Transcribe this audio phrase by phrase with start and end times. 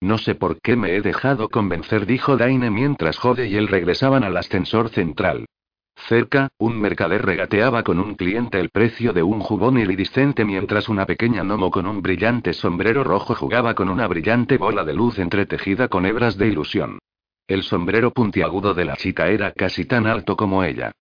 [0.00, 4.24] No sé por qué me he dejado convencer, dijo Daine mientras Jode y él regresaban
[4.24, 5.46] al ascensor central.
[5.94, 11.06] Cerca, un mercader regateaba con un cliente el precio de un jubón iridiscente mientras una
[11.06, 15.88] pequeña gnomo con un brillante sombrero rojo jugaba con una brillante bola de luz entretejida
[15.88, 16.98] con hebras de ilusión.
[17.46, 20.92] El sombrero puntiagudo de la chica era casi tan alto como ella.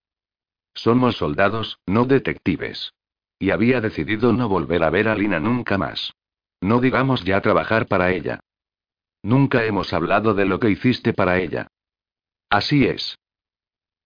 [0.73, 2.93] Somos soldados, no detectives.
[3.39, 6.13] Y había decidido no volver a ver a Lina nunca más.
[6.61, 8.39] No digamos ya trabajar para ella.
[9.23, 11.67] Nunca hemos hablado de lo que hiciste para ella.
[12.49, 13.17] Así es.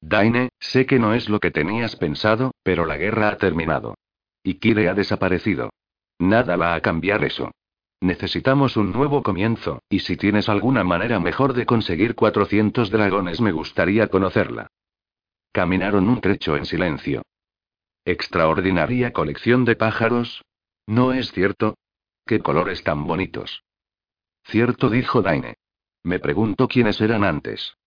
[0.02, 3.96] Daine, sé que no es lo que tenías pensado, pero la guerra ha terminado.
[4.44, 5.72] Y Kire ha desaparecido.
[6.20, 7.52] Nada va a cambiar eso.
[8.02, 13.52] Necesitamos un nuevo comienzo, y si tienes alguna manera mejor de conseguir 400 dragones me
[13.52, 14.68] gustaría conocerla.
[15.52, 17.24] Caminaron un trecho en silencio.
[18.04, 20.44] Extraordinaria colección de pájaros.
[20.85, 21.76] ¿No es cierto?
[22.25, 23.63] Qué colores tan bonitos.
[24.45, 25.57] Cierto, dijo Daine.
[26.03, 27.77] Me pregunto quiénes eran antes.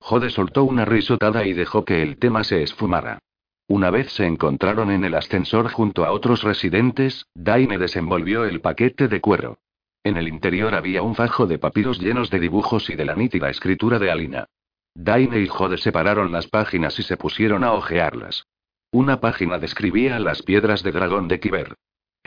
[0.00, 3.18] Jode soltó una risotada y dejó que el tema se esfumara.
[3.66, 9.08] Una vez se encontraron en el ascensor junto a otros residentes, Daine desenvolvió el paquete
[9.08, 9.58] de cuero.
[10.02, 13.50] En el interior había un fajo de papiros llenos de dibujos y de la nítida
[13.50, 14.46] escritura de Alina.
[14.94, 18.46] Daine y Jode separaron las páginas y se pusieron a hojearlas.
[18.90, 21.74] Una página describía las piedras de dragón de Kiber.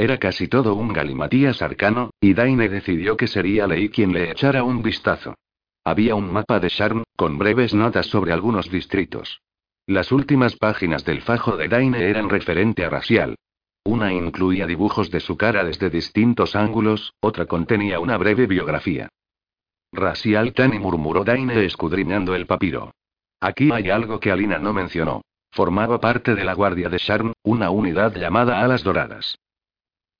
[0.01, 4.63] Era casi todo un galimatías arcano, y Daine decidió que sería Lei quien le echara
[4.63, 5.35] un vistazo.
[5.83, 9.41] Había un mapa de Sharn, con breves notas sobre algunos distritos.
[9.85, 13.35] Las últimas páginas del fajo de Daine eran referente a Racial.
[13.83, 19.07] Una incluía dibujos de su cara desde distintos ángulos, otra contenía una breve biografía.
[19.93, 22.91] Racial Tani murmuró Daine escudriñando el papiro.
[23.39, 25.21] Aquí hay algo que Alina no mencionó.
[25.51, 29.37] Formaba parte de la Guardia de Sharn, una unidad llamada Alas Doradas.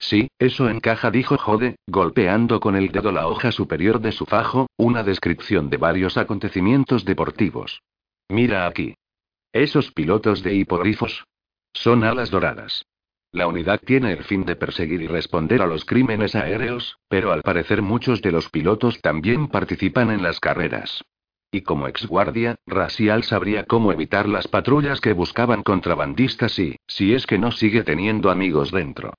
[0.02, 4.68] Sí, eso encaja, dijo Jode, golpeando con el dedo la hoja superior de su fajo,
[4.76, 7.84] una descripción de varios acontecimientos deportivos.
[8.28, 8.96] Mira aquí.
[9.54, 11.26] Esos pilotos de hipogrifos.
[11.74, 12.84] Son alas doradas.
[13.32, 17.44] La unidad tiene el fin de perseguir y responder a los crímenes aéreos, pero al
[17.44, 21.04] parecer muchos de los pilotos también participan en las carreras.
[21.52, 27.28] Y como exguardia, Racial sabría cómo evitar las patrullas que buscaban contrabandistas y, si es
[27.28, 29.14] que no sigue teniendo amigos dentro.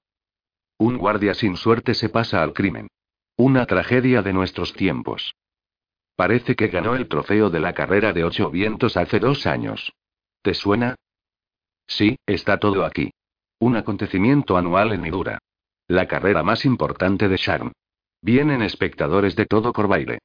[0.82, 2.88] Un guardia sin suerte se pasa al crimen.
[3.36, 5.36] Una tragedia de nuestros tiempos.
[6.16, 9.92] Parece que ganó el trofeo de la carrera de ocho vientos hace dos años.
[10.42, 10.96] ¿Te suena?
[11.86, 13.12] Sí, está todo aquí.
[13.60, 15.38] Un acontecimiento anual en Midura.
[15.86, 17.70] La carrera más importante de Sharm.
[18.20, 20.18] Vienen espectadores de todo Corbaile.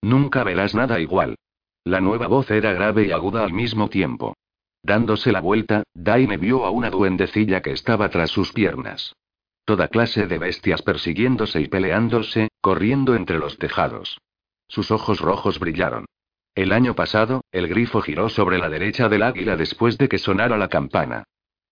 [0.00, 1.34] Nunca verás nada igual.
[1.82, 4.36] La nueva voz era grave y aguda al mismo tiempo.
[4.84, 9.16] Dándose la vuelta, Daine vio a una duendecilla que estaba tras sus piernas.
[9.64, 14.20] Toda clase de bestias persiguiéndose y peleándose, corriendo entre los tejados.
[14.68, 16.06] Sus ojos rojos brillaron.
[16.54, 20.58] El año pasado, el grifo giró sobre la derecha del águila después de que sonara
[20.58, 21.24] la campana.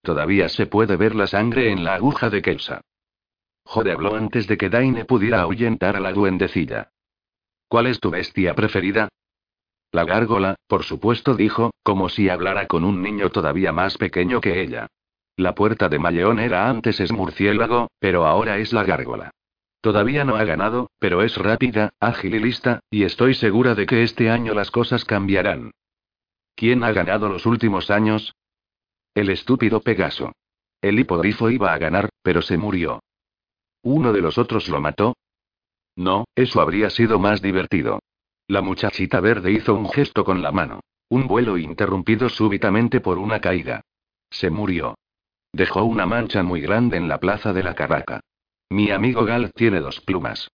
[0.02, 2.80] Todavía se puede ver la sangre en la aguja de Kelsa.
[3.64, 6.90] Jode habló antes de que Daine pudiera ahuyentar a la duendecilla.
[7.68, 9.08] ¿Cuál es tu bestia preferida?
[9.92, 14.62] La gárgola, por supuesto, dijo, como si hablara con un niño todavía más pequeño que
[14.62, 14.86] ella.
[15.40, 19.30] La puerta de Malleón era antes es murciélago, pero ahora es la gárgola.
[19.80, 24.02] Todavía no ha ganado, pero es rápida, ágil y lista, y estoy segura de que
[24.02, 25.70] este año las cosas cambiarán.
[26.54, 28.34] ¿Quién ha ganado los últimos años?
[29.14, 30.32] El estúpido Pegaso.
[30.82, 33.00] El hipogrifo iba a ganar, pero se murió.
[33.80, 35.16] ¿Uno de los otros lo mató?
[35.96, 38.00] No, eso habría sido más divertido.
[38.46, 40.80] La muchachita verde hizo un gesto con la mano.
[41.08, 43.80] Un vuelo interrumpido súbitamente por una caída.
[44.28, 44.96] Se murió.
[45.52, 48.20] Dejó una mancha muy grande en la plaza de la Carraca.
[48.70, 50.48] Mi amigo Gal tiene dos plumas.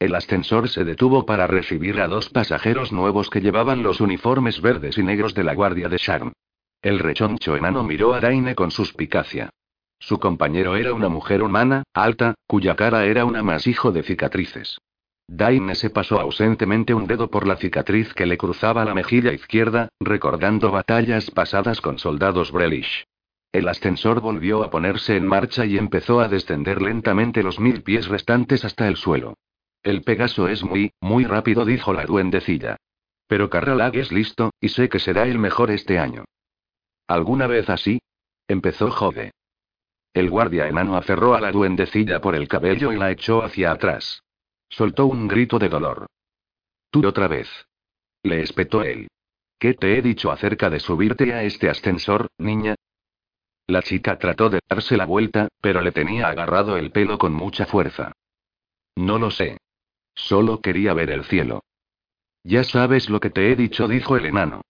[0.00, 4.98] El ascensor se detuvo para recibir a dos pasajeros nuevos que llevaban los uniformes verdes
[4.98, 6.32] y negros de la Guardia de Sharm.
[6.82, 9.50] El rechoncho enano miró a Daine con suspicacia.
[9.98, 14.78] Su compañero era una mujer humana, alta, cuya cara era un amasijo de cicatrices.
[15.26, 19.88] Daine se pasó ausentemente un dedo por la cicatriz que le cruzaba la mejilla izquierda,
[20.00, 23.04] recordando batallas pasadas con soldados Brelish.
[23.58, 28.06] El ascensor volvió a ponerse en marcha y empezó a descender lentamente los mil pies
[28.06, 29.34] restantes hasta el suelo.
[29.82, 32.76] El Pegaso es muy, muy rápido, dijo la duendecilla.
[33.26, 36.24] Pero Carralag es listo, y sé que será el mejor este año.
[37.08, 38.00] ¿Alguna vez así?
[38.46, 39.32] Empezó Jode.
[40.14, 44.22] El guardia enano aferró a la duendecilla por el cabello y la echó hacia atrás.
[44.68, 46.06] Soltó un grito de dolor.
[46.92, 47.48] Tú otra vez.
[48.22, 49.08] Le espetó él.
[49.58, 52.76] ¿Qué te he dicho acerca de subirte a este ascensor, niña?
[53.68, 57.66] La chica trató de darse la vuelta, pero le tenía agarrado el pelo con mucha
[57.66, 58.12] fuerza.
[58.96, 59.58] No lo sé.
[60.14, 61.62] Solo quería ver el cielo.
[62.42, 64.62] Ya sabes lo que te he dicho, dijo el enano.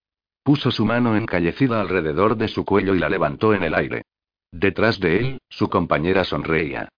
[0.43, 4.03] Puso su mano encallecida alrededor de su cuello y la levantó en el aire.
[4.50, 6.89] Detrás de él, su compañera sonreía.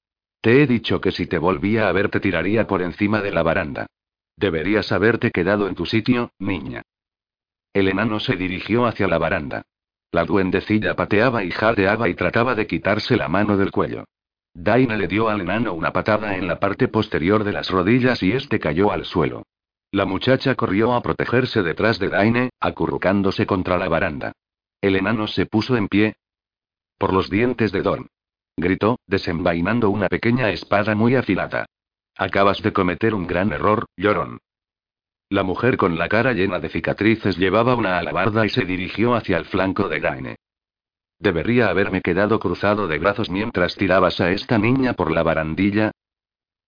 [0.41, 3.43] Te he dicho que si te volvía a ver te tiraría por encima de la
[3.43, 3.87] baranda.
[4.37, 6.81] Deberías haberte quedado en tu sitio, niña.
[7.75, 9.67] El enano se dirigió hacia la baranda.
[10.12, 14.05] La duendecilla pateaba y jadeaba y trataba de quitarse la mano del cuello.
[14.53, 18.33] Daine le dio al enano una patada en la parte posterior de las rodillas y
[18.33, 19.45] este cayó al suelo.
[19.93, 24.33] La muchacha corrió a protegerse detrás de Daine, acurrucándose contra la baranda.
[24.81, 26.17] El enano se puso en pie.
[26.99, 28.09] Por los dientes de Don.
[28.57, 31.67] Gritó, desenvainando una pequeña espada muy afilada.
[32.17, 34.39] Acabas de cometer un gran error, llorón.
[35.31, 39.37] La mujer con la cara llena de cicatrices llevaba una alabarda y se dirigió hacia
[39.37, 40.37] el flanco de Daine.
[41.21, 45.93] Debería haberme quedado cruzado de brazos mientras tirabas a esta niña por la barandilla.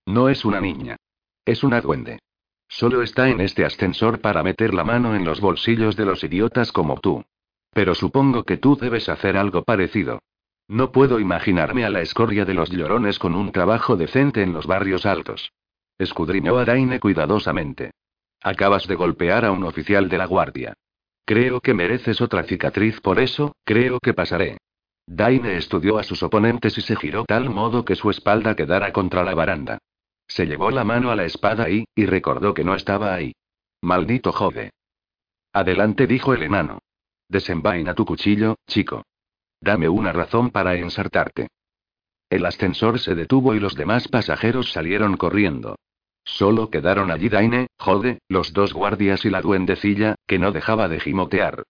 [0.06, 0.96] No es una niña.
[1.44, 2.20] Es una duende.
[2.68, 6.70] Solo está en este ascensor para meter la mano en los bolsillos de los idiotas
[6.70, 7.24] como tú.
[7.72, 10.20] Pero supongo que tú debes hacer algo parecido.
[10.68, 14.68] No puedo imaginarme a la escoria de los llorones con un trabajo decente en los
[14.68, 15.50] barrios altos.
[15.98, 17.90] Escudriñó a Daine cuidadosamente.
[18.42, 20.74] Acabas de golpear a un oficial de la guardia.
[21.24, 24.58] Creo que mereces otra cicatriz por eso, creo que pasaré.
[25.06, 29.24] Daine estudió a sus oponentes y se giró tal modo que su espalda quedara contra
[29.24, 29.78] la baranda.
[30.26, 33.34] Se llevó la mano a la espada y, y recordó que no estaba ahí.
[33.82, 34.70] Maldito jode.
[35.52, 36.78] Adelante, dijo el enano.
[37.28, 39.04] Desenvaina tu cuchillo, chico.
[39.60, 41.48] Dame una razón para ensartarte.
[42.30, 45.76] El ascensor se detuvo y los demás pasajeros salieron corriendo.
[46.24, 51.00] Solo quedaron allí Daine, Jode, los dos guardias y la duendecilla, que no dejaba de
[51.00, 51.64] gimotear.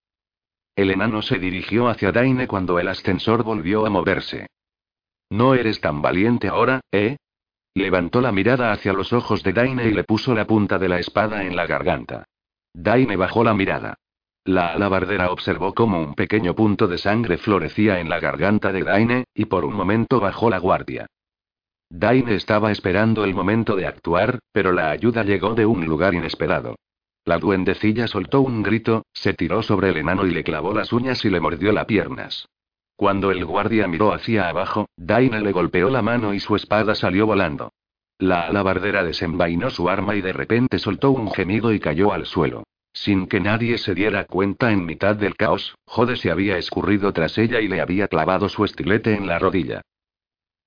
[0.76, 4.46] El enano se dirigió hacia Daine cuando el ascensor volvió a moverse.
[5.30, 7.16] No eres tan valiente ahora, ¿eh?
[7.74, 10.98] Levantó la mirada hacia los ojos de Daine y le puso la punta de la
[10.98, 12.24] espada en la garganta.
[12.74, 13.94] Daine bajó la mirada.
[14.44, 19.24] La alabardera observó cómo un pequeño punto de sangre florecía en la garganta de Daine,
[19.34, 21.06] y por un momento bajó la guardia.
[21.94, 26.76] Daine estaba esperando el momento de actuar, pero la ayuda llegó de un lugar inesperado.
[27.26, 31.22] La duendecilla soltó un grito, se tiró sobre el enano y le clavó las uñas
[31.26, 32.48] y le mordió las piernas.
[32.96, 37.26] Cuando el guardia miró hacia abajo, Daine le golpeó la mano y su espada salió
[37.26, 37.74] volando.
[38.16, 42.62] La alabardera desenvainó su arma y de repente soltó un gemido y cayó al suelo.
[42.94, 47.36] Sin que nadie se diera cuenta en mitad del caos, Jode se había escurrido tras
[47.36, 49.82] ella y le había clavado su estilete en la rodilla.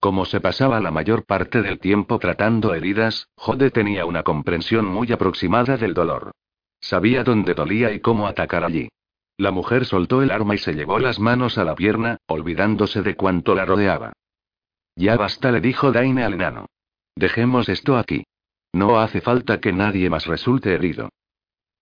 [0.06, 5.12] Como se pasaba la mayor parte del tiempo tratando heridas, Jode tenía una comprensión muy
[5.12, 6.30] aproximada del dolor.
[6.80, 8.88] Sabía dónde dolía y cómo atacar allí.
[9.36, 13.16] La mujer soltó el arma y se llevó las manos a la pierna, olvidándose de
[13.16, 14.14] cuánto la rodeaba.
[14.96, 16.68] Ya basta, le dijo Daine al enano.
[17.16, 18.26] Dejemos esto aquí.
[18.74, 21.10] No hace falta que nadie más resulte herido.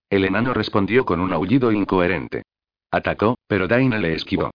[0.09, 2.43] El enano respondió con un aullido incoherente.
[2.89, 4.51] Atacó, pero Daine le esquivó.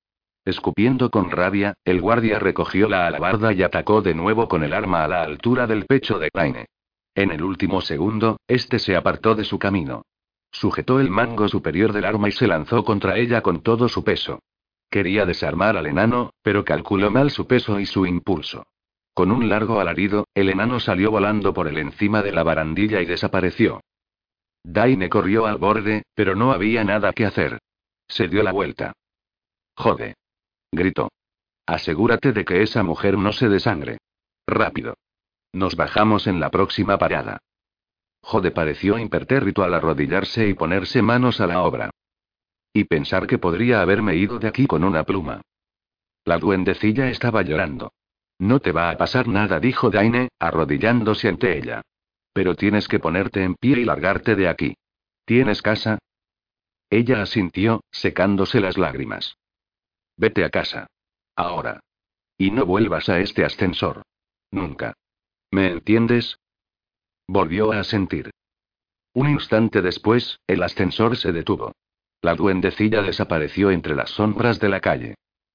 [0.49, 5.05] Escupiendo con rabia, el guardia recogió la alabarda y atacó de nuevo con el arma
[5.05, 6.69] a la altura del pecho de Daine.
[7.15, 10.07] En el último segundo, este se apartó de su camino.
[10.51, 14.39] Sujetó el mango superior del arma y se lanzó contra ella con todo su peso.
[14.89, 18.69] Quería desarmar al enano, pero calculó mal su peso y su impulso.
[19.13, 23.05] Con un largo alarido, el enano salió volando por el encima de la barandilla y
[23.05, 23.83] desapareció.
[24.65, 27.59] Daine corrió al borde, pero no había nada que hacer.
[28.09, 28.95] Se dio la vuelta.
[29.77, 30.15] Jode.
[30.73, 31.11] Gritó.
[31.67, 33.99] Asegúrate de que esa mujer no se desangre.
[34.47, 34.95] Rápido.
[35.53, 37.39] Nos bajamos en la próxima parada.
[38.23, 41.91] Jode pareció impertérrito al arrodillarse y ponerse manos a la obra.
[42.73, 45.41] Y pensar que podría haberme ido de aquí con una pluma.
[46.25, 47.93] La duendecilla estaba llorando.
[48.39, 51.83] No te va a pasar nada, dijo Daine, arrodillándose ante ella.
[52.33, 54.75] Pero tienes que ponerte en pie y largarte de aquí.
[55.25, 55.99] ¿Tienes casa?
[56.91, 59.37] Ella asintió, secándose las lágrimas.
[60.19, 60.89] Vete a casa.
[61.37, 61.81] Ahora.
[62.37, 64.03] Y no vuelvas a este ascensor.
[64.51, 64.95] Nunca.
[65.51, 66.39] ¿Me entiendes?
[67.27, 68.31] Volvió a asentir.
[69.15, 71.73] Un instante después, el ascensor se detuvo.
[72.21, 75.15] La duendecilla desapareció entre las sombras de la calle.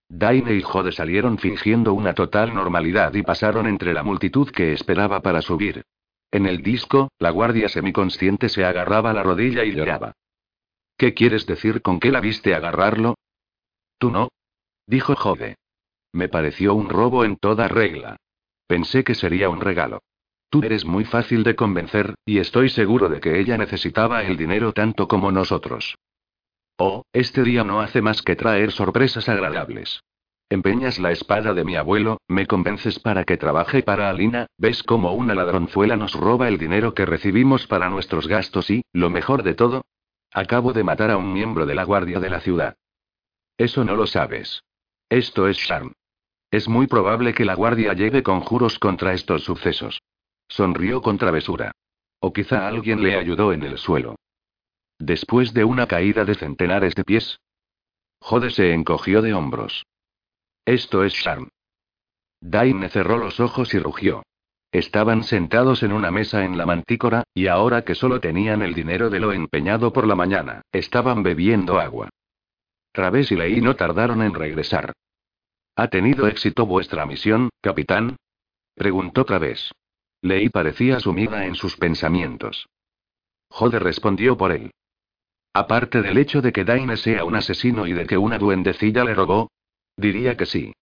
[0.10, 5.22] Daine y Jode salieron fingiendo una total normalidad y pasaron entre la multitud que esperaba
[5.22, 5.84] para subir.
[6.32, 10.14] En el disco, la guardia semiconsciente se agarraba la rodilla y lloraba.
[10.98, 13.16] ¿Qué quieres decir con que la viste agarrarlo?
[13.98, 14.30] Tú no.
[14.86, 15.56] Dijo Jode.
[16.12, 18.18] Me pareció un robo en toda regla.
[18.68, 20.02] Pensé que sería un regalo.
[20.50, 24.72] Tú eres muy fácil de convencer, y estoy seguro de que ella necesitaba el dinero
[24.72, 25.96] tanto como nosotros.
[26.78, 30.04] Oh, este día no hace más que traer sorpresas agradables.
[30.50, 35.14] Empeñas la espada de mi abuelo, me convences para que trabaje para Alina, ves cómo
[35.14, 39.56] una ladronzuela nos roba el dinero que recibimos para nuestros gastos y, lo mejor de
[39.56, 39.86] todo,
[40.32, 42.76] acabo de matar a un miembro de la guardia de la ciudad.
[43.58, 44.64] Eso no lo sabes.
[45.10, 45.94] Esto es Sharm.
[46.52, 50.02] Es muy probable que la guardia lleve conjuros contra estos sucesos.
[50.48, 51.72] Sonrió con travesura.
[52.20, 54.16] O quizá alguien le ayudó en el suelo.
[55.00, 57.40] Después de una caída de centenares de pies.
[58.20, 59.86] Jode se encogió de hombros.
[60.66, 61.50] Esto es Sharm.
[62.40, 64.24] Daine cerró los ojos y rugió.
[64.72, 69.10] Estaban sentados en una mesa en la mantícora, y ahora que solo tenían el dinero
[69.10, 72.10] de lo empeñado por la mañana, estaban bebiendo agua.
[72.94, 74.94] Traves y Leí no tardaron en regresar.
[75.76, 78.16] ¿Ha tenido éxito vuestra misión, capitán?
[78.76, 79.72] preguntó Traves.
[80.22, 82.68] Leí parecía sumida en sus pensamientos.
[83.50, 84.72] Jode respondió por él.
[85.54, 89.14] Aparte del hecho de que Daine sea un asesino y de que una duendecilla le
[89.14, 89.50] robó,
[89.98, 90.74] Diría que sí.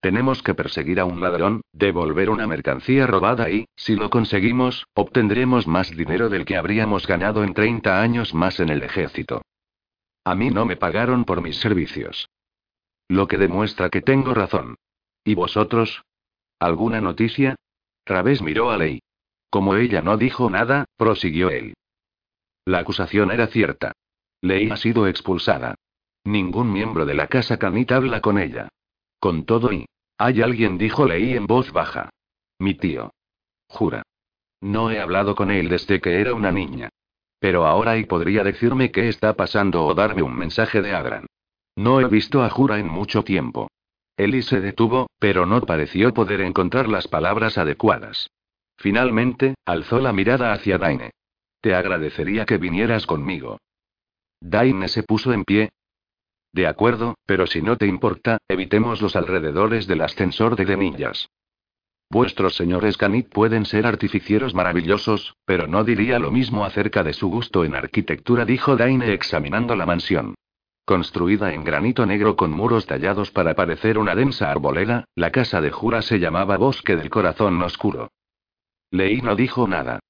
[0.00, 5.66] Tenemos que perseguir a un ladrón, devolver una mercancía robada y, si lo conseguimos, obtendremos
[5.66, 9.42] más dinero del que habríamos ganado en 30 años más en el ejército.
[10.24, 12.28] A mí no me pagaron por mis servicios.
[13.08, 14.76] Lo que demuestra que tengo razón.
[15.24, 16.02] ¿Y vosotros?
[16.58, 17.56] ¿Alguna noticia?
[18.04, 19.00] Través miró a Ley.
[19.50, 21.74] Como ella no dijo nada, prosiguió él.
[22.64, 23.92] La acusación era cierta.
[24.40, 25.74] Ley ha sido expulsada.
[26.24, 28.68] Ningún miembro de la casa Canit habla con ella.
[29.18, 29.86] Con todo y...
[30.18, 32.10] Hay alguien, dijo Leí en voz baja.
[32.58, 33.10] Mi tío.
[33.68, 34.02] Jura.
[34.60, 36.90] No he hablado con él desde que era una niña.
[37.40, 41.26] Pero ahora y podría decirme qué está pasando o darme un mensaje de Adran.
[41.74, 43.68] No he visto a Jura en mucho tiempo.
[44.16, 48.30] Eli se detuvo, pero no pareció poder encontrar las palabras adecuadas.
[48.76, 51.10] Finalmente, alzó la mirada hacia Daine.
[51.60, 53.58] Te agradecería que vinieras conmigo.
[54.40, 55.70] Daine se puso en pie,
[56.52, 61.28] de acuerdo, pero si no te importa, evitemos los alrededores del ascensor de Demillas.
[62.12, 67.28] Vuestros señores Canit pueden ser artificieros maravillosos, pero no diría lo mismo acerca de su
[67.28, 70.34] gusto en arquitectura, dijo Daine examinando la mansión.
[70.84, 75.70] Construida en granito negro con muros tallados para parecer una densa arboleda, la casa de
[75.70, 78.10] Jura se llamaba Bosque del Corazón Oscuro.
[78.90, 80.00] Leí no dijo nada.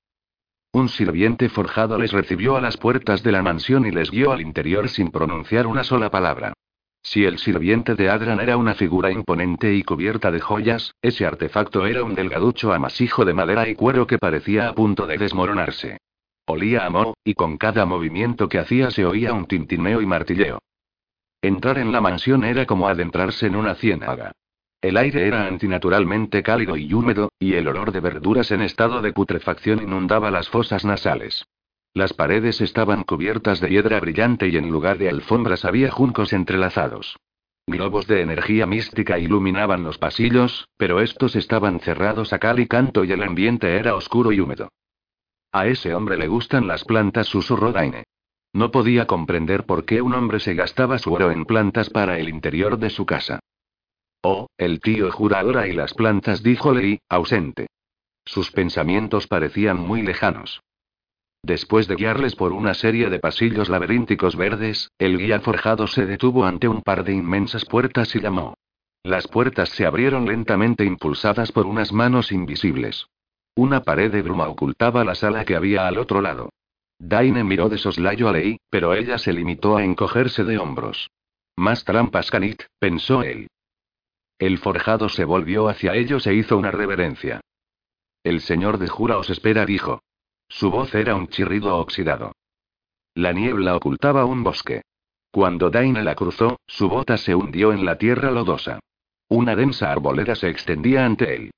[0.72, 4.40] Un sirviente forjado les recibió a las puertas de la mansión y les guió al
[4.40, 6.54] interior sin pronunciar una sola palabra.
[7.02, 11.86] Si el sirviente de Adran era una figura imponente y cubierta de joyas, ese artefacto
[11.86, 15.98] era un delgaducho amasijo de madera y cuero que parecía a punto de desmoronarse.
[16.46, 20.58] Olía a moho, y con cada movimiento que hacía se oía un tintineo y martilleo.
[21.42, 24.32] Entrar en la mansión era como adentrarse en una ciénaga.
[24.82, 29.12] El aire era antinaturalmente cálido y húmedo, y el olor de verduras en estado de
[29.12, 31.44] putrefacción inundaba las fosas nasales.
[31.92, 37.16] Las paredes estaban cubiertas de hiedra brillante y en lugar de alfombras había juncos entrelazados.
[37.66, 43.04] Globos de energía mística iluminaban los pasillos, pero estos estaban cerrados a cal y canto
[43.04, 44.68] y el ambiente era oscuro y húmedo.
[45.52, 48.04] A ese hombre le gustan las plantas, susurró Daine.
[48.52, 52.28] No podía comprender por qué un hombre se gastaba su oro en plantas para el
[52.28, 53.40] interior de su casa.
[54.22, 57.66] Oh, el tío juradora y las plantas, dijo Lei, ausente.
[58.24, 60.60] Sus pensamientos parecían muy lejanos.
[61.42, 66.44] Después de guiarles por una serie de pasillos laberínticos verdes, el guía forjado se detuvo
[66.44, 68.54] ante un par de inmensas puertas y llamó.
[69.02, 73.06] Las puertas se abrieron lentamente impulsadas por unas manos invisibles.
[73.56, 76.50] Una pared de bruma ocultaba la sala que había al otro lado.
[76.98, 81.10] Daine miró de soslayo a Lei, pero ella se limitó a encogerse de hombros.
[81.56, 83.48] Más trampas, Canit, pensó él.
[84.38, 87.40] El forjado se volvió hacia ellos e hizo una reverencia.
[88.22, 90.02] El señor de Jura os espera, dijo.
[90.50, 92.32] Su voz era un chirrido oxidado.
[93.14, 94.82] La niebla ocultaba un bosque.
[95.30, 98.80] Cuando Daine la cruzó, su bota se hundió en la tierra lodosa.
[99.28, 101.50] Una densa arboleda se extendía ante él.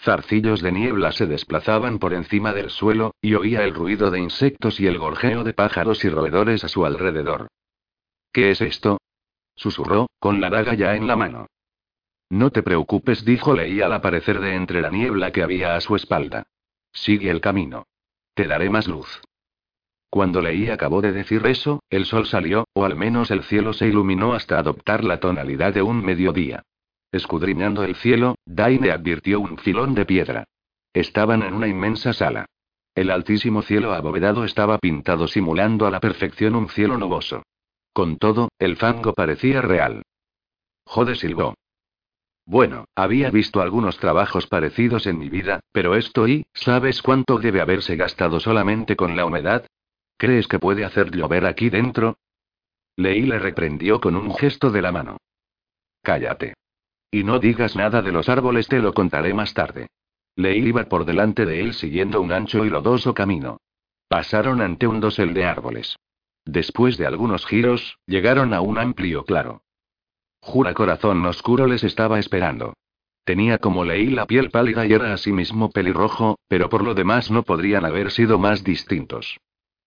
[0.00, 4.78] Zarcillos de niebla se desplazaban por encima del suelo, y oía el ruido de insectos
[4.78, 7.48] y el gorjeo de pájaros y roedores a su alrededor.
[8.32, 8.98] ¿Qué es esto?
[9.56, 11.48] susurró, con la daga ya en la mano.
[12.30, 15.96] No te preocupes, dijo Leí al aparecer de entre la niebla que había a su
[15.96, 16.44] espalda.
[16.92, 17.86] Sigue el camino.
[18.36, 19.22] Te daré más luz.
[20.10, 23.88] Cuando Leí acabó de decir eso, el sol salió, o al menos el cielo se
[23.88, 26.62] iluminó hasta adoptar la tonalidad de un mediodía.
[27.10, 30.44] Escudriñando el cielo, Daine advirtió un filón de piedra.
[30.92, 32.44] Estaban en una inmensa sala.
[32.94, 37.42] El altísimo cielo abovedado estaba pintado simulando a la perfección un cielo nuboso.
[37.94, 40.02] Con todo, el fango parecía real.
[40.84, 41.54] Jode silbó.
[42.46, 47.60] Bueno, había visto algunos trabajos parecidos en mi vida, pero esto y, ¿sabes cuánto debe
[47.60, 49.66] haberse gastado solamente con la humedad?
[50.16, 52.18] ¿Crees que puede hacer llover aquí dentro?
[52.96, 55.18] Leí le reprendió con un gesto de la mano.
[56.02, 56.54] Cállate.
[57.10, 59.88] Y no digas nada de los árboles, te lo contaré más tarde.
[60.36, 63.58] Leí iba por delante de él siguiendo un ancho y lodoso camino.
[64.06, 65.96] Pasaron ante un dosel de árboles.
[66.44, 69.62] Después de algunos giros, llegaron a un amplio claro.
[70.46, 72.74] Jura corazón oscuro les estaba esperando.
[73.24, 77.42] Tenía como leí la piel pálida y era asimismo pelirrojo, pero por lo demás no
[77.42, 79.38] podrían haber sido más distintos.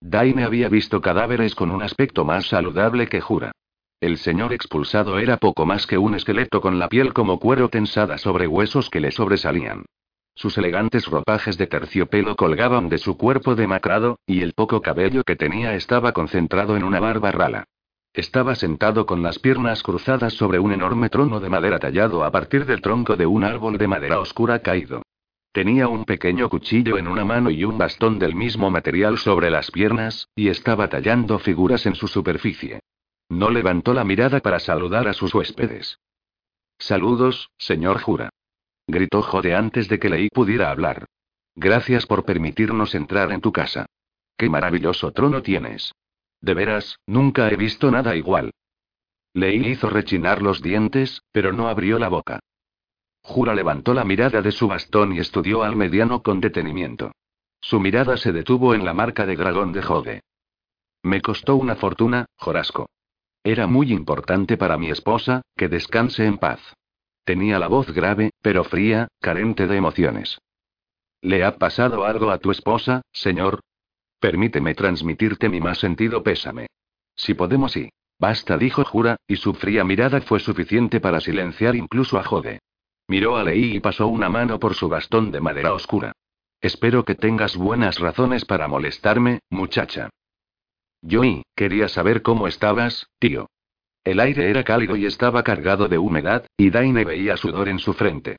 [0.01, 3.53] Daine había visto cadáveres con un aspecto más saludable que Jura.
[4.01, 8.17] El señor expulsado era poco más que un esqueleto con la piel como cuero tensada
[8.17, 9.85] sobre huesos que le sobresalían.
[10.35, 15.37] Sus elegantes ropajes de terciopelo colgaban de su cuerpo demacrado, y el poco cabello que
[15.37, 17.65] tenía estaba concentrado en una barba rala.
[18.19, 22.65] Estaba sentado con las piernas cruzadas sobre un enorme trono de madera tallado a partir
[22.65, 25.03] del tronco de un árbol de madera oscura caído.
[25.53, 29.71] Tenía un pequeño cuchillo en una mano y un bastón del mismo material sobre las
[29.71, 32.81] piernas, y estaba tallando figuras en su superficie.
[33.29, 35.97] No levantó la mirada para saludar a sus huéspedes.
[36.77, 38.31] Saludos, señor Jura.
[38.85, 41.05] Gritó Jode antes de que Leí pudiera hablar.
[41.55, 43.85] Gracias por permitirnos entrar en tu casa.
[44.35, 45.93] Qué maravilloso trono tienes.
[46.41, 48.51] De veras, nunca he visto nada igual.
[49.33, 52.39] Lei hizo rechinar los dientes, pero no abrió la boca.
[53.21, 57.11] Jura levantó la mirada de su bastón y estudió al mediano con detenimiento.
[57.61, 60.21] Su mirada se detuvo en la marca de dragón de Jode.
[61.03, 62.87] Me costó una fortuna, Jorasco.
[63.43, 66.59] Era muy importante para mi esposa, que descanse en paz.
[67.23, 70.39] Tenía la voz grave, pero fría, carente de emociones.
[71.21, 73.59] ¿Le ha pasado algo a tu esposa, señor?
[74.19, 76.67] Permíteme transmitirte mi más sentido pésame.
[77.15, 77.89] Si podemos y.
[78.19, 82.59] Basta, dijo Jura, y su fría mirada fue suficiente para silenciar incluso a Jode.
[83.07, 86.11] Miró a Lei y pasó una mano por su bastón de madera oscura.
[86.61, 90.09] Espero que tengas buenas razones para molestarme, muchacha.
[91.01, 93.47] Yo y, quería saber cómo estabas, tío.
[94.03, 97.93] El aire era cálido y estaba cargado de humedad, y Daine veía sudor en su
[97.93, 98.37] frente.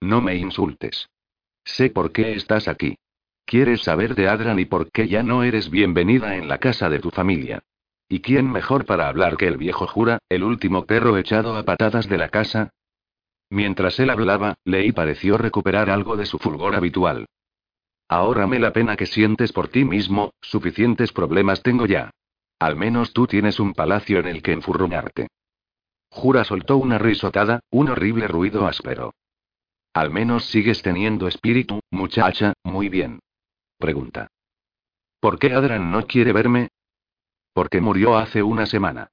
[0.00, 1.08] No me insultes.
[1.64, 2.96] Sé por qué estás aquí.
[3.50, 7.00] Quieres saber de Adran y por qué ya no eres bienvenida en la casa de
[7.00, 7.64] tu familia.
[8.08, 12.08] ¿Y quién mejor para hablar que el viejo Jura, el último perro echado a patadas
[12.08, 12.70] de la casa?
[13.50, 17.26] Mientras él hablaba, Lei pareció recuperar algo de su fulgor habitual.
[18.08, 22.12] Ahórrame la pena que sientes por ti mismo, suficientes problemas tengo ya.
[22.60, 25.26] Al menos tú tienes un palacio en el que enfurruñarte.
[26.08, 29.12] Jura soltó una risotada, un horrible ruido áspero.
[29.92, 33.18] Al menos sigues teniendo espíritu, muchacha, muy bien.
[33.80, 34.28] Pregunta.
[35.20, 36.68] ¿Por qué Adran no quiere verme?
[37.54, 39.10] Porque murió hace una semana.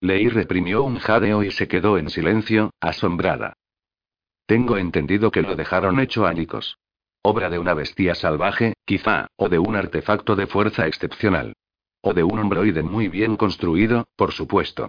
[0.00, 3.52] Lei reprimió un jadeo y se quedó en silencio, asombrada.
[4.46, 6.78] Tengo entendido que lo dejaron hecho añicos.
[7.22, 11.54] Obra de una bestia salvaje, quizá, o de un artefacto de fuerza excepcional.
[12.00, 14.88] O de un hombroide muy bien construido, por supuesto.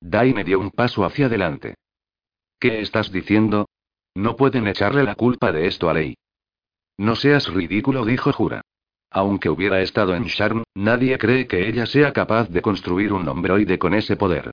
[0.00, 1.74] Daine dio un paso hacia adelante.
[2.60, 3.68] ¿Qué estás diciendo?
[4.14, 6.16] No pueden echarle la culpa de esto a Lei.
[6.98, 8.62] No seas ridículo, dijo Jura.
[9.10, 13.78] Aunque hubiera estado en Sharn, nadie cree que ella sea capaz de construir un hombroide
[13.78, 14.50] con ese poder.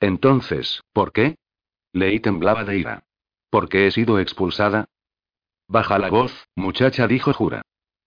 [0.00, 1.36] Entonces, ¿por qué?
[1.92, 3.04] Lei temblaba de ira.
[3.50, 4.86] ¿Por qué he sido expulsada?
[5.68, 7.62] Baja la voz, muchacha, dijo Jura.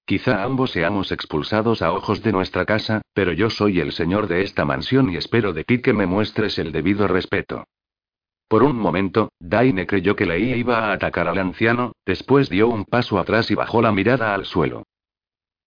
[0.06, 4.44] Quizá ambos seamos expulsados a ojos de nuestra casa, pero yo soy el señor de
[4.44, 7.66] esta mansión y espero de ti que me muestres el debido respeto.
[8.48, 12.86] Por un momento, Daine creyó que Leí iba a atacar al anciano, después dio un
[12.86, 14.84] paso atrás y bajó la mirada al suelo.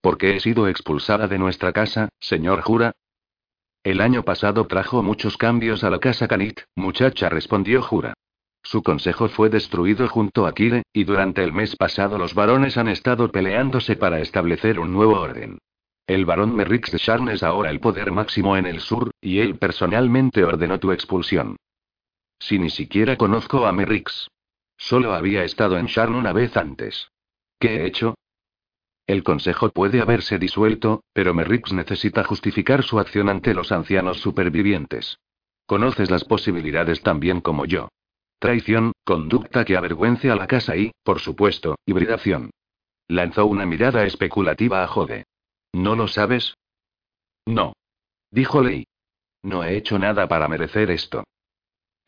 [0.00, 2.92] ¿Por qué he sido expulsada de nuestra casa, señor Jura?
[3.82, 8.14] El año pasado trajo muchos cambios a la casa Canit, muchacha, respondió Jura.
[8.62, 12.88] Su consejo fue destruido junto a Kire, y durante el mes pasado los varones han
[12.88, 15.58] estado peleándose para establecer un nuevo orden.
[16.06, 19.58] El varón Merrix de Sharn es ahora el poder máximo en el sur, y él
[19.58, 21.56] personalmente ordenó tu expulsión.
[22.38, 24.28] Si ni siquiera conozco a Merrix.
[24.76, 27.10] Solo había estado en Sharn una vez antes.
[27.58, 28.14] ¿Qué he hecho?
[29.06, 35.18] El consejo puede haberse disuelto, pero Merrix necesita justificar su acción ante los ancianos supervivientes.
[35.66, 37.88] Conoces las posibilidades tan bien como yo.
[38.38, 42.50] Traición, conducta que avergüence a la casa y, por supuesto, hibridación.
[43.08, 45.24] Lanzó una mirada especulativa a Jode.
[45.72, 46.54] ¿No lo sabes?
[47.46, 47.72] No.
[48.30, 48.86] Dijo Lei.
[49.42, 51.24] No he hecho nada para merecer esto.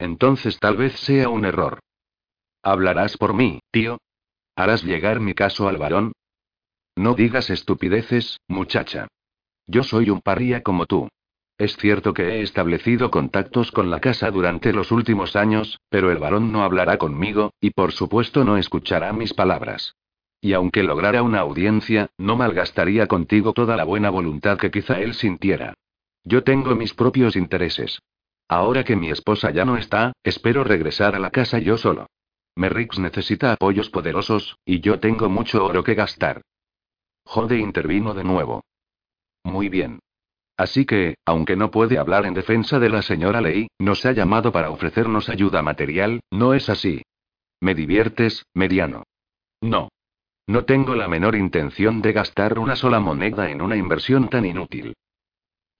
[0.00, 1.78] Entonces tal vez sea un error.
[2.62, 3.98] ¿Hablarás por mí, tío?
[4.56, 6.12] ¿Harás llegar mi caso al varón?
[6.96, 9.08] No digas estupideces, muchacha.
[9.66, 11.08] Yo soy un paría como tú.
[11.58, 16.16] Es cierto que he establecido contactos con la casa durante los últimos años, pero el
[16.16, 19.94] varón no hablará conmigo, y por supuesto no escuchará mis palabras.
[20.40, 25.12] Y aunque lograra una audiencia, no malgastaría contigo toda la buena voluntad que quizá él
[25.12, 25.74] sintiera.
[26.24, 28.00] Yo tengo mis propios intereses.
[28.50, 32.06] Ahora que mi esposa ya no está, espero regresar a la casa yo solo.
[32.56, 36.42] Merrix necesita apoyos poderosos, y yo tengo mucho oro que gastar.
[37.24, 38.64] Jode intervino de nuevo.
[39.44, 40.00] Muy bien.
[40.56, 44.50] Así que, aunque no puede hablar en defensa de la señora Ley, nos ha llamado
[44.50, 47.02] para ofrecernos ayuda material, ¿no es así?
[47.60, 49.04] ¿Me diviertes, mediano?
[49.60, 49.90] No.
[50.48, 54.96] No tengo la menor intención de gastar una sola moneda en una inversión tan inútil.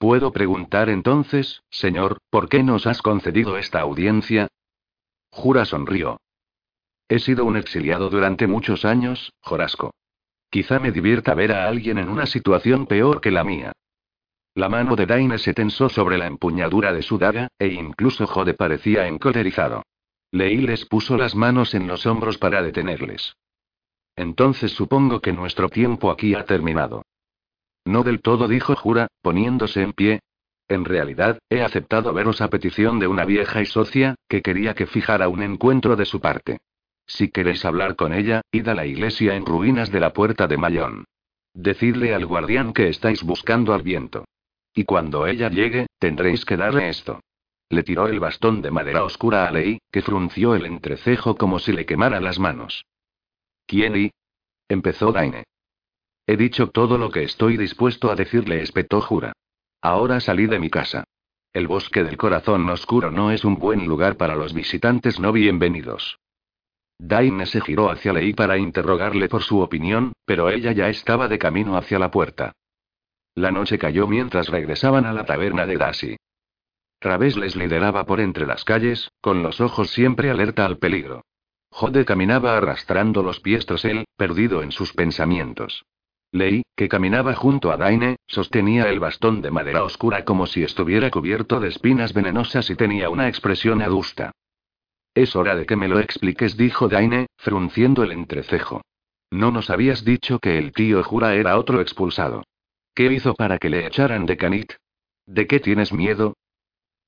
[0.01, 4.49] ¿Puedo preguntar entonces, señor, por qué nos has concedido esta audiencia?
[5.31, 6.19] Jura sonrió.
[7.07, 9.93] He sido un exiliado durante muchos años, Jorasco.
[10.49, 13.73] Quizá me divierta ver a alguien en una situación peor que la mía.
[14.55, 18.55] La mano de Daine se tensó sobre la empuñadura de su daga, e incluso Jode
[18.55, 19.83] parecía encolerizado.
[20.31, 23.37] Leí les puso las manos en los hombros para detenerles.
[24.17, 27.03] Entonces supongo que nuestro tiempo aquí ha terminado.
[27.85, 30.21] No del todo, dijo Jura, poniéndose en pie.
[30.69, 34.87] En realidad, he aceptado veros a petición de una vieja y socia, que quería que
[34.87, 36.59] fijara un encuentro de su parte.
[37.07, 40.57] Si queréis hablar con ella, id a la iglesia en ruinas de la puerta de
[40.57, 41.05] Mayón.
[41.55, 44.25] Decidle al guardián que estáis buscando al viento.
[44.73, 47.21] Y cuando ella llegue, tendréis que darle esto.
[47.69, 51.73] Le tiró el bastón de madera oscura a Lei, que frunció el entrecejo como si
[51.73, 52.85] le quemara las manos.
[53.67, 54.11] ¿Quién y?
[54.69, 55.45] empezó Daine.
[56.31, 59.33] He dicho todo lo que estoy dispuesto a decirle, espetó Jura.
[59.83, 61.03] Ahora salí de mi casa.
[61.53, 66.21] El bosque del corazón oscuro no es un buen lugar para los visitantes no bienvenidos.
[67.01, 71.41] Daine se giró hacia Lei para interrogarle por su opinión, pero ella ya estaba de
[71.41, 72.53] camino hacia la puerta.
[73.35, 76.17] La noche cayó mientras regresaban a la taberna de Dasi.
[77.01, 81.25] Traves les lideraba por entre las calles, con los ojos siempre alerta al peligro.
[81.73, 85.83] Jode caminaba arrastrando los pies tras él, perdido en sus pensamientos.
[86.33, 91.11] Lei, que caminaba junto a Daine, sostenía el bastón de madera oscura como si estuviera
[91.11, 94.33] cubierto de espinas venenosas y tenía una expresión adusta.
[95.13, 98.83] Es hora de que me lo expliques, dijo Daine, frunciendo el entrecejo.
[99.31, 102.45] No nos habías dicho que el tío Jura era otro expulsado.
[102.95, 104.73] ¿Qué hizo para que le echaran de Canit?
[105.27, 106.35] ¿De qué tienes miedo?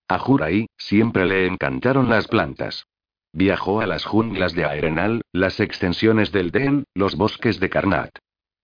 [0.08, 2.86] A Juraí, siempre le encantaron las plantas.
[3.32, 8.10] Viajó a las junglas de Aerenal, las extensiones del Den, los bosques de Karnat.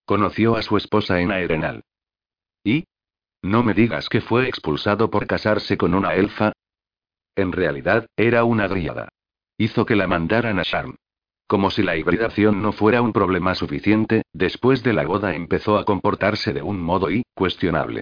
[0.09, 1.85] Conoció a su esposa en Aerenal.
[2.65, 2.85] ¿Y?
[3.43, 6.53] No me digas que fue expulsado por casarse con una elfa.
[7.37, 9.11] En realidad, era una dríada.
[9.59, 10.97] Hizo que la mandaran a Sharm.
[11.47, 15.85] Como si la hibridación no fuera un problema suficiente, después de la boda empezó a
[15.85, 18.01] comportarse de un modo y, cuestionable.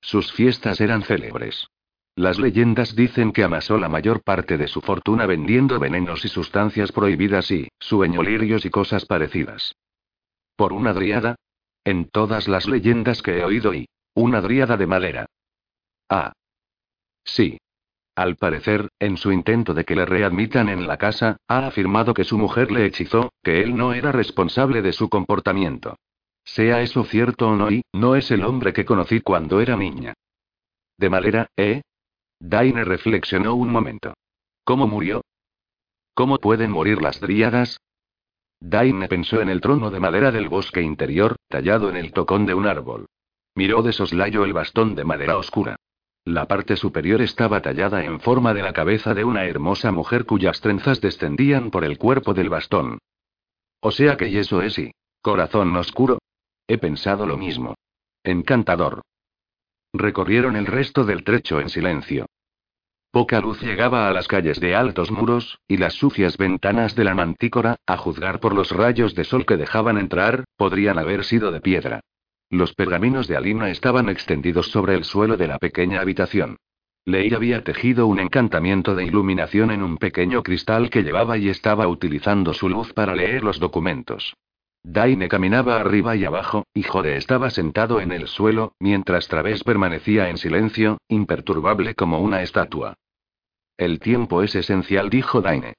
[0.00, 1.66] Sus fiestas eran célebres.
[2.14, 6.92] Las leyendas dicen que amasó la mayor parte de su fortuna vendiendo venenos y sustancias
[6.92, 9.74] prohibidas y, sueñolirios y cosas parecidas.
[10.60, 11.36] ¿Por una dríada?
[11.84, 13.88] En todas las leyendas que he oído y.
[14.14, 15.24] Una dríada de madera.
[16.06, 16.34] Ah.
[17.24, 17.56] Sí.
[18.14, 22.24] Al parecer, en su intento de que le readmitan en la casa, ha afirmado que
[22.24, 25.96] su mujer le hechizó, que él no era responsable de su comportamiento.
[26.44, 30.12] Sea eso cierto o no, y no es el hombre que conocí cuando era niña.
[30.98, 31.80] De madera, ¿eh?
[32.38, 34.12] Daine reflexionó un momento.
[34.64, 35.22] ¿Cómo murió?
[36.12, 37.78] ¿Cómo pueden morir las dríadas?
[38.60, 42.54] Daine pensó en el trono de madera del bosque interior, tallado en el tocón de
[42.54, 43.06] un árbol.
[43.54, 45.76] Miró de soslayo el bastón de madera oscura.
[46.24, 50.60] La parte superior estaba tallada en forma de la cabeza de una hermosa mujer cuyas
[50.60, 52.98] trenzas descendían por el cuerpo del bastón.
[53.80, 54.92] O sea que eso es y.
[55.22, 56.18] Corazón oscuro.
[56.68, 57.74] He pensado lo mismo.
[58.22, 59.00] Encantador.
[59.92, 62.26] Recorrieron el resto del trecho en silencio.
[63.12, 67.16] Poca luz llegaba a las calles de altos muros, y las sucias ventanas de la
[67.16, 71.60] mantícora, a juzgar por los rayos de sol que dejaban entrar, podrían haber sido de
[71.60, 72.00] piedra.
[72.50, 76.58] Los pergaminos de Alina estaban extendidos sobre el suelo de la pequeña habitación.
[77.04, 81.88] Ley había tejido un encantamiento de iluminación en un pequeño cristal que llevaba y estaba
[81.88, 84.34] utilizando su luz para leer los documentos.
[84.82, 90.30] Daine caminaba arriba y abajo, y Jode estaba sentado en el suelo, mientras Través permanecía
[90.30, 92.94] en silencio, imperturbable como una estatua.
[93.76, 95.74] El tiempo es esencial, dijo Daine.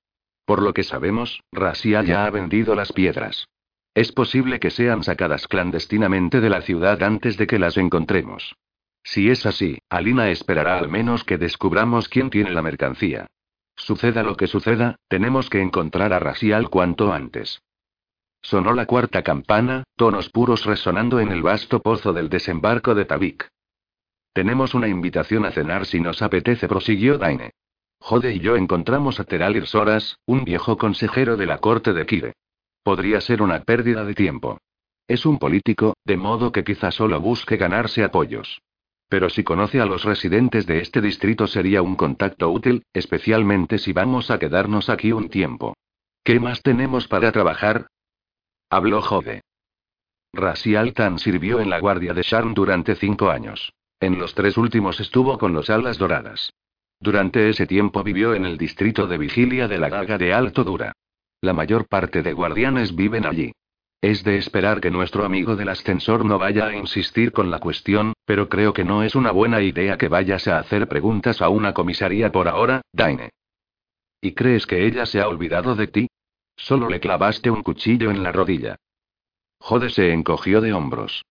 [0.45, 3.47] Por lo que sabemos, Rasia ya ha vendido las piedras.
[3.93, 8.55] Es posible que sean sacadas clandestinamente de la ciudad antes de que las encontremos.
[9.03, 13.27] Si es así, Alina esperará al menos que descubramos quién tiene la mercancía.
[13.75, 17.61] Suceda lo que suceda, tenemos que encontrar a Rasial cuanto antes.
[18.41, 23.47] Sonó la cuarta campana, tonos puros resonando en el vasto pozo del desembarco de Tabik.
[24.33, 27.51] Tenemos una invitación a cenar si nos apetece, prosiguió Daine.
[27.99, 32.33] Jode y yo encontramos a Teralir Soras, un viejo consejero de la corte de Kire.
[32.83, 34.57] Podría ser una pérdida de tiempo.
[35.07, 38.61] Es un político, de modo que quizá solo busque ganarse apoyos.
[39.07, 43.91] Pero si conoce a los residentes de este distrito sería un contacto útil, especialmente si
[43.93, 45.75] vamos a quedarnos aquí un tiempo.
[46.23, 47.87] ¿Qué más tenemos para trabajar?
[48.73, 49.41] Habló Jode.
[50.31, 53.73] Rasial Tan sirvió en la guardia de Sharn durante cinco años.
[53.99, 56.53] En los tres últimos estuvo con los alas doradas.
[56.97, 60.93] Durante ese tiempo vivió en el distrito de vigilia de la Gaga de Alto Dura.
[61.41, 63.51] La mayor parte de guardianes viven allí.
[63.99, 68.13] Es de esperar que nuestro amigo del ascensor no vaya a insistir con la cuestión,
[68.23, 71.73] pero creo que no es una buena idea que vayas a hacer preguntas a una
[71.73, 73.31] comisaría por ahora, Daine.
[74.21, 76.07] ¿Y crees que ella se ha olvidado de ti?
[76.61, 78.75] Solo le clavaste un cuchillo en la rodilla.
[79.59, 81.25] Jode se encogió de hombros.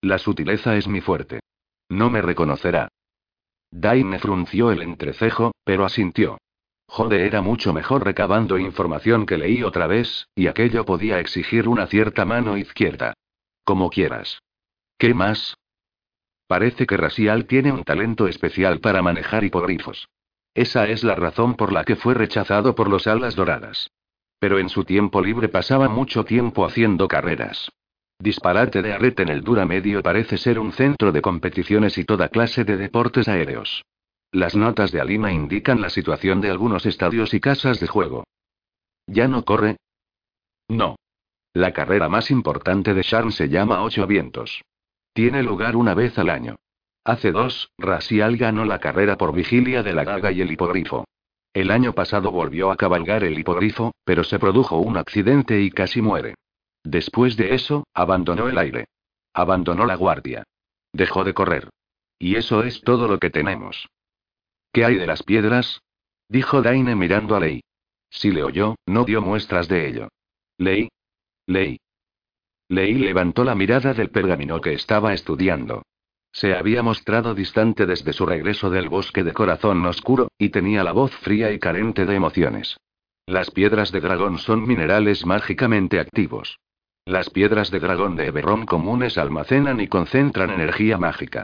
[0.00, 1.38] La sutileza es mi fuerte.
[1.88, 2.88] No me reconocerá.
[3.70, 6.38] Daine frunció el entrecejo, pero asintió.
[6.88, 11.86] Jode era mucho mejor recabando información que leí otra vez, y aquello podía exigir una
[11.86, 13.14] cierta mano izquierda.
[13.62, 14.40] Como quieras.
[14.98, 15.56] ¿Qué más?
[16.48, 20.08] Parece que Rasial tiene un talento especial para manejar hipogrifos.
[20.52, 23.88] Esa es la razón por la que fue rechazado por los alas doradas.
[24.38, 27.70] Pero en su tiempo libre pasaba mucho tiempo haciendo carreras.
[28.20, 32.28] Disparate de arrete en el Dura Medio parece ser un centro de competiciones y toda
[32.28, 33.84] clase de deportes aéreos.
[34.32, 38.24] Las notas de Alina indican la situación de algunos estadios y casas de juego.
[39.06, 39.76] ¿Ya no corre?
[40.68, 40.96] No.
[41.54, 44.62] La carrera más importante de Sharn se llama Ocho Vientos.
[45.14, 46.56] Tiene lugar una vez al año.
[47.04, 51.06] Hace dos, Rasial ganó la carrera por vigilia de la gaga y el hipogrifo.
[51.58, 56.00] El año pasado volvió a cabalgar el hipogrifo, pero se produjo un accidente y casi
[56.00, 56.36] muere.
[56.84, 58.84] Después de eso, abandonó el aire.
[59.34, 60.44] Abandonó la guardia.
[60.92, 61.68] Dejó de correr.
[62.16, 63.88] Y eso es todo lo que tenemos.
[64.72, 65.80] ¿Qué hay de las piedras?
[66.28, 67.60] Dijo Daine mirando a Lei.
[68.08, 70.08] Si le oyó, no dio muestras de ello.
[70.58, 70.88] Lei.
[71.48, 71.80] Lei.
[72.68, 75.82] Lei levantó la mirada del pergamino que estaba estudiando.
[76.38, 80.92] Se había mostrado distante desde su regreso del bosque de corazón oscuro, y tenía la
[80.92, 82.76] voz fría y carente de emociones.
[83.26, 86.60] Las piedras de dragón son minerales mágicamente activos.
[87.04, 91.42] Las piedras de dragón de Eberron comunes almacenan y concentran energía mágica.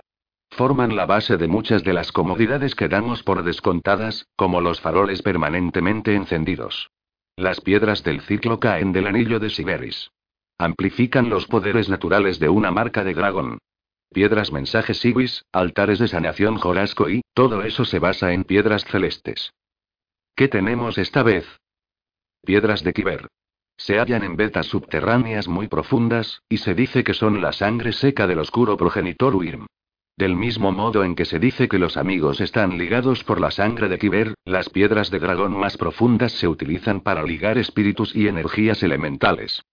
[0.52, 5.22] Forman la base de muchas de las comodidades que damos por descontadas, como los faroles
[5.22, 6.92] permanentemente encendidos.
[7.34, 10.12] Las piedras del ciclo caen del anillo de Siberis.
[10.56, 13.58] Amplifican los poderes naturales de una marca de dragón.
[14.14, 19.52] Piedras mensajes Ibis, altares de sanación Jorasco y, todo eso se basa en piedras celestes.
[20.36, 21.44] ¿Qué tenemos esta vez?
[22.46, 23.26] Piedras de Kiber.
[23.76, 28.28] Se hallan en vetas subterráneas muy profundas, y se dice que son la sangre seca
[28.28, 29.66] del oscuro progenitor Uirm.
[30.16, 33.88] Del mismo modo en que se dice que los amigos están ligados por la sangre
[33.88, 38.80] de Kiber, las piedras de dragón más profundas se utilizan para ligar espíritus y energías
[38.84, 39.64] elementales.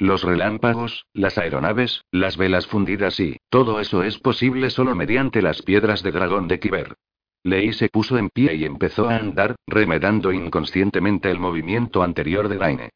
[0.00, 5.60] Los relámpagos, las aeronaves, las velas fundidas y, todo eso es posible solo mediante las
[5.60, 6.96] piedras de dragón de Kiber.
[7.42, 12.56] Lei se puso en pie y empezó a andar, remedando inconscientemente el movimiento anterior de
[12.56, 12.90] Daine.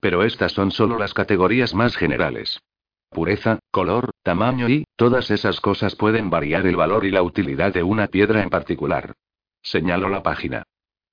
[0.00, 2.60] Pero estas son solo las categorías más generales.
[3.08, 7.84] Pureza, color, tamaño y, todas esas cosas pueden variar el valor y la utilidad de
[7.84, 9.14] una piedra en particular.
[9.62, 10.64] Señaló la página.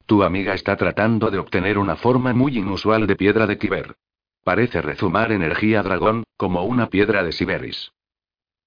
[0.06, 3.96] Tu amiga está tratando de obtener una forma muy inusual de piedra de Kiber.
[4.44, 7.92] Parece rezumar energía dragón, como una piedra de Siberis.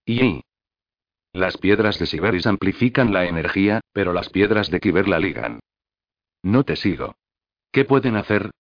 [0.05, 0.43] Y.
[1.33, 5.61] Las piedras de Siberis amplifican la energía, pero las piedras de Kiber la ligan.
[6.43, 7.15] No te sigo.
[7.71, 8.51] ¿Qué pueden hacer?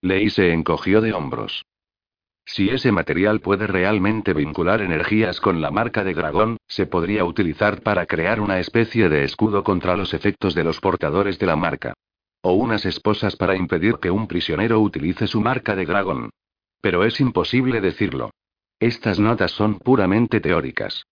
[0.00, 1.64] Lei se encogió de hombros.
[2.44, 7.82] Si ese material puede realmente vincular energías con la marca de dragón, se podría utilizar
[7.82, 11.94] para crear una especie de escudo contra los efectos de los portadores de la marca.
[12.40, 16.30] O unas esposas para impedir que un prisionero utilice su marca de dragón.
[16.80, 18.30] Pero es imposible decirlo.
[18.80, 21.04] Estas notas son puramente teóricas.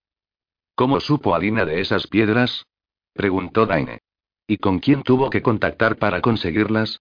[0.76, 2.66] ¿Cómo supo Alina de esas piedras?
[3.12, 4.00] preguntó Daine.
[4.46, 7.00] ¿Y con quién tuvo que contactar para conseguirlas?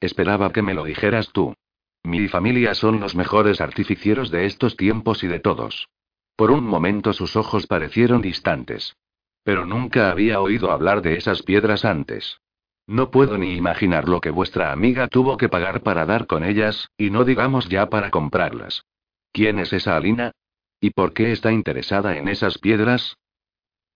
[0.00, 1.54] Esperaba que me lo dijeras tú.
[2.02, 5.88] Mi familia son los mejores artificieros de estos tiempos y de todos.
[6.36, 8.96] Por un momento sus ojos parecieron distantes.
[9.44, 12.38] Pero nunca había oído hablar de esas piedras antes.
[12.86, 16.88] No puedo ni imaginar lo que vuestra amiga tuvo que pagar para dar con ellas,
[16.96, 18.84] y no digamos ya para comprarlas.
[19.32, 20.32] ¿Quién es esa Alina?
[20.80, 23.16] ¿Y por qué está interesada en esas piedras?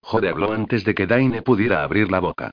[0.02, 2.50] Jode habló antes de que Daine pudiera abrir la boca.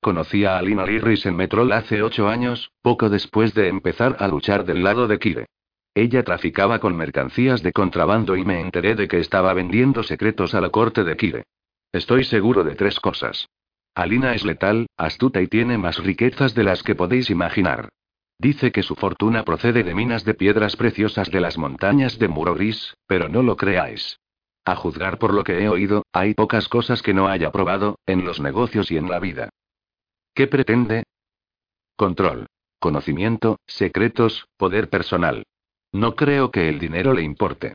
[0.00, 4.64] Conocí a Alina Lirris en Metrol hace ocho años, poco después de empezar a luchar
[4.64, 5.46] del lado de Kire.
[5.94, 10.60] Ella traficaba con mercancías de contrabando y me enteré de que estaba vendiendo secretos a
[10.60, 11.44] la corte de Kire.
[11.92, 13.48] Estoy seguro de tres cosas.
[13.96, 17.88] Alina es letal, astuta y tiene más riquezas de las que podéis imaginar.
[18.38, 22.54] Dice que su fortuna procede de minas de piedras preciosas de las montañas de Muro
[22.54, 24.20] Gris, pero no lo creáis.
[24.66, 28.26] A juzgar por lo que he oído, hay pocas cosas que no haya probado, en
[28.26, 29.48] los negocios y en la vida.
[30.34, 31.04] ¿Qué pretende?
[31.96, 32.48] Control.
[32.78, 35.44] Conocimiento, secretos, poder personal.
[35.90, 37.72] No creo que el dinero le importe.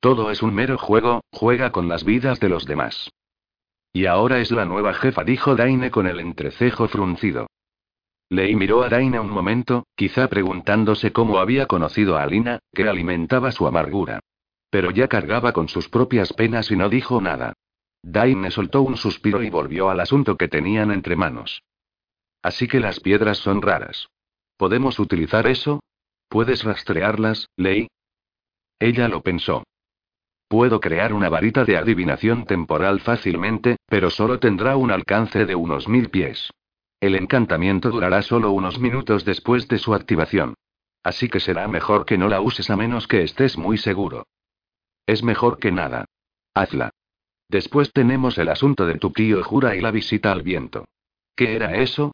[0.00, 3.10] Todo es un mero juego, juega con las vidas de los demás.
[3.92, 7.48] Y ahora es la nueva jefa, dijo Daine con el entrecejo fruncido.
[8.30, 13.52] Lei miró a Daine un momento, quizá preguntándose cómo había conocido a Alina, que alimentaba
[13.52, 14.20] su amargura.
[14.70, 17.52] Pero ya cargaba con sus propias penas y no dijo nada.
[18.02, 21.62] Daine soltó un suspiro y volvió al asunto que tenían entre manos.
[22.42, 24.08] Así que las piedras son raras.
[24.56, 25.80] ¿Podemos utilizar eso?
[26.28, 27.88] ¿Puedes rastrearlas, Lei?
[28.80, 29.62] Ella lo pensó.
[30.52, 35.88] Puedo crear una varita de adivinación temporal fácilmente, pero solo tendrá un alcance de unos
[35.88, 36.50] mil pies.
[37.00, 40.52] El encantamiento durará solo unos minutos después de su activación.
[41.02, 44.26] Así que será mejor que no la uses a menos que estés muy seguro.
[45.06, 46.04] Es mejor que nada.
[46.52, 46.90] Hazla.
[47.48, 50.84] Después tenemos el asunto de tu tío Jura y la visita al viento.
[51.34, 52.12] ¿Qué era eso?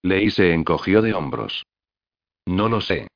[0.00, 1.66] Lei se encogió de hombros.
[2.46, 3.08] No lo sé.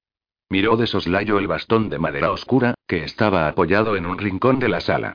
[0.54, 4.68] Miró de soslayo el bastón de madera oscura, que estaba apoyado en un rincón de
[4.68, 5.14] la sala.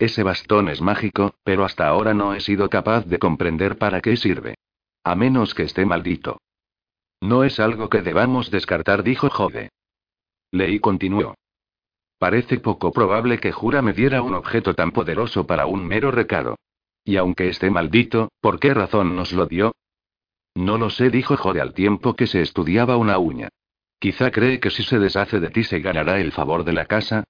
[0.00, 4.16] Ese bastón es mágico, pero hasta ahora no he sido capaz de comprender para qué
[4.16, 4.56] sirve.
[5.04, 6.40] A menos que esté maldito.
[7.20, 9.68] No es algo que debamos descartar, dijo Jode.
[10.50, 11.36] Leí continuó.
[12.18, 16.56] Parece poco probable que Jura me diera un objeto tan poderoso para un mero recado.
[17.04, 19.72] Y aunque esté maldito, ¿por qué razón nos lo dio?
[20.56, 23.50] No lo sé, dijo Jode al tiempo que se estudiaba una uña.
[24.00, 27.24] Quizá cree que si se deshace de ti se ganará el favor de la casa.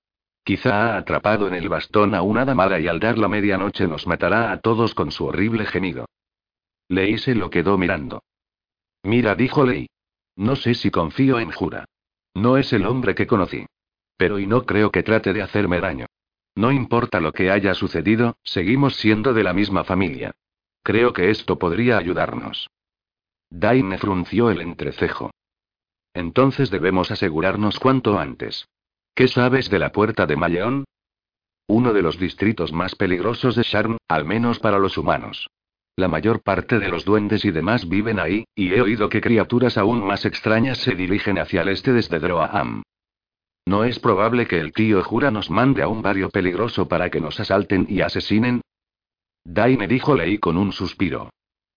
[0.44, 4.06] Quizá ha atrapado en el bastón a una damada y al dar la medianoche nos
[4.06, 6.06] matará a todos con su horrible gemido.
[6.88, 8.22] Lei se lo quedó mirando.
[9.02, 9.88] Mira, dijo Lei.
[10.36, 11.86] No sé si confío en Jura.
[12.34, 13.66] No es el hombre que conocí.
[14.16, 16.06] Pero y no creo que trate de hacerme daño.
[16.54, 20.32] No importa lo que haya sucedido, seguimos siendo de la misma familia.
[20.84, 22.70] Creo que esto podría ayudarnos.
[23.50, 25.29] Daine frunció el entrecejo.
[26.14, 28.68] Entonces debemos asegurarnos cuanto antes.
[29.14, 30.84] ¿Qué sabes de la puerta de Malleón?
[31.66, 35.48] Uno de los distritos más peligrosos de Sharm, al menos para los humanos.
[35.96, 39.76] La mayor parte de los duendes y demás viven ahí, y he oído que criaturas
[39.76, 42.82] aún más extrañas se dirigen hacia el este desde Droaham.
[43.66, 47.20] ¿No es probable que el tío Jura nos mande a un barrio peligroso para que
[47.20, 48.62] nos asalten y asesinen?
[49.44, 51.30] Daine dijo Leí con un suspiro.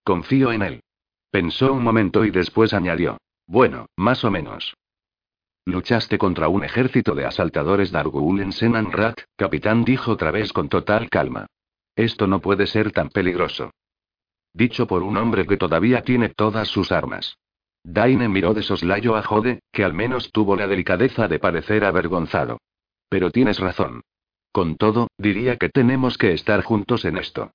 [0.04, 0.84] Confío en él.
[1.30, 3.18] Pensó un momento y después añadió.
[3.48, 4.76] Bueno, más o menos.
[5.66, 11.10] Luchaste contra un ejército de asaltadores Dargul en Senanrat, capitán dijo otra vez con total
[11.10, 11.48] calma.
[11.96, 13.72] Esto no puede ser tan peligroso.
[14.54, 17.38] Dicho por un hombre que todavía tiene todas sus armas.
[17.84, 22.60] Daine miró de soslayo a Jode, que al menos tuvo la delicadeza de parecer avergonzado.
[23.10, 24.02] Pero tienes razón.
[24.52, 27.52] Con todo, diría que tenemos que estar juntos en esto.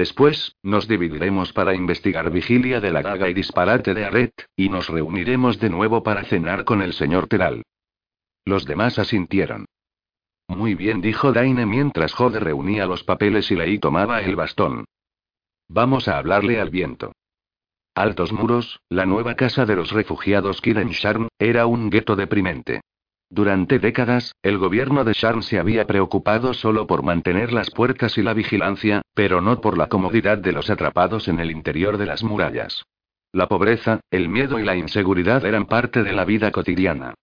[0.00, 4.88] Después, nos dividiremos para investigar Vigilia de la Gaga y Disparate de Aret, y nos
[4.88, 7.64] reuniremos de nuevo para cenar con el señor Teral.
[8.46, 9.66] Los demás asintieron.
[10.48, 14.86] Muy bien, dijo Daine mientras Jode reunía los papeles y Lei tomaba el bastón.
[15.68, 17.12] Vamos a hablarle al viento.
[17.94, 22.80] Altos muros, la nueva casa de los refugiados Kiren Sharm, era un gueto deprimente.
[23.32, 28.22] Durante décadas, el gobierno de Sharm se había preocupado solo por mantener las puertas y
[28.22, 32.24] la vigilancia, pero no por la comodidad de los atrapados en el interior de las
[32.24, 32.82] murallas.
[33.32, 37.14] La pobreza, el miedo y la inseguridad eran parte de la vida cotidiana.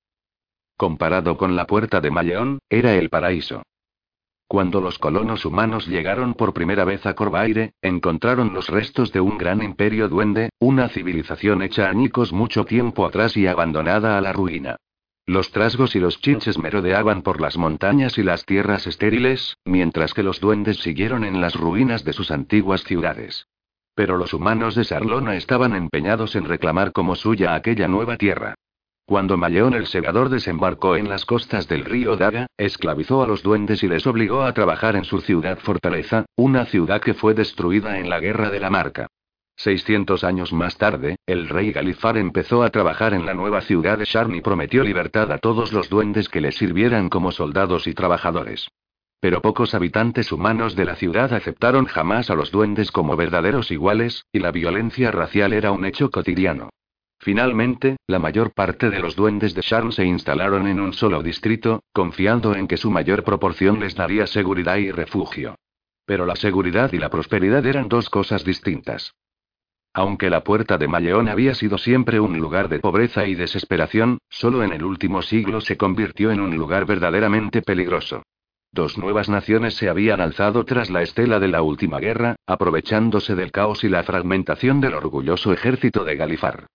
[0.78, 3.63] Comparado con la puerta de Malleón, era el paraíso.
[4.48, 9.38] Cuando los colonos humanos llegaron por primera vez a Corvaire, encontraron los restos de un
[9.38, 14.78] gran imperio duende, una civilización hecha añicos mucho tiempo atrás y abandonada a la ruina.
[15.28, 20.24] Los trasgos y los chinches merodeaban por las montañas y las tierras estériles, mientras que
[20.24, 23.46] los duendes siguieron en las ruinas de sus antiguas ciudades.
[23.94, 28.56] Pero los humanos de Sarlona estaban empeñados en reclamar como suya aquella nueva tierra.
[29.06, 33.84] Cuando Malleón el segador desembarcó en las costas del río Daga, esclavizó a los duendes
[33.84, 38.10] y les obligó a trabajar en su ciudad fortaleza, una ciudad que fue destruida en
[38.10, 39.08] la Guerra de la Marca.
[39.58, 44.05] 600 años más tarde, el rey Galifar empezó a trabajar en la nueva ciudad de
[44.05, 48.70] Sharn y prometió libertad a todos los duendes que le sirvieran como soldados y trabajadores.
[49.20, 54.26] Pero pocos habitantes humanos de la ciudad aceptaron jamás a los duendes como verdaderos iguales,
[54.32, 56.70] y la violencia racial era un hecho cotidiano.
[57.20, 61.82] Finalmente, la mayor parte de los duendes de Sharn se instalaron en un solo distrito,
[61.93, 65.55] confiando en que su mayor proporción les daría seguridad y refugio.
[66.05, 69.16] Pero la seguridad y la prosperidad eran dos cosas distintas.
[69.94, 74.64] Aunque la puerta de Malleón había sido siempre un lugar de pobreza y desesperación, solo
[74.64, 78.24] en el último siglo se convirtió en un lugar verdaderamente peligroso.
[78.72, 83.52] Dos nuevas naciones se habían alzado tras la estela de la última guerra, aprovechándose del
[83.52, 86.68] caos y la fragmentación del orgulloso ejército de Galifar.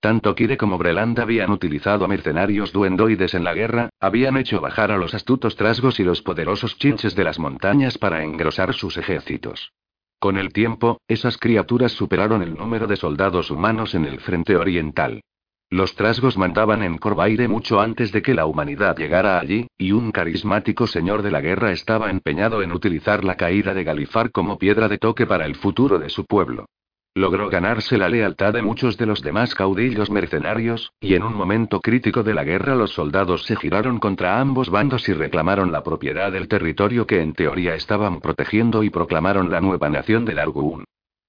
[0.00, 4.96] Tanto Kire como Breland habían utilizado mercenarios duendoides en la guerra, habían hecho bajar a
[4.96, 9.72] los astutos trasgos y los poderosos chinches de las montañas para engrosar sus ejércitos.
[10.20, 15.22] Con el tiempo, esas criaturas superaron el número de soldados humanos en el frente oriental.
[15.70, 20.12] Los trasgos mandaban en Corvaire mucho antes de que la humanidad llegara allí, y un
[20.12, 24.88] carismático señor de la guerra estaba empeñado en utilizar la caída de Galifar como piedra
[24.88, 26.66] de toque para el futuro de su pueblo.
[27.14, 31.80] Logró ganarse la lealtad de muchos de los demás caudillos mercenarios, y en un momento
[31.80, 36.30] crítico de la guerra los soldados se giraron contra ambos bandos y reclamaron la propiedad
[36.30, 40.84] del territorio que en teoría estaban protegiendo y proclamaron la nueva nación de Largoon.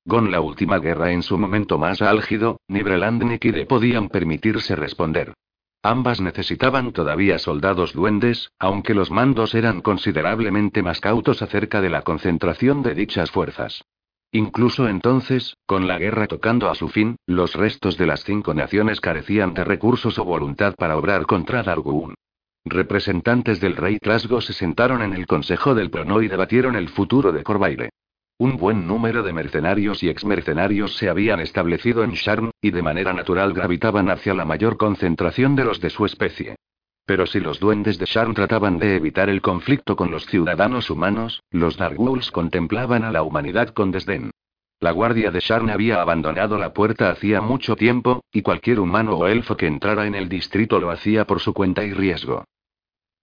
[0.08, 4.76] Con la última guerra en su momento más álgido, ni Breland ni Kide podían permitirse
[4.76, 5.34] responder.
[5.82, 12.04] Ambas necesitaban todavía soldados duendes, aunque los mandos eran considerablemente más cautos acerca de la
[12.04, 13.84] concentración de dichas fuerzas.
[14.34, 19.02] Incluso entonces, con la guerra tocando a su fin, los restos de las cinco naciones
[19.02, 22.16] carecían de recursos o voluntad para obrar contra Dargun.
[22.64, 27.34] Representantes del rey Trasgo se sentaron en el Consejo del Prono y debatieron el futuro
[27.34, 27.90] de Corvaire.
[28.38, 33.14] Un buen número de mercenarios y exmercenarios se habían establecido en Sharn, y de manera
[33.14, 36.56] natural gravitaban hacia la mayor concentración de los de su especie.
[37.06, 41.42] Pero si los duendes de Sharn trataban de evitar el conflicto con los ciudadanos humanos,
[41.52, 44.32] los Narguls contemplaban a la humanidad con desdén.
[44.80, 49.28] La guardia de Sharn había abandonado la puerta hacía mucho tiempo, y cualquier humano o
[49.28, 52.46] elfo que entrara en el distrito lo hacía por su cuenta y riesgo.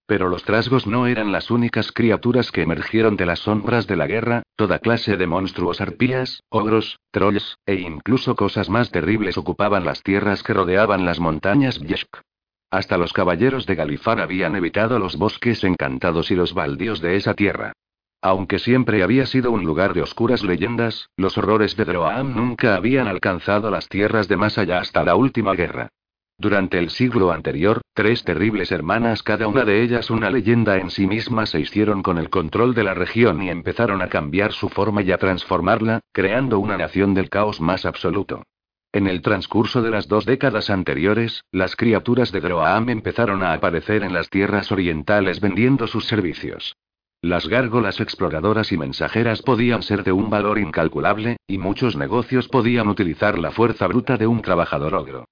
[0.06, 4.06] Pero los trasgos no eran las únicas criaturas que emergieron de las sombras de la
[4.06, 10.02] guerra, toda clase de monstruos arpías, ogros, trolls, e incluso cosas más terribles ocupaban las
[10.02, 12.22] tierras que rodeaban las montañas Biesk.
[12.70, 17.34] Hasta los caballeros de Galifar habían evitado los bosques encantados y los baldíos de esa
[17.34, 17.72] tierra.
[18.20, 23.06] Aunque siempre había sido un lugar de oscuras leyendas, los horrores de Droam nunca habían
[23.06, 25.88] alcanzado las tierras de más allá hasta la última guerra.
[26.36, 31.06] Durante el siglo anterior, tres terribles hermanas, cada una de ellas una leyenda en sí
[31.06, 35.02] misma, se hicieron con el control de la región y empezaron a cambiar su forma
[35.02, 38.44] y a transformarla, creando una nación del caos más absoluto.
[38.92, 44.02] En el transcurso de las dos décadas anteriores, las criaturas de Droam empezaron a aparecer
[44.02, 46.74] en las tierras orientales vendiendo sus servicios.
[47.20, 52.88] Las gárgolas exploradoras y mensajeras podían ser de un valor incalculable, y muchos negocios podían
[52.88, 55.26] utilizar la fuerza bruta de un trabajador ogro.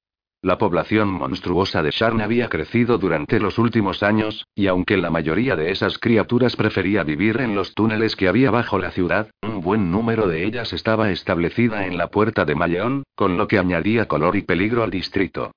[0.47, 5.57] La población monstruosa de Sharn había crecido durante los últimos años, y aunque la mayoría
[5.57, 9.91] de esas criaturas prefería vivir en los túneles que había bajo la ciudad, un buen
[9.91, 14.37] número de ellas estaba establecida en la puerta de Malleón, con lo que añadía color
[14.37, 15.51] y peligro al distrito.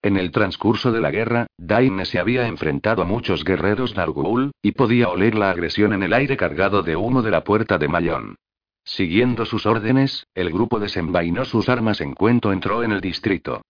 [0.00, 4.70] En el transcurso de la guerra, Daine se había enfrentado a muchos guerreros Nargul, y
[4.70, 8.36] podía oler la agresión en el aire cargado de humo de la puerta de Mayón.
[8.84, 13.62] Siguiendo sus órdenes, el grupo desenvainó sus armas en cuanto entró en el distrito.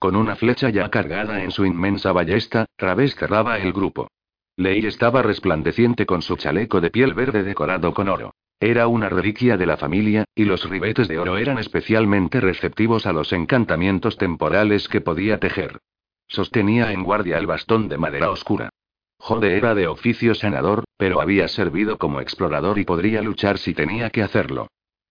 [0.00, 4.08] Con una flecha ya cargada en su inmensa ballesta, Traves cerraba el grupo.
[4.56, 8.32] Ley estaba resplandeciente con su chaleco de piel verde decorado con oro.
[8.58, 13.12] Era una reliquia de la familia, y los ribetes de oro eran especialmente receptivos a
[13.12, 15.80] los encantamientos temporales que podía tejer.
[16.26, 18.70] Sostenía en guardia el bastón de madera oscura.
[19.18, 24.08] Jode era de oficio sanador, pero había servido como explorador y podría luchar si tenía
[24.08, 24.68] que hacerlo.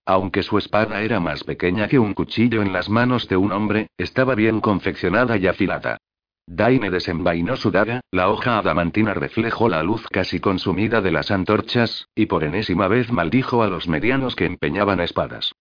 [0.09, 3.91] Aunque su espada era más pequeña que un cuchillo en las manos de un hombre,
[3.95, 5.99] estaba bien confeccionada y afilada.
[6.47, 12.07] Daine desenvainó su daga, la hoja adamantina reflejó la luz casi consumida de las antorchas,
[12.15, 15.51] y por enésima vez maldijo a los medianos que empeñaban espadas.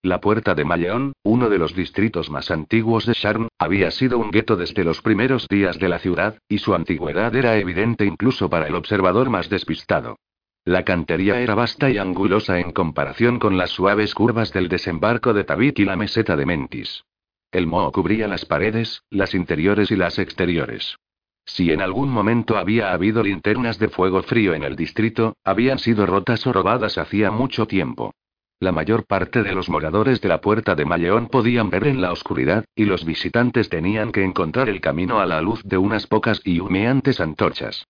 [0.00, 4.30] La puerta de Malleón, uno de los distritos más antiguos de Sharn, había sido un
[4.30, 8.68] gueto desde los primeros días de la ciudad, y su antigüedad era evidente incluso para
[8.68, 10.16] el observador más despistado.
[10.66, 15.44] La cantería era vasta y angulosa en comparación con las suaves curvas del desembarco de
[15.44, 17.04] Tabit y la meseta de Mentis.
[17.52, 20.96] El moho cubría las paredes, las interiores y las exteriores.
[21.44, 26.04] Si en algún momento había habido linternas de fuego frío en el distrito, habían sido
[26.04, 28.12] rotas o robadas hacía mucho tiempo.
[28.58, 32.10] La mayor parte de los moradores de la puerta de Malleón podían ver en la
[32.10, 36.40] oscuridad, y los visitantes tenían que encontrar el camino a la luz de unas pocas
[36.44, 37.86] y humeantes antorchas.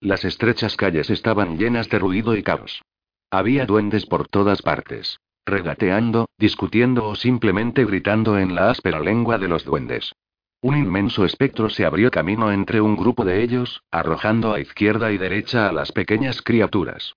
[0.00, 2.82] Las estrechas calles estaban llenas de ruido y caos.
[3.30, 5.20] Había duendes por todas partes.
[5.44, 10.14] Regateando, discutiendo o simplemente gritando en la áspera lengua de los duendes.
[10.62, 15.18] Un inmenso espectro se abrió camino entre un grupo de ellos, arrojando a izquierda y
[15.18, 17.14] derecha a las pequeñas criaturas.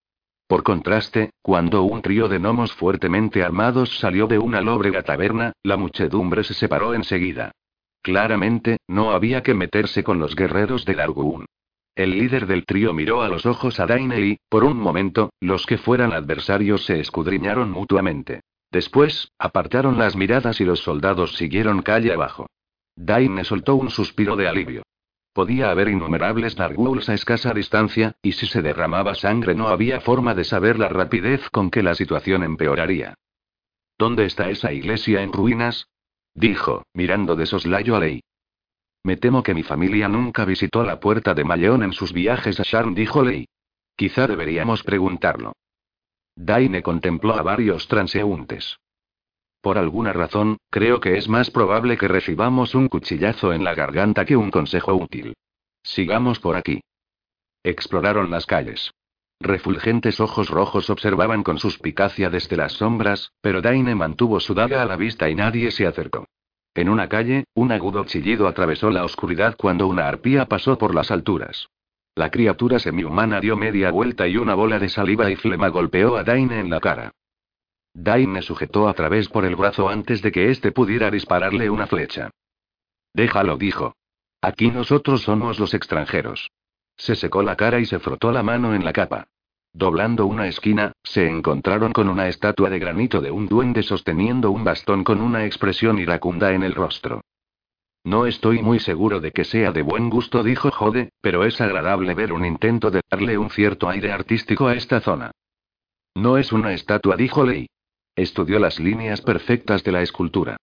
[0.48, 5.78] Por contraste, cuando un trío de gnomos fuertemente armados salió de una lóbrega taberna, la
[5.78, 7.52] muchedumbre se separó enseguida.
[8.02, 11.46] Claramente, no había que meterse con los guerreros del Arguun.
[11.96, 15.66] El líder del trío miró a los ojos a Daine y, por un momento, los
[15.68, 18.42] que fueran adversarios se escudriñaron mutuamente.
[18.72, 22.48] Después, apartaron las miradas y los soldados siguieron calle abajo.
[22.96, 24.82] Daine soltó un suspiro de alivio.
[25.34, 30.34] Podía haber innumerables narwhals a escasa distancia, y si se derramaba sangre no había forma
[30.34, 33.16] de saber la rapidez con que la situación empeoraría.
[34.00, 35.88] ¿Dónde está esa iglesia en ruinas?
[36.34, 38.22] dijo, mirando de soslayo a Ley.
[39.04, 42.64] Me temo que mi familia nunca visitó la puerta de Mayón en sus viajes a
[42.64, 43.48] Sharm, dijo Ley.
[43.98, 45.54] Quizá deberíamos preguntarlo.
[46.36, 48.78] Daine contempló a varios transeúntes.
[49.62, 54.26] Por alguna razón, creo que es más probable que recibamos un cuchillazo en la garganta
[54.26, 55.36] que un consejo útil.
[55.84, 56.82] Sigamos por aquí.
[57.64, 58.92] Exploraron las calles.
[59.40, 64.86] Refulgentes ojos rojos observaban con suspicacia desde las sombras, pero Daine mantuvo su daga a
[64.86, 66.26] la vista y nadie se acercó.
[66.76, 71.12] En una calle, un agudo chillido atravesó la oscuridad cuando una arpía pasó por las
[71.12, 71.68] alturas.
[72.16, 76.24] La criatura semihumana dio media vuelta y una bola de saliva y flema golpeó a
[76.24, 77.12] Daine en la cara.
[77.94, 82.32] Daine sujetó a través por el brazo antes de que éste pudiera dispararle una flecha.
[83.14, 83.96] Déjalo, dijo.
[84.42, 86.52] Aquí nosotros somos los extranjeros.
[86.98, 89.28] Se secó la cara y se frotó la mano en la capa.
[89.74, 94.64] Doblando una esquina, se encontraron con una estatua de granito de un duende sosteniendo un
[94.64, 97.22] bastón con una expresión iracunda en el rostro.
[98.04, 102.14] No estoy muy seguro de que sea de buen gusto, dijo Jode, pero es agradable
[102.14, 105.32] ver un intento de darle un cierto aire artístico a esta zona.
[106.14, 107.68] No es una estatua, dijo Lei.
[108.16, 110.58] Estudió las líneas perfectas de la escultura.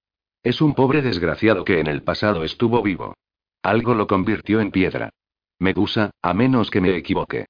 [0.45, 3.15] Es un pobre desgraciado que en el pasado estuvo vivo.
[3.63, 5.11] Algo lo convirtió en piedra.
[5.59, 7.47] Medusa, a menos que me equivoque.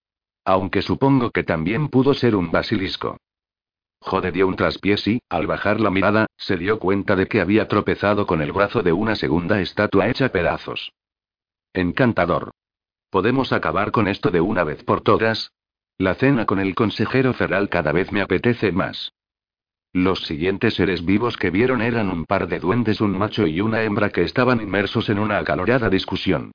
[0.51, 3.19] Aunque supongo que también pudo ser un basilisco.
[4.01, 7.69] Jode dio un traspiés y, al bajar la mirada, se dio cuenta de que había
[7.69, 10.91] tropezado con el brazo de una segunda estatua hecha pedazos.
[11.73, 12.51] Encantador.
[13.11, 15.53] ¿Podemos acabar con esto de una vez por todas?
[15.99, 19.13] La cena con el consejero Ferral cada vez me apetece más.
[19.93, 23.85] Los siguientes seres vivos que vieron eran un par de duendes, un macho y una
[23.85, 26.51] hembra que estaban inmersos en una acalorada discusión.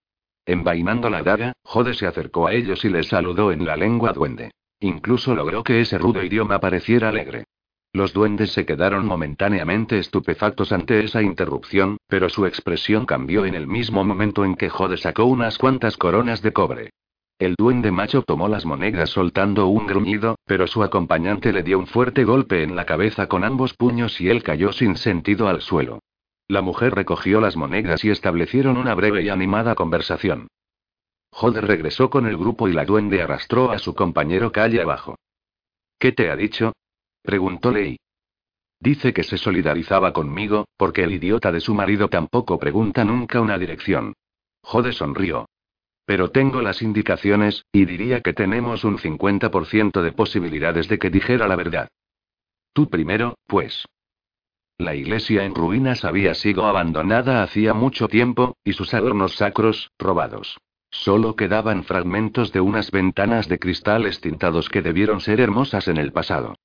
[0.46, 4.52] Envainando la daga, Jode se acercó a ellos y les saludó en la lengua duende.
[4.80, 7.46] Incluso logró que ese rudo idioma pareciera alegre.
[7.94, 13.68] Los duendes se quedaron momentáneamente estupefactos ante esa interrupción, pero su expresión cambió en el
[13.68, 16.90] mismo momento en que Jode sacó unas cuantas coronas de cobre.
[17.40, 21.88] El duende macho tomó las monedas soltando un gruñido, pero su acompañante le dio un
[21.88, 26.00] fuerte golpe en la cabeza con ambos puños y él cayó sin sentido al suelo.
[26.48, 30.48] La mujer recogió las monedas y establecieron una breve y animada conversación.
[31.32, 35.18] Jode regresó con el grupo y la duende arrastró a su compañero calle abajo.
[35.98, 36.74] ¿Qué te ha dicho?
[37.24, 37.98] preguntó Lei.
[38.80, 43.58] Dice que se solidarizaba conmigo, porque el idiota de su marido tampoco pregunta nunca una
[43.58, 44.14] dirección.
[44.62, 45.48] Jode sonrió.
[46.06, 51.48] Pero tengo las indicaciones, y diría que tenemos un 50% de posibilidades de que dijera
[51.48, 51.90] la verdad.
[52.74, 53.86] Tú primero, pues.
[54.78, 60.58] La iglesia en ruinas había sido abandonada hacía mucho tiempo, y sus adornos sacros, robados.
[60.90, 66.12] Solo quedaban fragmentos de unas ventanas de cristales tintados que debieron ser hermosas en el
[66.12, 66.56] pasado.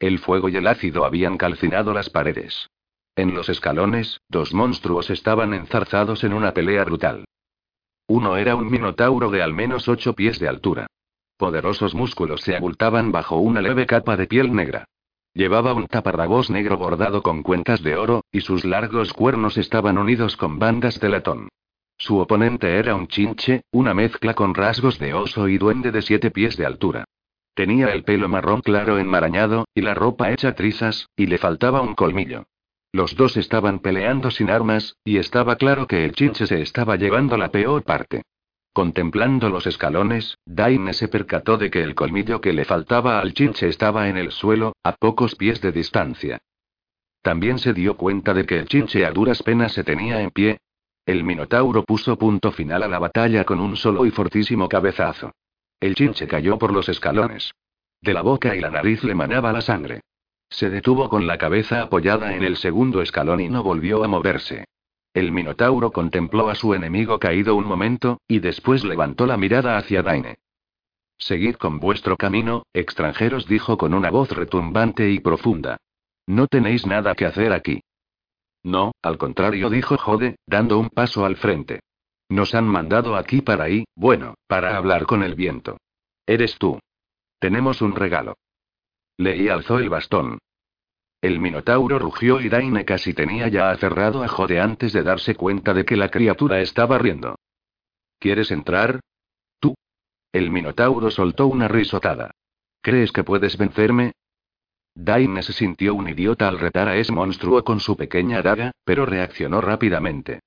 [0.00, 2.70] El fuego y el ácido habían calcinado las paredes.
[3.14, 7.24] En los escalones, dos monstruos estaban enzarzados en una pelea brutal.
[8.06, 10.86] Uno era un minotauro de al menos ocho pies de altura.
[11.36, 14.86] Poderosos músculos se abultaban bajo una leve capa de piel negra.
[15.32, 20.36] Llevaba un taparrabos negro bordado con cuentas de oro, y sus largos cuernos estaban unidos
[20.36, 21.48] con bandas de latón.
[21.98, 26.30] Su oponente era un chinche, una mezcla con rasgos de oso y duende de siete
[26.30, 27.04] pies de altura.
[27.54, 31.94] Tenía el pelo marrón claro enmarañado, y la ropa hecha trizas, y le faltaba un
[31.94, 32.44] colmillo.
[32.92, 37.36] Los dos estaban peleando sin armas, y estaba claro que el chinche se estaba llevando
[37.36, 38.22] la peor parte.
[38.72, 43.68] Contemplando los escalones, Daine se percató de que el colmillo que le faltaba al chinche
[43.68, 46.38] estaba en el suelo, a pocos pies de distancia.
[47.22, 50.58] También se dio cuenta de que el chinche a duras penas se tenía en pie,
[51.06, 55.32] el Minotauro puso punto final a la batalla con un solo y fortísimo cabezazo.
[55.80, 57.52] El chinche cayó por los escalones.
[58.00, 60.02] De la boca y la nariz le manaba la sangre.
[60.48, 64.66] Se detuvo con la cabeza apoyada en el segundo escalón y no volvió a moverse.
[65.12, 70.02] El Minotauro contempló a su enemigo caído un momento, y después levantó la mirada hacia
[70.02, 70.38] Daine.
[71.18, 75.78] Seguid con vuestro camino, extranjeros, dijo con una voz retumbante y profunda.
[76.26, 77.82] No tenéis nada que hacer aquí.
[78.62, 81.80] No, al contrario, dijo Jode, dando un paso al frente.
[82.28, 85.78] Nos han mandado aquí para ahí, bueno, para hablar con el viento.
[86.26, 86.78] Eres tú.
[87.40, 88.36] Tenemos un regalo.
[89.16, 90.38] Leí alzó el bastón.
[91.20, 95.74] El minotauro rugió y Daine casi tenía ya aferrado a Jode antes de darse cuenta
[95.74, 97.36] de que la criatura estaba riendo.
[98.18, 99.00] ¿Quieres entrar?
[99.58, 99.74] Tú.
[100.32, 102.30] El Minotauro soltó una risotada.
[102.80, 104.12] ¿Crees que puedes vencerme?
[104.94, 109.04] Daine se sintió un idiota al retar a ese monstruo con su pequeña daga, pero
[109.04, 110.40] reaccionó rápidamente.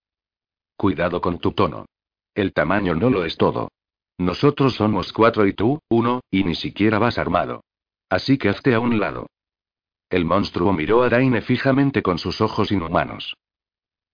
[0.76, 1.86] Cuidado con tu tono.
[2.34, 3.70] El tamaño no lo es todo.
[4.18, 7.64] Nosotros somos cuatro y tú, uno, y ni siquiera vas armado.
[8.10, 9.28] Así que hazte a un lado.
[10.14, 13.36] El monstruo miró a Daine fijamente con sus ojos inhumanos.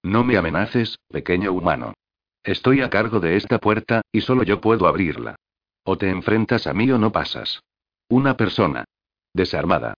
[0.01, 1.93] No me amenaces, pequeño humano.
[2.41, 5.35] Estoy a cargo de esta puerta, y solo yo puedo abrirla.
[5.83, 7.63] O te enfrentas a mí o no pasas.
[8.07, 8.85] Una persona.
[9.33, 9.95] Desarmada.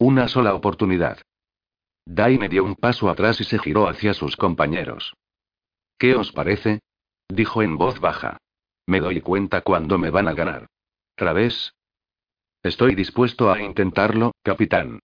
[0.00, 1.18] Una sola oportunidad.
[2.04, 5.14] Daine dio un paso atrás y se giró hacia sus compañeros.
[5.96, 6.80] ¿Qué os parece?
[7.28, 8.38] dijo en voz baja.
[8.84, 10.66] Me doy cuenta cuando me van a ganar.
[11.14, 11.72] ¿Través?
[12.64, 14.98] Estoy dispuesto a intentarlo, capitán.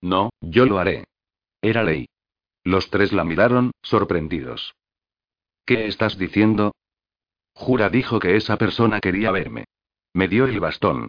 [0.00, 1.04] No, yo lo haré.
[1.62, 2.06] Era ley.
[2.64, 4.74] Los tres la miraron, sorprendidos.
[5.64, 6.74] ¿Qué estás diciendo?
[7.54, 9.64] Jura dijo que esa persona quería verme.
[10.12, 11.08] Me dio el bastón.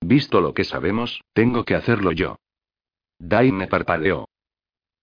[0.00, 2.36] Visto lo que sabemos, tengo que hacerlo yo.
[3.18, 4.28] Daine parpadeó.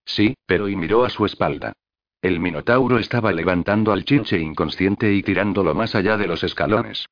[0.06, 1.74] Sí, pero y miró a su espalda.
[2.22, 7.08] El Minotauro estaba levantando al chinche inconsciente y tirándolo más allá de los escalones.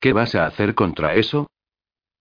[0.00, 1.50] ¿Qué vas a hacer contra eso?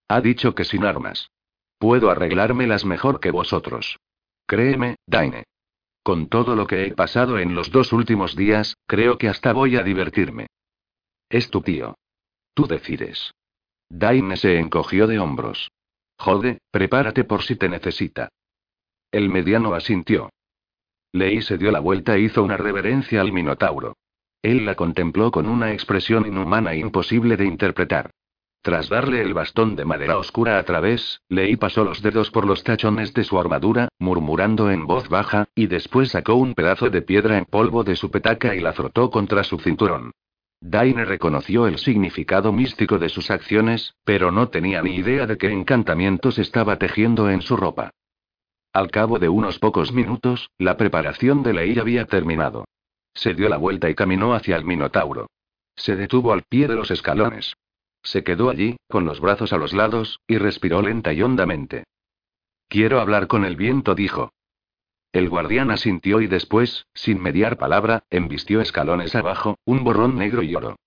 [0.07, 1.29] Ha dicho que sin armas.
[1.77, 3.99] Puedo arreglármelas mejor que vosotros.
[4.45, 5.43] Créeme, Daine.
[6.03, 9.75] Con todo lo que he pasado en los dos últimos días, creo que hasta voy
[9.75, 10.47] a divertirme.
[11.29, 11.95] Es tu tío.
[12.53, 13.33] Tú decides.
[13.89, 15.69] Daine se encogió de hombros.
[16.17, 18.29] Jode, prepárate por si te necesita.
[19.11, 20.29] El mediano asintió.
[21.11, 23.95] Lei se dio la vuelta e hizo una reverencia al Minotauro.
[24.41, 28.11] Él la contempló con una expresión inhumana e imposible de interpretar.
[28.67, 32.65] Tras darle el bastón de madera oscura a través, Lei pasó los dedos por los
[32.65, 37.37] tachones de su armadura, murmurando en voz baja, y después sacó un pedazo de piedra
[37.37, 40.11] en polvo de su petaca y la frotó contra su cinturón.
[40.59, 45.49] Daine reconoció el significado místico de sus acciones, pero no tenía ni idea de qué
[45.49, 47.91] encantamientos estaba tejiendo en su ropa.
[48.73, 52.65] Al cabo de unos pocos minutos, la preparación de Lei había terminado.
[53.13, 55.27] Se dio la vuelta y caminó hacia el Minotauro.
[55.77, 57.55] Se detuvo al pie de los escalones.
[58.07, 61.83] Se quedó allí, con los brazos a los lados, y respiró lenta y hondamente.
[62.69, 64.31] Quiero hablar con el viento, dijo.
[65.11, 70.55] El guardián asintió y después, sin mediar palabra, embistió escalones abajo, un borrón negro y
[70.55, 70.77] oro.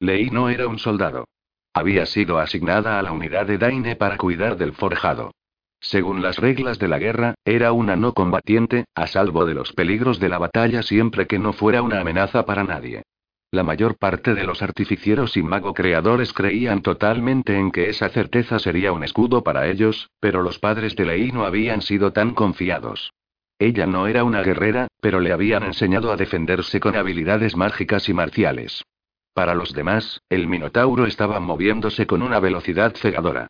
[0.00, 1.26] Lei no era un soldado.
[1.74, 5.32] Había sido asignada a la unidad de Daine para cuidar del forjado.
[5.80, 10.18] Según las reglas de la guerra, era una no combatiente, a salvo de los peligros
[10.18, 13.02] de la batalla siempre que no fuera una amenaza para nadie.
[13.50, 18.58] La mayor parte de los artificieros y mago creadores creían totalmente en que esa certeza
[18.58, 23.14] sería un escudo para ellos, pero los padres de Lei no habían sido tan confiados.
[23.58, 28.12] Ella no era una guerrera, pero le habían enseñado a defenderse con habilidades mágicas y
[28.12, 28.84] marciales.
[29.32, 33.48] Para los demás, el Minotauro estaba moviéndose con una velocidad cegadora.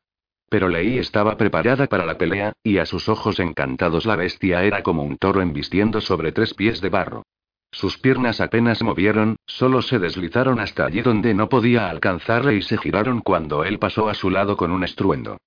[0.48, 4.84] Pero Lei estaba preparada para la pelea, y a sus ojos encantados la bestia era
[4.84, 7.24] como un toro embistiendo sobre tres pies de barro.
[7.70, 12.78] Sus piernas apenas movieron, solo se deslizaron hasta allí donde no podía alcanzarle y se
[12.78, 15.38] giraron cuando él pasó a su lado con un estruendo.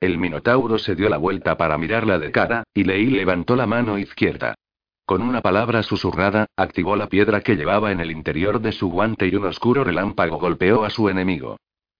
[0.00, 3.98] El Minotauro se dio la vuelta para mirarla de cara, y Lei levantó la mano
[3.98, 4.54] izquierda.
[5.04, 9.26] Con una palabra susurrada, activó la piedra que llevaba en el interior de su guante
[9.26, 11.56] y un oscuro relámpago golpeó a su enemigo.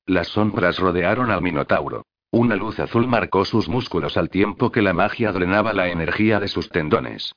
[0.06, 2.04] Las sombras rodearon al Minotauro.
[2.30, 6.48] Una luz azul marcó sus músculos al tiempo que la magia drenaba la energía de
[6.48, 7.32] sus tendones.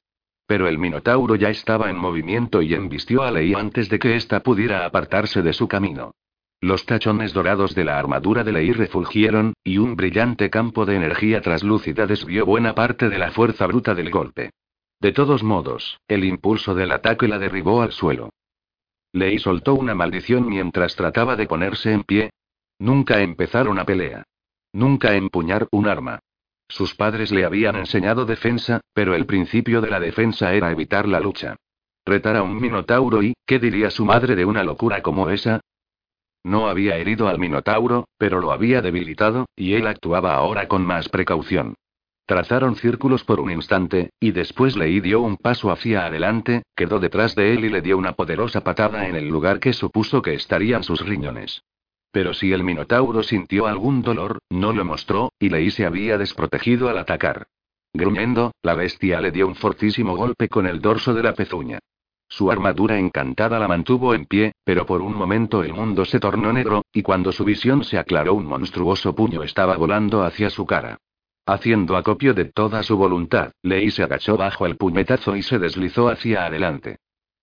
[0.51, 4.41] Pero el Minotauro ya estaba en movimiento y embistió a Lei antes de que ésta
[4.41, 6.13] pudiera apartarse de su camino.
[6.59, 11.39] Los tachones dorados de la armadura de Lei refulgieron, y un brillante campo de energía
[11.39, 14.49] traslúcida desvió buena parte de la fuerza bruta del golpe.
[14.99, 18.31] De todos modos, el impulso del ataque la derribó al suelo.
[19.13, 22.31] Lei soltó una maldición mientras trataba de ponerse en pie.
[22.77, 24.23] Nunca empezar una pelea.
[24.73, 26.19] Nunca empuñar un arma.
[26.71, 31.19] Sus padres le habían enseñado defensa, pero el principio de la defensa era evitar la
[31.19, 31.57] lucha.
[32.05, 35.59] Retar a un minotauro y, ¿qué diría su madre de una locura como esa?
[36.45, 41.09] No había herido al minotauro, pero lo había debilitado, y él actuaba ahora con más
[41.09, 41.75] precaución.
[42.25, 47.35] Trazaron círculos por un instante, y después Leí dio un paso hacia adelante, quedó detrás
[47.35, 50.83] de él y le dio una poderosa patada en el lugar que supuso que estarían
[50.83, 51.63] sus riñones.
[52.11, 56.89] Pero si el Minotauro sintió algún dolor, no lo mostró, y Lei se había desprotegido
[56.89, 57.47] al atacar.
[57.93, 61.79] Gruñendo, la bestia le dio un fortísimo golpe con el dorso de la pezuña.
[62.27, 66.53] Su armadura encantada la mantuvo en pie, pero por un momento el mundo se tornó
[66.53, 70.97] negro, y cuando su visión se aclaró un monstruoso puño estaba volando hacia su cara.
[71.45, 76.07] Haciendo acopio de toda su voluntad, Lei se agachó bajo el puñetazo y se deslizó
[76.07, 76.99] hacia adelante.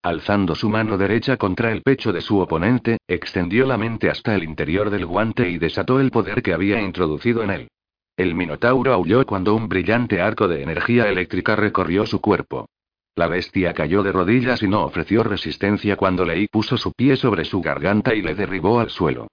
[0.08, 4.42] Alzando su mano derecha contra el pecho de su oponente, extendió la mente hasta el
[4.42, 7.68] interior del guante y desató el poder que había introducido en él.
[8.16, 12.70] El minotauro aulló cuando un brillante arco de energía eléctrica recorrió su cuerpo.
[13.16, 17.44] La bestia cayó de rodillas y no ofreció resistencia cuando Lei puso su pie sobre
[17.44, 19.28] su garganta y le derribó al suelo.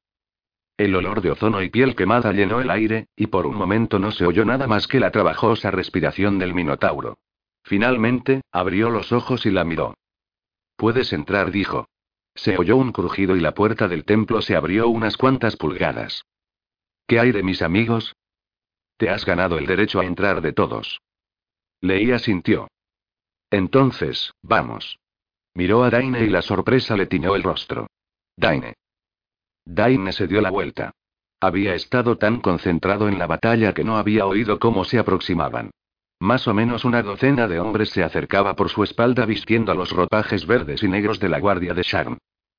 [0.76, 4.12] El olor de ozono y piel quemada llenó el aire, y por un momento no
[4.12, 7.18] se oyó nada más que la trabajosa respiración del minotauro.
[7.64, 9.96] Finalmente, abrió los ojos y la miró.
[10.76, 11.88] Puedes entrar, dijo.
[12.36, 16.26] Se oyó un crujido y la puerta del templo se abrió unas cuantas pulgadas.
[17.08, 18.16] ¿Qué hay de mis amigos?
[18.98, 21.02] Te has ganado el derecho a entrar de todos.
[21.82, 22.68] Leía sintió.
[23.52, 25.00] Entonces, vamos.
[25.54, 27.88] Miró a Daine y la sorpresa le tiñó el rostro.
[28.36, 28.74] Daine.
[29.64, 30.92] Daine se dio la vuelta.
[31.40, 35.72] Había estado tan concentrado en la batalla que no había oído cómo se aproximaban.
[36.20, 40.46] Más o menos una docena de hombres se acercaba por su espalda vistiendo los ropajes
[40.48, 42.18] verdes y negros de la guardia de Sharm.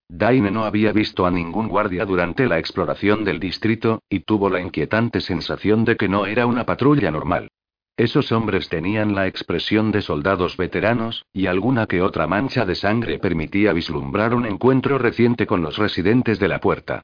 [0.08, 4.60] Daine no había visto a ningún guardia durante la exploración del distrito, y tuvo la
[4.60, 7.48] inquietante sensación de que no era una patrulla normal.
[7.96, 13.18] Esos hombres tenían la expresión de soldados veteranos, y alguna que otra mancha de sangre
[13.18, 17.02] permitía vislumbrar un encuentro reciente con los residentes de la puerta.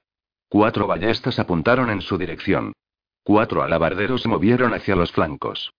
[0.48, 2.74] Cuatro ballestas apuntaron en su dirección.
[3.24, 5.72] Cuatro alabarderos se movieron hacia los flancos.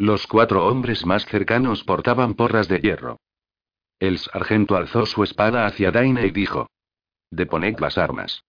[0.00, 3.20] Los cuatro hombres más cercanos portaban porras de hierro.
[3.98, 6.70] El sargento alzó su espada hacia Daine y dijo:
[7.30, 8.42] Deponed las armas.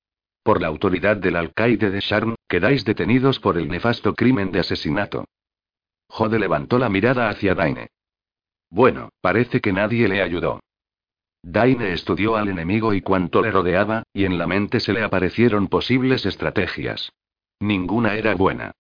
[0.44, 5.26] Por la autoridad del alcaide de Sharm, quedáis detenidos por el nefasto crimen de asesinato.
[6.08, 7.90] Jode levantó la mirada hacia Daine.
[8.70, 10.62] Bueno, parece que nadie le ayudó.
[11.44, 15.68] Daine estudió al enemigo y cuánto le rodeaba, y en la mente se le aparecieron
[15.68, 17.12] posibles estrategias.
[17.60, 18.72] Ninguna era buena.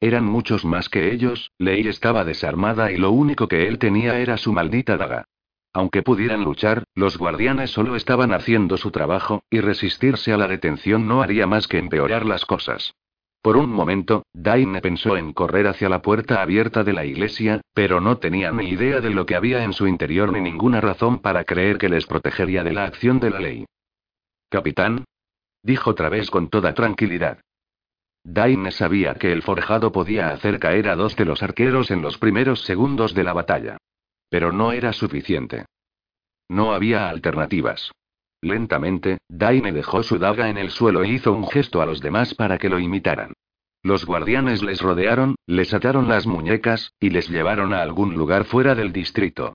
[0.00, 4.38] Eran muchos más que ellos, Lei estaba desarmada y lo único que él tenía era
[4.38, 5.26] su maldita daga.
[5.72, 11.06] Aunque pudieran luchar, los guardianes solo estaban haciendo su trabajo, y resistirse a la detención
[11.06, 12.94] no haría más que empeorar las cosas.
[13.42, 18.00] Por un momento, Daine pensó en correr hacia la puerta abierta de la iglesia, pero
[18.00, 21.44] no tenía ni idea de lo que había en su interior ni ninguna razón para
[21.44, 23.64] creer que les protegería de la acción de la ley.
[24.50, 25.04] Capitán,
[25.62, 27.38] dijo Través con toda tranquilidad.
[28.32, 32.16] Daine sabía que el forjado podía hacer caer a dos de los arqueros en los
[32.16, 33.78] primeros segundos de la batalla.
[34.28, 35.66] Pero no era suficiente.
[36.48, 37.90] No había alternativas.
[38.40, 42.34] Lentamente, Daine dejó su daga en el suelo e hizo un gesto a los demás
[42.34, 43.32] para que lo imitaran.
[43.82, 48.76] Los guardianes les rodearon, les ataron las muñecas, y les llevaron a algún lugar fuera
[48.76, 49.54] del distrito.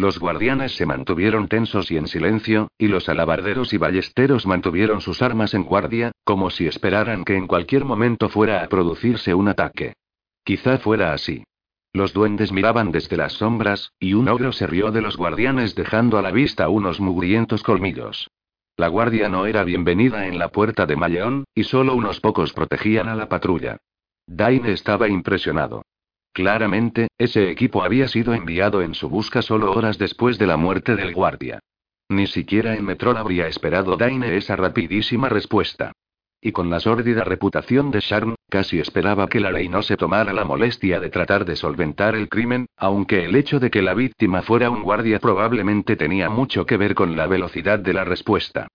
[0.00, 5.20] Los guardianes se mantuvieron tensos y en silencio, y los alabarderos y ballesteros mantuvieron sus
[5.20, 9.92] armas en guardia, como si esperaran que en cualquier momento fuera a producirse un ataque.
[10.42, 11.44] Quizá fuera así.
[11.92, 16.16] Los duendes miraban desde las sombras, y un ogro se rió de los guardianes dejando
[16.16, 18.30] a la vista unos mugrientos colmillos.
[18.78, 23.10] La guardia no era bienvenida en la puerta de Malleón, y solo unos pocos protegían
[23.10, 23.76] a la patrulla.
[24.26, 25.82] Daine estaba impresionado.
[26.32, 30.94] Claramente, ese equipo había sido enviado en su busca solo horas después de la muerte
[30.94, 31.60] del guardia.
[32.08, 35.92] Ni siquiera en Metrol habría esperado Daine esa rapidísima respuesta.
[36.42, 40.32] Y con la sórdida reputación de Sharn, casi esperaba que la ley no se tomara
[40.32, 44.40] la molestia de tratar de solventar el crimen, aunque el hecho de que la víctima
[44.42, 48.68] fuera un guardia probablemente tenía mucho que ver con la velocidad de la respuesta.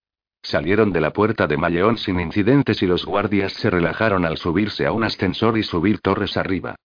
[0.43, 4.85] Salieron de la puerta de Malleón sin incidentes y los guardias se relajaron al subirse
[4.85, 6.75] a un ascensor y subir torres arriba.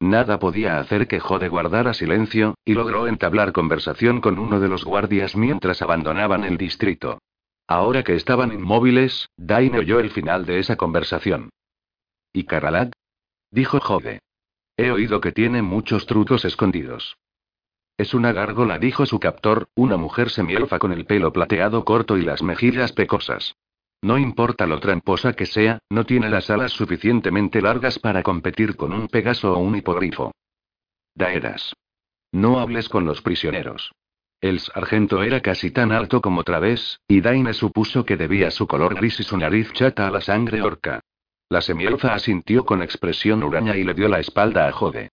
[0.00, 4.84] Nada podía hacer que Jode guardara silencio, y logró entablar conversación con uno de los
[4.84, 7.18] guardias mientras abandonaban el distrito.
[7.68, 11.50] Ahora que estaban inmóviles, Dain oyó el final de esa conversación.
[12.32, 12.92] ¿Y Karalat?
[13.50, 14.20] Dijo Jode.
[14.76, 17.18] He oído que tiene muchos trucos escondidos.
[17.98, 22.22] Es una gárgola, dijo su captor, una mujer semielfa con el pelo plateado corto y
[22.22, 23.54] las mejillas pecosas.
[24.02, 28.92] No importa lo tramposa que sea, no tiene las alas suficientemente largas para competir con
[28.92, 30.32] un pegaso o un hipogrifo.
[31.14, 31.74] Daeras.
[32.32, 33.92] No hables con los prisioneros.
[34.40, 38.94] El sargento era casi tan alto como Través, y Daine supuso que debía su color
[38.94, 41.00] gris y su nariz chata a la sangre orca.
[41.50, 45.10] La semielfa asintió con expresión huraña y le dio la espalda a Jode.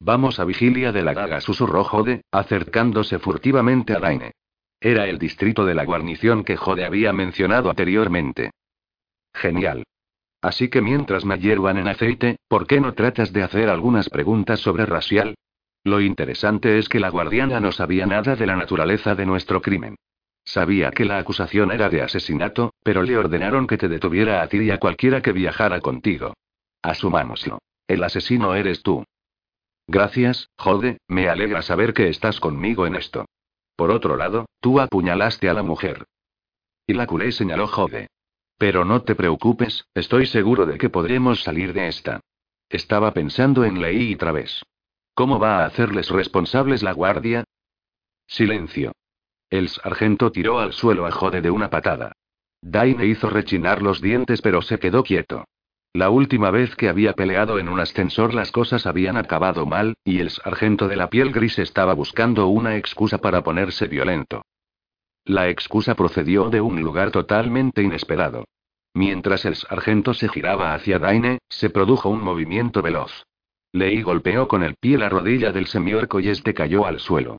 [0.00, 4.32] Vamos a vigilia de la daga, susurró Jode, acercándose furtivamente a Daine.
[4.80, 8.50] Era el distrito de la guarnición que Jode había mencionado anteriormente.
[9.34, 9.84] Genial.
[10.40, 14.60] Así que mientras me hiervan en aceite, ¿por qué no tratas de hacer algunas preguntas
[14.60, 15.34] sobre Racial?
[15.82, 19.96] Lo interesante es que la guardiana no sabía nada de la naturaleza de nuestro crimen.
[20.44, 24.58] Sabía que la acusación era de asesinato, pero le ordenaron que te detuviera a ti
[24.58, 26.34] y a cualquiera que viajara contigo.
[26.82, 27.58] Asumámoslo.
[27.86, 29.04] El asesino eres tú.
[29.86, 33.26] Gracias, Jode, me alegra saber que estás conmigo en esto.
[33.78, 36.04] Por otro lado, tú apuñalaste a la mujer.
[36.84, 38.08] Y la culé señaló Jode.
[38.58, 42.18] Pero no te preocupes, estoy seguro de que podremos salir de esta.
[42.68, 44.64] Estaba pensando en Lei y Traves.
[45.14, 47.44] ¿Cómo va a hacerles responsables la guardia?
[48.26, 48.90] Silencio.
[49.48, 52.10] El sargento tiró al suelo a Jode de una patada.
[52.60, 55.44] Daine hizo rechinar los dientes pero se quedó quieto.
[55.98, 60.20] La última vez que había peleado en un ascensor las cosas habían acabado mal, y
[60.20, 64.42] el sargento de la piel gris estaba buscando una excusa para ponerse violento.
[65.24, 68.44] La excusa procedió de un lugar totalmente inesperado.
[68.94, 73.24] Mientras el sargento se giraba hacia Daine, se produjo un movimiento veloz.
[73.72, 77.38] Lei golpeó con el pie la rodilla del semiorco y este cayó al suelo.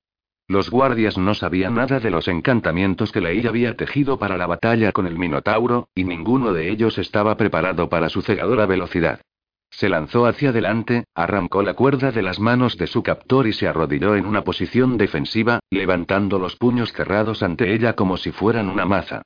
[0.49, 4.91] Los guardias no sabían nada de los encantamientos que Lei había tejido para la batalla
[4.91, 9.21] con el Minotauro, y ninguno de ellos estaba preparado para su cegadora velocidad.
[9.69, 13.67] Se lanzó hacia adelante, arrancó la cuerda de las manos de su captor y se
[13.67, 18.85] arrodilló en una posición defensiva, levantando los puños cerrados ante ella como si fueran una
[18.85, 19.21] maza.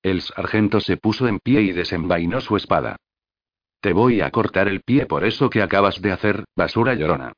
[0.00, 2.94] El sargento se puso en pie y desenvainó su espada.
[3.80, 7.32] Te voy a cortar el pie por eso que acabas de hacer, basura llorona.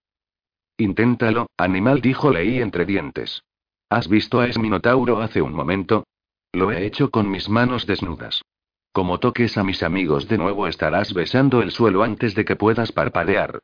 [0.81, 3.43] Inténtalo, animal, dijo Leí entre dientes.
[3.91, 6.05] ¿Has visto a Esminotauro hace un momento?
[6.53, 8.43] Lo he hecho con mis manos desnudas.
[8.93, 12.93] Como toques a mis amigos de nuevo estarás besando el suelo antes de que puedas
[12.93, 13.59] parpadear.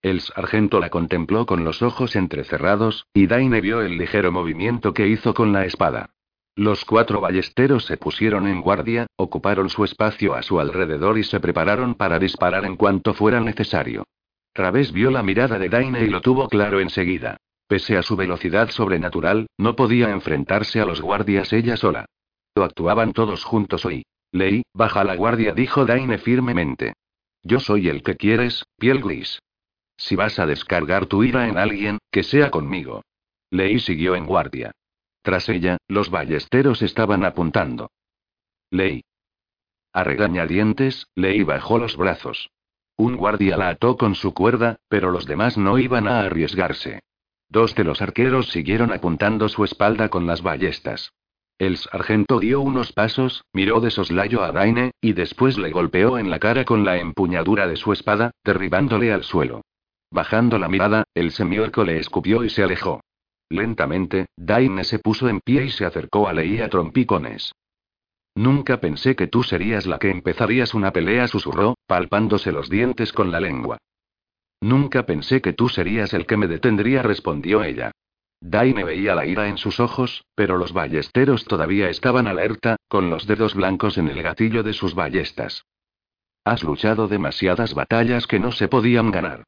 [0.00, 5.08] El sargento la contempló con los ojos entrecerrados, y Daine vio el ligero movimiento que
[5.08, 6.10] hizo con la espada.
[6.54, 11.40] Los cuatro ballesteros se pusieron en guardia, ocuparon su espacio a su alrededor y se
[11.40, 14.04] prepararon para disparar en cuanto fuera necesario.
[14.58, 17.36] Traves vio la mirada de Daine y lo tuvo claro enseguida.
[17.68, 22.06] Pese a su velocidad sobrenatural, no podía enfrentarse a los guardias ella sola.
[22.56, 24.04] Lo actuaban todos juntos hoy.
[24.32, 26.94] Ley, baja la guardia, dijo Daine firmemente.
[27.44, 29.38] Yo soy el que quieres, piel gris.
[29.96, 33.02] Si vas a descargar tu ira en alguien, que sea conmigo.
[33.50, 34.72] Ley siguió en guardia.
[35.22, 37.92] Tras ella, los ballesteros estaban apuntando.
[38.72, 39.04] Ley.
[39.92, 42.50] A regañadientes, Ley bajó los brazos.
[42.98, 47.00] Un guardia la ató con su cuerda, pero los demás no iban a arriesgarse.
[47.48, 51.12] Dos de los arqueros siguieron apuntando su espalda con las ballestas.
[51.58, 56.28] El sargento dio unos pasos, miró de soslayo a Daine, y después le golpeó en
[56.28, 59.62] la cara con la empuñadura de su espada, derribándole al suelo.
[60.10, 63.00] Bajando la mirada, el semiorco le escupió y se alejó.
[63.48, 67.52] Lentamente, Daine se puso en pie y se acercó a Leía trompicones.
[68.38, 73.32] Nunca pensé que tú serías la que empezarías una pelea, susurró, palpándose los dientes con
[73.32, 73.78] la lengua.
[74.60, 77.90] Nunca pensé que tú serías el que me detendría, respondió ella.
[78.40, 83.26] Daine veía la ira en sus ojos, pero los ballesteros todavía estaban alerta, con los
[83.26, 85.64] dedos blancos en el gatillo de sus ballestas.
[86.44, 89.42] Has luchado demasiadas batallas que no se podían ganar.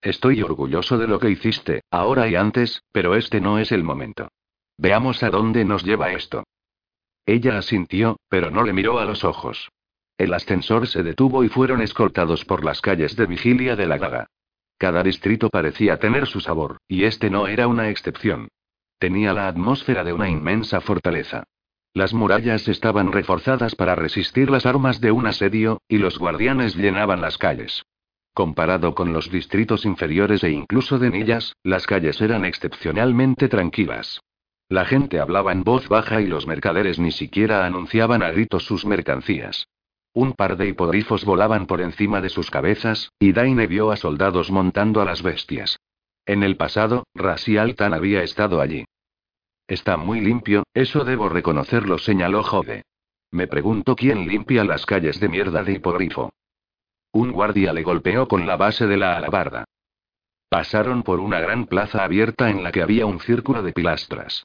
[0.00, 4.28] Estoy orgulloso de lo que hiciste, ahora y antes, pero este no es el momento.
[4.78, 6.44] Veamos a dónde nos lleva esto.
[7.26, 9.70] Ella asintió, pero no le miró a los ojos.
[10.16, 14.28] El ascensor se detuvo y fueron escoltados por las calles de vigilia de la gaga.
[14.78, 18.48] Cada distrito parecía tener su sabor, y este no era una excepción.
[18.98, 21.44] Tenía la atmósfera de una inmensa fortaleza.
[21.92, 27.20] Las murallas estaban reforzadas para resistir las armas de un asedio, y los guardianes llenaban
[27.20, 27.84] las calles.
[28.34, 34.20] Comparado con los distritos inferiores e incluso de Nillas, las calles eran excepcionalmente tranquilas.
[34.68, 38.84] La gente hablaba en voz baja y los mercaderes ni siquiera anunciaban a gritos sus
[38.84, 39.68] mercancías.
[40.12, 44.50] Un par de hipogrifos volaban por encima de sus cabezas, y Daine vio a soldados
[44.50, 45.78] montando a las bestias.
[46.24, 48.84] En el pasado, Racial Tan había estado allí.
[49.68, 52.82] Está muy limpio, eso debo reconocerlo, señaló Jode.
[53.30, 56.32] Me pregunto quién limpia las calles de mierda de hipogrifo.
[57.12, 59.64] Un guardia le golpeó con la base de la alabarda.
[60.48, 64.44] Pasaron por una gran plaza abierta en la que había un círculo de pilastras.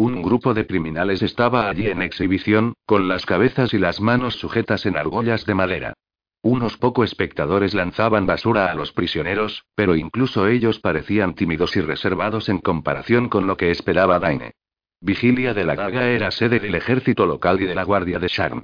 [0.00, 4.86] Un grupo de criminales estaba allí en exhibición, con las cabezas y las manos sujetas
[4.86, 5.92] en argollas de madera.
[6.40, 12.48] Unos pocos espectadores lanzaban basura a los prisioneros, pero incluso ellos parecían tímidos y reservados
[12.48, 14.54] en comparación con lo que esperaba Daine.
[15.02, 18.62] Vigilia de la Gaga era sede del ejército local y de la Guardia de Sharm.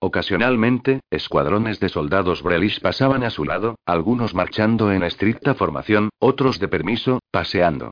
[0.00, 6.58] Ocasionalmente, escuadrones de soldados Brelish pasaban a su lado, algunos marchando en estricta formación, otros
[6.58, 7.90] de permiso, paseando.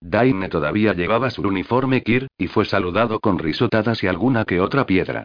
[0.00, 4.86] Daine todavía llevaba su uniforme Kir, y fue saludado con risotadas y alguna que otra
[4.86, 5.24] piedra.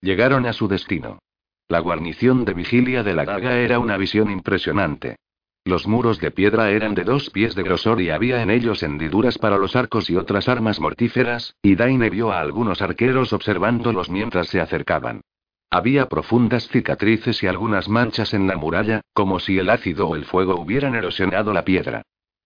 [0.00, 1.20] Llegaron a su destino.
[1.68, 5.16] La guarnición de vigilia de la Gaga era una visión impresionante.
[5.64, 9.38] Los muros de piedra eran de dos pies de grosor y había en ellos hendiduras
[9.38, 14.48] para los arcos y otras armas mortíferas, y Daine vio a algunos arqueros observándolos mientras
[14.48, 15.22] se acercaban.
[15.70, 20.26] Había profundas cicatrices y algunas manchas en la muralla, como si el ácido o el
[20.26, 22.02] fuego hubieran erosionado la piedra.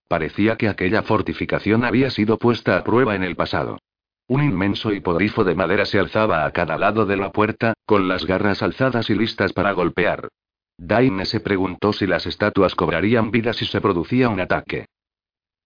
[0.08, 3.78] Parecía que aquella fortificación había sido puesta a prueba en el pasado.
[4.26, 8.26] Un inmenso hipogrifo de madera se alzaba a cada lado de la puerta, con las
[8.26, 10.28] garras alzadas y listas para golpear.
[10.78, 14.86] Daine se preguntó si las estatuas cobrarían vida si se producía un ataque.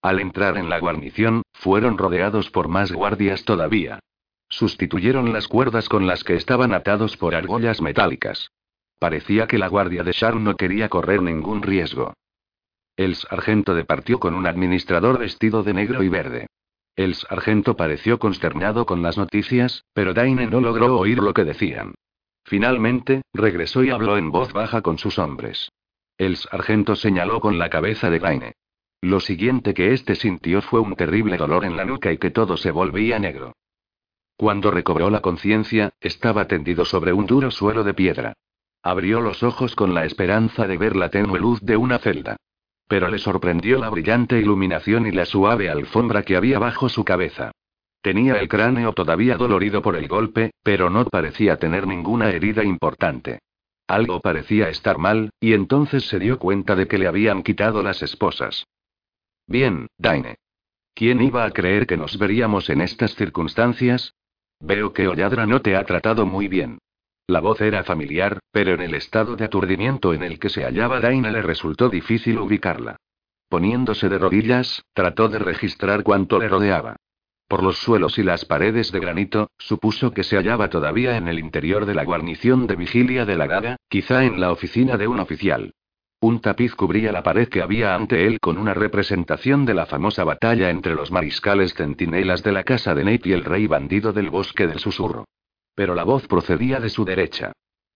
[0.01, 4.01] Al entrar en la guarnición, fueron rodeados por más guardias todavía.
[4.49, 8.51] Sustituyeron las cuerdas con las que estaban atados por argollas metálicas.
[8.99, 12.14] Parecía que la guardia de Sharn no quería correr ningún riesgo.
[12.97, 16.47] El sargento departió con un administrador vestido de negro y verde.
[16.95, 21.95] El sargento pareció consternado con las noticias, pero Daine no logró oír lo que decían.
[22.45, 25.70] Finalmente, regresó y habló en voz baja con sus hombres.
[26.18, 28.53] El sargento señaló con la cabeza de Daine.
[29.01, 32.57] Lo siguiente que éste sintió fue un terrible dolor en la nuca y que todo
[32.57, 33.55] se volvía negro.
[34.36, 38.34] Cuando recobró la conciencia, estaba tendido sobre un duro suelo de piedra.
[38.82, 42.36] Abrió los ojos con la esperanza de ver la tenue luz de una celda.
[42.89, 47.53] Pero le sorprendió la brillante iluminación y la suave alfombra que había bajo su cabeza.
[48.03, 53.39] Tenía el cráneo todavía dolorido por el golpe, pero no parecía tener ninguna herida importante.
[53.87, 58.03] Algo parecía estar mal, y entonces se dio cuenta de que le habían quitado las
[58.03, 58.66] esposas.
[59.47, 60.37] Bien, Daine.
[60.95, 64.14] ¿Quién iba a creer que nos veríamos en estas circunstancias?
[64.61, 66.78] Veo que Olladra no te ha tratado muy bien.
[67.26, 71.00] La voz era familiar, pero en el estado de aturdimiento en el que se hallaba
[71.00, 72.96] Daina le resultó difícil ubicarla.
[73.48, 76.96] Poniéndose de rodillas, trató de registrar cuánto le rodeaba.
[77.48, 81.38] Por los suelos y las paredes de granito, supuso que se hallaba todavía en el
[81.38, 85.20] interior de la guarnición de vigilia de la Gaga, quizá en la oficina de un
[85.20, 85.74] oficial.
[86.20, 90.24] Un tapiz cubría la pared que había ante él con una representación de la famosa
[90.24, 94.30] batalla entre los mariscales centinelas de la casa de Nate y el rey bandido del
[94.30, 95.26] bosque del susurro.
[95.74, 97.52] Pero la voz procedía de su derecha.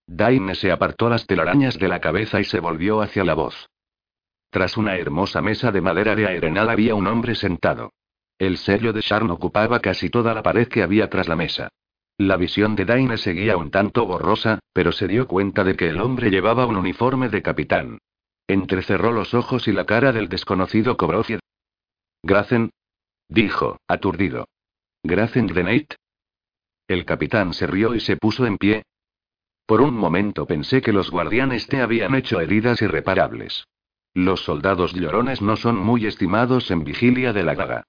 [0.07, 3.69] Daine se apartó las telarañas de la cabeza y se volvió hacia la voz.
[4.49, 7.91] Tras una hermosa mesa de madera de arenal había un hombre sentado.
[8.39, 11.69] El sello de Sharn ocupaba casi toda la pared que había tras la mesa.
[12.17, 15.99] La visión de Daine seguía un tanto borrosa, pero se dio cuenta de que el
[15.99, 17.99] hombre llevaba un uniforme de capitán.
[18.47, 21.23] Entrecerró los ojos y la cara del desconocido cobró.
[22.23, 22.71] Gracen.
[23.27, 24.47] Dijo, aturdido.
[25.03, 25.95] Gracen de Nate.
[26.87, 28.83] El capitán se rió y se puso en pie.
[29.65, 33.67] Por un momento pensé que los guardianes te habían hecho heridas irreparables.
[34.13, 37.83] Los soldados llorones no son muy estimados en vigilia de la gaga.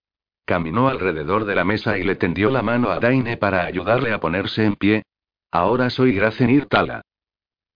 [0.45, 4.19] Caminó alrededor de la mesa y le tendió la mano a Daine para ayudarle a
[4.19, 5.05] ponerse en pie.
[5.53, 7.03] Ahora soy Gracenir Tala.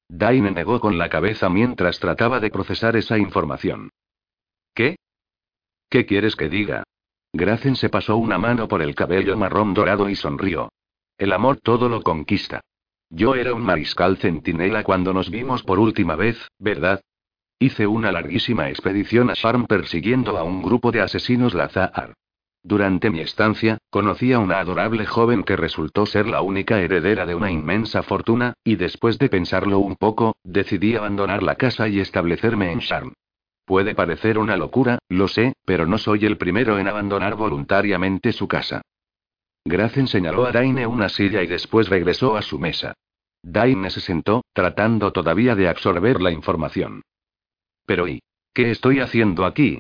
[0.09, 3.91] Daine negó con la cabeza mientras trataba de procesar esa información.
[4.75, 4.97] ¿Qué?
[5.89, 6.83] ¿Qué quieres que diga?
[7.33, 10.69] Gracen se pasó una mano por el cabello marrón dorado y sonrió.
[11.23, 12.63] El amor todo lo conquista.
[13.09, 17.01] Yo era un mariscal centinela cuando nos vimos por última vez, ¿verdad?
[17.61, 22.15] Hice una larguísima expedición a Sharm persiguiendo a un grupo de asesinos Lazar.
[22.65, 27.37] Durante mi estancia, conocí a una adorable joven que resultó ser la única heredera de
[27.37, 32.73] una inmensa fortuna, y después de pensarlo un poco, decidí abandonar la casa y establecerme
[32.73, 33.13] en Sharm.
[33.65, 38.49] Puede parecer una locura, lo sé, pero no soy el primero en abandonar voluntariamente su
[38.49, 38.83] casa.
[39.65, 42.95] Gracen señaló a Daine una silla y después regresó a su mesa.
[43.43, 47.03] Daine se sentó, tratando todavía de absorber la información.
[47.87, 48.23] Pero ¿y?
[48.53, 49.79] ¿Qué estoy haciendo aquí?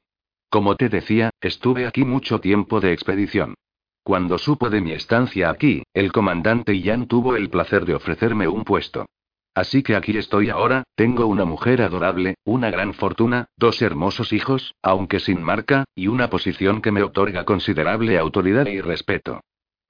[0.48, 3.54] Como te decía, estuve aquí mucho tiempo de expedición.
[4.02, 8.64] Cuando supo de mi estancia aquí, el comandante Ian tuvo el placer de ofrecerme un
[8.64, 9.06] puesto.
[9.54, 14.74] Así que aquí estoy ahora, tengo una mujer adorable, una gran fortuna, dos hermosos hijos,
[14.82, 19.40] aunque sin marca, y una posición que me otorga considerable autoridad y respeto.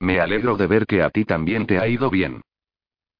[0.03, 2.43] Me alegro de ver que a ti también te ha ido bien.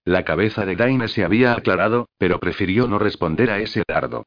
[0.05, 4.27] La cabeza de Daine se había aclarado, pero prefirió no responder a ese dardo.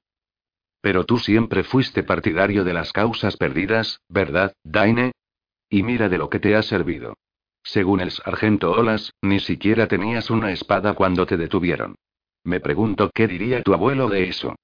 [0.79, 5.11] Pero tú siempre fuiste partidario de las causas perdidas, ¿verdad, Daine?
[5.69, 7.17] Y mira de lo que te ha servido.
[7.61, 11.95] Según el sargento Olas, ni siquiera tenías una espada cuando te detuvieron.
[12.45, 14.55] Me pregunto qué diría tu abuelo de eso.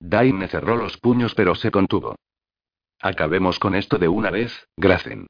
[0.00, 2.14] Daine cerró los puños pero se contuvo.
[3.00, 5.28] Acabemos con esto de una vez, Gracen.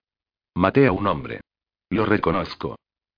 [0.56, 1.42] Maté a un hombre.
[1.90, 2.76] Lo reconozco.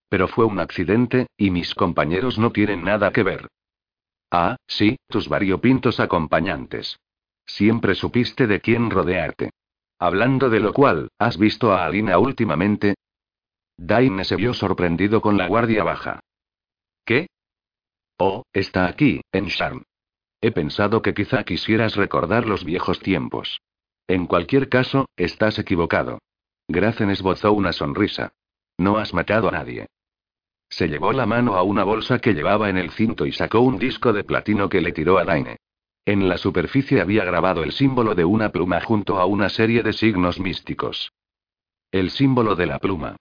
[0.08, 3.48] Pero fue un accidente, y mis compañeros no tienen nada que ver.
[4.30, 6.98] Ah, sí, tus variopintos acompañantes.
[7.46, 9.50] Siempre supiste de quién rodearte.
[9.98, 12.94] Hablando de lo cual, ¿has visto a Alina últimamente?
[13.76, 16.20] Daine se vio sorprendido con la guardia baja.
[17.04, 17.28] ¿Qué?
[18.18, 19.84] Oh, está aquí, en Sharm.
[20.40, 23.60] He pensado que quizá quisieras recordar los viejos tiempos.
[24.06, 26.18] En cualquier caso, estás equivocado.
[26.68, 28.32] Gracen esbozó una sonrisa.
[28.78, 29.86] No has matado a nadie.
[30.70, 33.78] Se llevó la mano a una bolsa que llevaba en el cinto y sacó un
[33.78, 35.56] disco de platino que le tiró a Daine.
[36.04, 39.92] En la superficie había grabado el símbolo de una pluma junto a una serie de
[39.92, 41.12] signos místicos.
[41.90, 43.16] El símbolo de la pluma.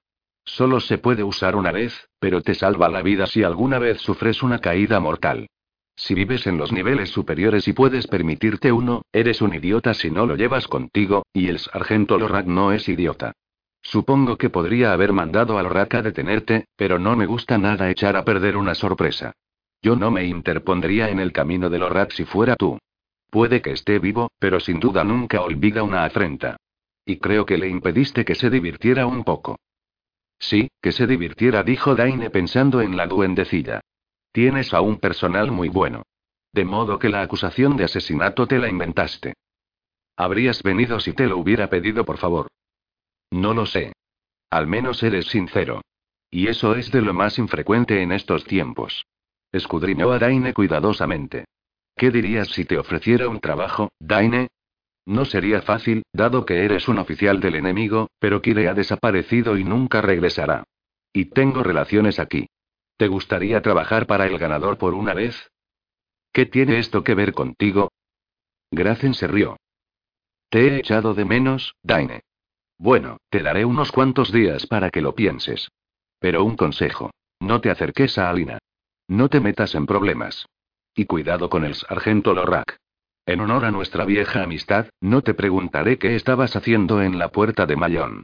[0.45, 4.43] Solo se puede usar una vez, pero te salva la vida si alguna vez sufres
[4.43, 5.47] una caída mortal.
[5.95, 10.25] Si vives en los niveles superiores y puedes permitirte uno, eres un idiota si no
[10.25, 13.33] lo llevas contigo, y el sargento Lorak no es idiota.
[13.87, 18.17] Supongo que podría haber mandado a Lorak a detenerte, pero no me gusta nada echar
[18.17, 19.31] a perder una sorpresa.
[19.81, 22.77] Yo no me interpondría en el camino de Lorak si fuera tú.
[23.29, 26.57] Puede que esté vivo, pero sin duda nunca olvida una afrenta.
[27.05, 29.57] Y creo que le impediste que se divirtiera un poco.
[30.37, 33.79] Sí, que se divirtiera, dijo Daine pensando en la duendecilla.
[34.33, 36.03] Tienes a un personal muy bueno.
[36.51, 39.35] De modo que la acusación de asesinato te la inventaste.
[40.17, 42.47] Habrías venido si te lo hubiera pedido, por favor.
[43.31, 43.93] No lo sé.
[44.49, 45.81] Al menos eres sincero.
[46.29, 49.05] Y eso es de lo más infrecuente en estos tiempos.
[49.51, 51.45] Escudriñó a Daine cuidadosamente.
[51.95, 54.49] ¿Qué dirías si te ofreciera un trabajo, Daine?
[55.05, 59.63] No sería fácil, dado que eres un oficial del enemigo, pero Kire ha desaparecido y
[59.63, 60.65] nunca regresará.
[61.13, 62.47] Y tengo relaciones aquí.
[62.97, 65.49] ¿Te gustaría trabajar para el ganador por una vez?
[66.33, 67.89] ¿Qué tiene esto que ver contigo?
[68.69, 69.57] Gracen se rió.
[70.49, 72.21] Te he echado de menos, Daine.
[72.77, 75.69] Bueno, te daré unos cuantos días para que lo pienses.
[76.19, 77.11] Pero un consejo.
[77.39, 78.59] No te acerques a Alina.
[79.07, 80.45] No te metas en problemas.
[80.95, 82.77] Y cuidado con el sargento Lorak.
[83.25, 87.65] En honor a nuestra vieja amistad, no te preguntaré qué estabas haciendo en la puerta
[87.65, 88.23] de Mayón.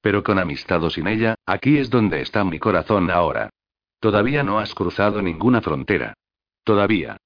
[0.00, 3.50] Pero con amistad o sin ella, aquí es donde está mi corazón ahora.
[4.00, 6.14] Todavía no has cruzado ninguna frontera.
[6.62, 7.16] Todavía.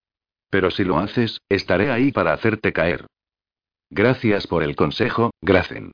[0.48, 3.06] Pero si lo haces, estaré ahí para hacerte caer.
[3.90, 5.92] Gracias por el consejo, Gracen.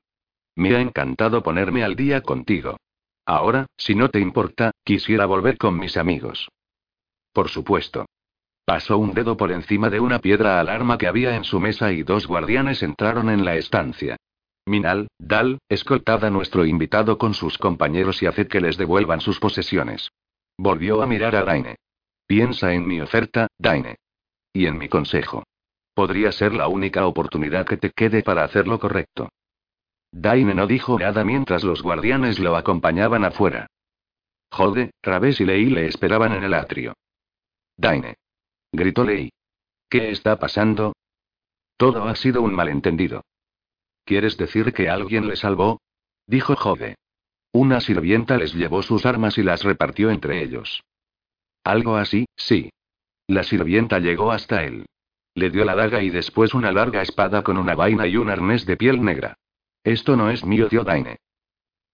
[0.56, 2.76] Me ha encantado ponerme al día contigo.
[3.26, 6.48] Ahora, si no te importa, quisiera volver con mis amigos.
[7.32, 8.06] Por supuesto.
[8.64, 12.02] Pasó un dedo por encima de una piedra alarma que había en su mesa y
[12.02, 14.16] dos guardianes entraron en la estancia.
[14.66, 19.38] Minal, Dal, escoltad a nuestro invitado con sus compañeros y haced que les devuelvan sus
[19.38, 20.10] posesiones.
[20.56, 21.76] Volvió a mirar a Daine.
[22.26, 23.96] Piensa en mi oferta, Daine.
[24.52, 25.42] Y en mi consejo.
[25.92, 29.28] Podría ser la única oportunidad que te quede para hacer lo correcto.
[30.16, 33.66] Daine no dijo nada mientras los guardianes lo acompañaban afuera.
[34.48, 36.94] Jode, Traves y Lei le esperaban en el atrio.
[37.76, 38.14] Daine
[38.70, 39.32] gritó Lei.
[39.88, 40.92] ¿Qué está pasando?
[41.76, 43.24] Todo ha sido un malentendido.
[44.04, 45.80] ¿Quieres decir que alguien le salvó?
[46.28, 46.94] dijo Jode.
[47.50, 50.84] Una sirvienta les llevó sus armas y las repartió entre ellos.
[51.64, 52.70] Algo así, sí.
[53.26, 54.86] La sirvienta llegó hasta él.
[55.34, 58.64] Le dio la daga y después una larga espada con una vaina y un arnés
[58.64, 59.36] de piel negra.
[59.84, 61.18] Esto no es mío, tío Daine.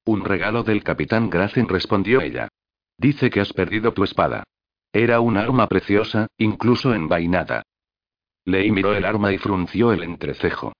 [0.05, 2.49] Un regalo del capitán Gracen respondió ella.
[2.97, 4.45] Dice que has perdido tu espada.
[4.93, 7.62] Era un arma preciosa, incluso envainada.
[8.45, 10.72] Lei miró el arma y frunció el entrecejo.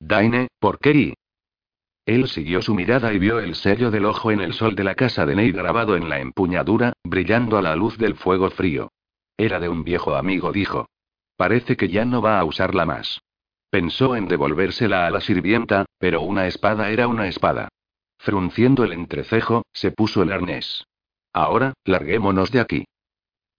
[0.00, 1.14] Daine, ¿por qué?
[2.04, 4.94] Él siguió su mirada y vio el sello del ojo en el sol de la
[4.94, 8.90] casa de Ney grabado en la empuñadura, brillando a la luz del fuego frío.
[9.38, 10.88] Era de un viejo amigo, dijo.
[11.36, 13.20] Parece que ya no va a usarla más.
[13.74, 17.70] Pensó en devolvérsela a la sirvienta, pero una espada era una espada.
[18.18, 20.86] Frunciendo el entrecejo, se puso el arnés.
[21.32, 22.84] Ahora, larguémonos de aquí.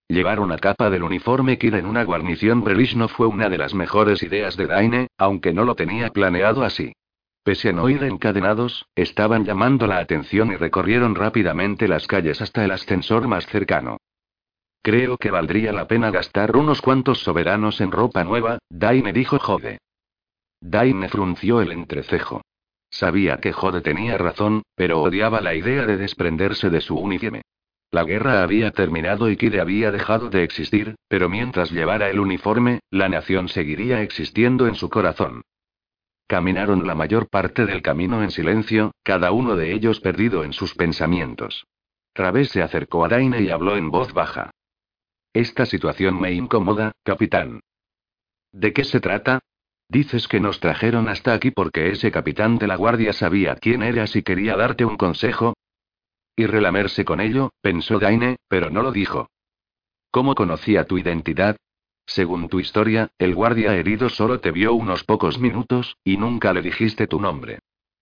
[0.07, 3.73] Llevar una capa del uniforme Kid en una guarnición Brelish no fue una de las
[3.73, 6.93] mejores ideas de Daine, aunque no lo tenía planeado así.
[7.43, 12.63] Pese a no ir encadenados, estaban llamando la atención y recorrieron rápidamente las calles hasta
[12.63, 13.97] el ascensor más cercano.
[14.81, 19.79] Creo que valdría la pena gastar unos cuantos soberanos en ropa nueva, Daine dijo Jode.
[20.67, 22.41] Daine frunció el entrecejo.
[22.89, 27.43] Sabía que Jode tenía razón, pero odiaba la idea de desprenderse de su uniforme.
[27.91, 32.79] La guerra había terminado y Kide había dejado de existir, pero mientras llevara el uniforme,
[32.89, 35.43] la nación seguiría existiendo en su corazón.
[36.25, 40.73] Caminaron la mayor parte del camino en silencio, cada uno de ellos perdido en sus
[40.73, 41.67] pensamientos.
[42.13, 44.49] Traves se acercó a Daine y habló en voz baja.
[45.31, 47.59] Esta situación me incomoda, capitán.
[48.51, 49.41] ¿De qué se trata?
[49.89, 54.15] Dices que nos trajeron hasta aquí porque ese capitán de la guardia sabía quién eras
[54.15, 55.53] y quería darte un consejo,
[56.37, 59.29] y relamerse con ello, pensó Daine, pero no lo dijo.
[60.11, 61.55] ¿Cómo conocía tu identidad?
[62.05, 66.61] Según tu historia, el guardia herido solo te vio unos pocos minutos, y nunca le
[66.61, 67.59] dijiste tu nombre.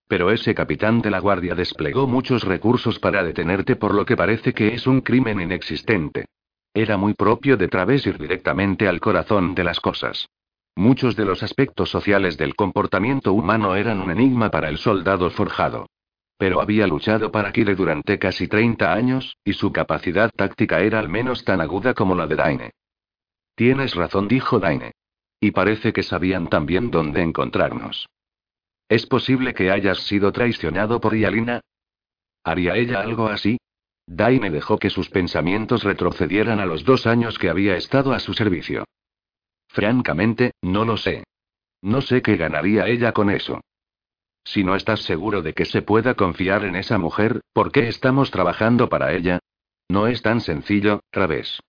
[0.07, 4.53] Pero ese capitán de la guardia desplegó muchos recursos para detenerte por lo que parece
[4.53, 6.25] que es un crimen inexistente.
[6.73, 7.69] Era muy propio de
[8.03, 10.27] ir directamente al corazón de las cosas.
[10.75, 15.87] Muchos de los aspectos sociales del comportamiento humano eran un enigma para el soldado forjado.
[16.37, 21.09] Pero había luchado para Kire durante casi 30 años, y su capacidad táctica era al
[21.09, 22.71] menos tan aguda como la de Daine.
[23.55, 24.93] Tienes razón, dijo Daine.
[25.39, 28.09] Y parece que sabían también dónde encontrarnos.
[28.89, 31.61] ¿Es posible que hayas sido traicionado por Yalina?
[32.43, 33.57] ¿Haría ella algo así?
[34.07, 38.33] Daine dejó que sus pensamientos retrocedieran a los dos años que había estado a su
[38.33, 38.85] servicio.
[39.73, 41.23] Francamente, no lo sé.
[41.81, 43.59] No sé qué ganaría ella con eso.
[44.45, 48.29] Si no estás seguro de que se pueda confiar en esa mujer, ¿por qué estamos
[48.29, 49.39] trabajando para ella?
[49.89, 51.59] No es tan sencillo, Traves.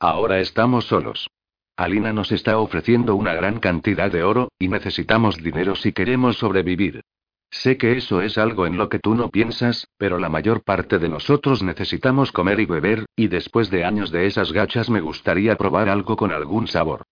[0.00, 1.30] Ahora estamos solos.
[1.76, 7.02] Alina nos está ofreciendo una gran cantidad de oro, y necesitamos dinero si queremos sobrevivir.
[7.50, 10.98] Sé que eso es algo en lo que tú no piensas, pero la mayor parte
[10.98, 15.54] de nosotros necesitamos comer y beber, y después de años de esas gachas me gustaría
[15.54, 17.04] probar algo con algún sabor.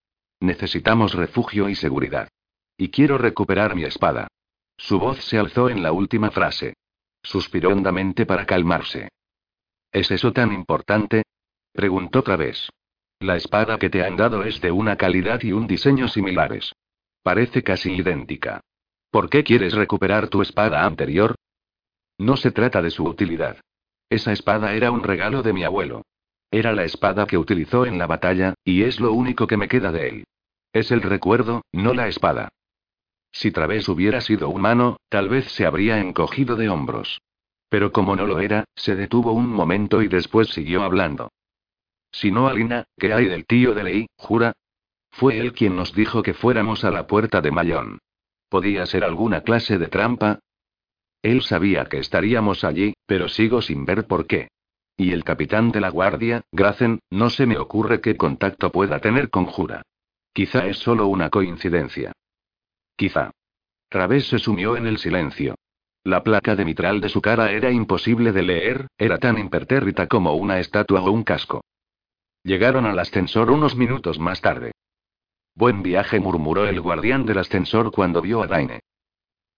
[0.42, 2.28] Necesitamos refugio y seguridad.
[2.76, 4.26] Y quiero recuperar mi espada.
[4.76, 6.74] Su voz se alzó en la última frase.
[7.22, 9.08] Suspiró hondamente para calmarse.
[9.92, 11.22] ¿Es eso tan importante?
[11.72, 12.68] preguntó otra vez.
[13.20, 16.72] La espada que te han dado es de una calidad y un diseño similares.
[17.22, 18.62] Parece casi idéntica.
[19.12, 21.36] ¿Por qué quieres recuperar tu espada anterior?
[22.18, 23.60] No se trata de su utilidad.
[24.10, 26.02] Esa espada era un regalo de mi abuelo.
[26.52, 29.90] Era la espada que utilizó en la batalla, y es lo único que me queda
[29.90, 30.24] de él.
[30.74, 32.50] Es el recuerdo, no la espada.
[33.32, 37.22] Si Través hubiera sido humano, tal vez se habría encogido de hombros.
[37.70, 41.32] Pero como no lo era, se detuvo un momento y después siguió hablando.
[42.12, 44.52] Si no, Alina, ¿qué hay del tío de Ley, jura?
[45.10, 47.98] Fue él quien nos dijo que fuéramos a la puerta de Mayón.
[48.50, 50.40] ¿Podía ser alguna clase de trampa?
[51.22, 54.48] Él sabía que estaríamos allí, pero sigo sin ver por qué.
[54.96, 59.30] Y el capitán de la guardia, Gracen, no se me ocurre qué contacto pueda tener
[59.30, 59.82] con Jura.
[60.32, 62.12] Quizá es solo una coincidencia.
[62.96, 63.30] Quizá.
[63.88, 65.56] Través se sumió en el silencio.
[66.04, 70.34] La placa de mitral de su cara era imposible de leer, era tan impertérrita como
[70.34, 71.62] una estatua o un casco.
[72.42, 74.72] Llegaron al ascensor unos minutos más tarde.
[75.54, 78.80] Buen viaje, murmuró el guardián del ascensor cuando vio a Daine.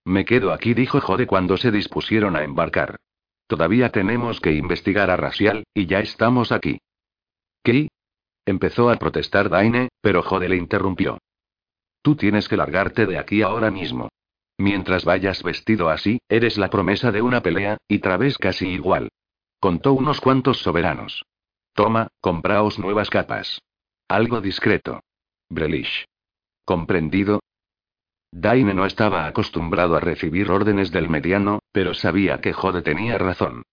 [0.05, 2.97] Me quedo aquí, dijo Jode cuando se dispusieron a embarcar.
[3.47, 6.79] Todavía tenemos que investigar a Rasial, y ya estamos aquí.
[7.63, 7.89] ¿Qué?
[8.47, 11.19] Empezó a protestar Daine, pero Jode le interrumpió.
[12.03, 14.09] Tú tienes que largarte de aquí ahora mismo.
[14.59, 19.11] Mientras vayas vestido así, eres la promesa de una pelea, y Traves casi igual.
[19.59, 21.25] Contó unos cuantos soberanos.
[21.73, 23.63] Toma, compraos nuevas capas.
[24.09, 25.01] Algo discreto.
[25.49, 26.05] Brelish.
[26.65, 27.41] ¿Comprendido?
[28.31, 33.65] Daine no estaba acostumbrado a recibir órdenes del mediano, pero sabía que Jode tenía razón.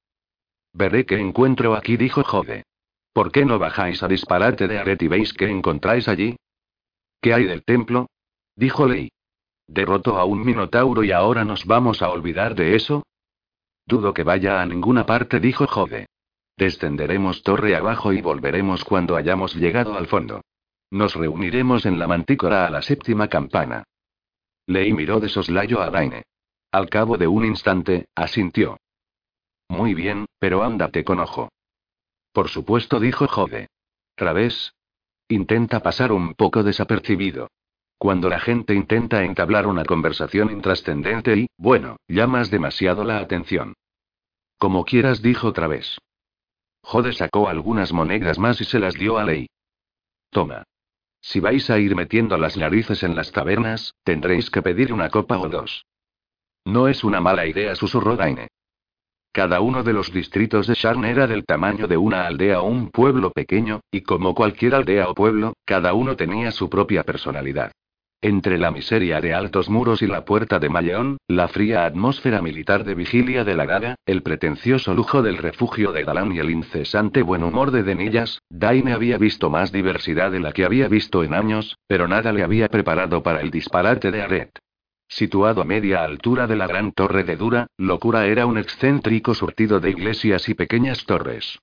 [0.73, 2.63] Veré qué encuentro aquí, dijo Jode.
[3.13, 6.35] ¿Por qué no bajáis a disparate de Aret y veis qué encontráis allí?
[7.21, 8.09] ¿Qué hay del templo?
[8.55, 9.11] Dijo Ley.
[9.67, 13.03] Derrotó a un minotauro y ahora nos vamos a olvidar de eso.
[13.85, 16.07] Dudo que vaya a ninguna parte, dijo Jode.
[16.57, 20.41] Descenderemos torre abajo y volveremos cuando hayamos llegado al fondo.
[20.89, 23.83] Nos reuniremos en la mantícora a la séptima campana.
[24.65, 26.23] Ley miró de soslayo a Daine.
[26.71, 28.77] Al cabo de un instante, asintió.
[29.67, 31.49] Muy bien, pero ándate con ojo.
[32.31, 33.67] Por supuesto, dijo Jode.
[34.15, 34.73] Través.
[35.27, 37.49] Intenta pasar un poco desapercibido.
[37.97, 43.73] Cuando la gente intenta entablar una conversación intrascendente y, bueno, llamas demasiado la atención.
[44.57, 45.97] Como quieras, dijo Través.
[46.83, 49.47] Jode sacó algunas monedas más y se las dio a Ley.
[50.29, 50.63] Toma.
[51.19, 55.37] Si vais a ir metiendo las narices en las tabernas, tendréis que pedir una copa
[55.37, 55.85] o dos.
[56.65, 58.47] No es una mala idea, susurró Daine.
[59.33, 62.91] Cada uno de los distritos de Sharn era del tamaño de una aldea o un
[62.91, 67.71] pueblo pequeño, y como cualquier aldea o pueblo, cada uno tenía su propia personalidad.
[68.23, 72.83] Entre la miseria de altos muros y la puerta de Malleón, la fría atmósfera militar
[72.83, 77.23] de vigilia de la Gaga, el pretencioso lujo del refugio de Galán y el incesante
[77.23, 81.33] buen humor de Denillas, Daine había visto más diversidad de la que había visto en
[81.33, 84.51] años, pero nada le había preparado para el disparate de Aret.
[85.11, 89.81] Situado a media altura de la gran torre de Dura, Locura era un excéntrico surtido
[89.81, 91.59] de iglesias y pequeñas torres.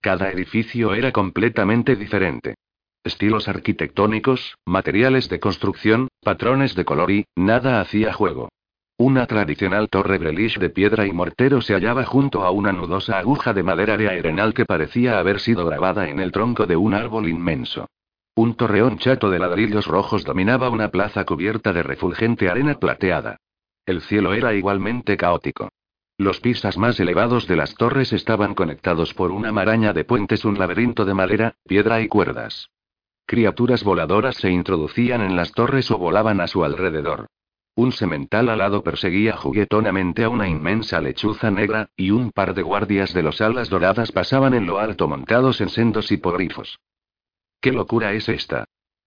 [0.00, 2.54] Cada edificio era completamente diferente.
[3.02, 8.50] Estilos arquitectónicos, materiales de construcción, patrones de color y, nada hacía juego.
[8.98, 13.52] Una tradicional torre Breliche de piedra y mortero se hallaba junto a una nudosa aguja
[13.52, 17.28] de madera de arenal que parecía haber sido grabada en el tronco de un árbol
[17.28, 17.88] inmenso.
[18.34, 23.36] Un torreón chato de ladrillos rojos dominaba una plaza cubierta de refulgente arena plateada.
[23.84, 25.68] El cielo era igualmente caótico.
[26.16, 30.58] Los pisas más elevados de las torres estaban conectados por una maraña de puentes, un
[30.58, 32.70] laberinto de madera, piedra y cuerdas.
[33.26, 37.26] Criaturas voladoras se introducían en las torres o volaban a su alrededor.
[37.74, 43.12] Un semental alado perseguía juguetonamente a una inmensa lechuza negra, y un par de guardias
[43.12, 46.78] de los alas doradas pasaban en lo alto montados en sendos hipogrifos.
[47.62, 48.64] ¿Qué locura es esta?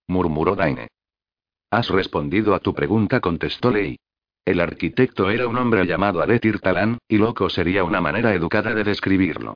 [0.08, 0.88] murmuró Daine.
[1.70, 3.98] Has respondido a tu pregunta, contestó Lei.
[4.46, 8.86] El arquitecto era un hombre llamado Aretir Talán, y loco sería una manera educada de
[8.86, 9.56] describirlo.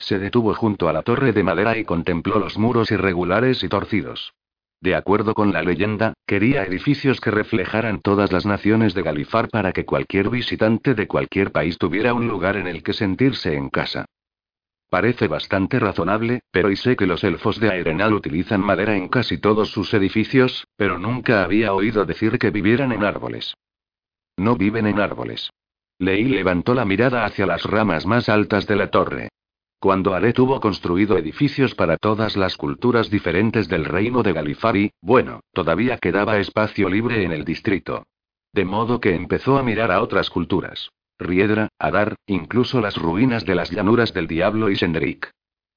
[0.00, 4.32] Se detuvo junto a la torre de madera y contempló los muros irregulares y torcidos.
[4.80, 9.72] De acuerdo con la leyenda, quería edificios que reflejaran todas las naciones de Galifar para
[9.72, 14.06] que cualquier visitante de cualquier país tuviera un lugar en el que sentirse en casa.
[14.90, 19.38] Parece bastante razonable, pero y sé que los elfos de Aerenal utilizan madera en casi
[19.38, 23.54] todos sus edificios, pero nunca había oído decir que vivieran en árboles.
[24.36, 25.50] No viven en árboles.
[25.98, 29.28] Lei levantó la mirada hacia las ramas más altas de la torre.
[29.78, 35.40] Cuando Aret tuvo construido edificios para todas las culturas diferentes del reino de Galifari, bueno,
[35.52, 38.04] todavía quedaba espacio libre en el distrito.
[38.52, 40.90] De modo que empezó a mirar a otras culturas.
[41.20, 45.30] Riedra, Adar, incluso las ruinas de las llanuras del Diablo y Sendrik.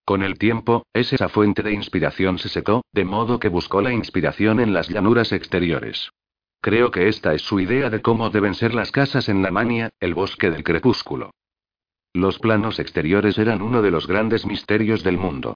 [0.05, 4.59] Con el tiempo, esa fuente de inspiración se secó, de modo que buscó la inspiración
[4.59, 6.09] en las llanuras exteriores.
[6.61, 9.89] Creo que esta es su idea de cómo deben ser las casas en la Mania,
[9.99, 11.31] el bosque del crepúsculo.
[12.13, 15.55] Los planos exteriores eran uno de los grandes misterios del mundo.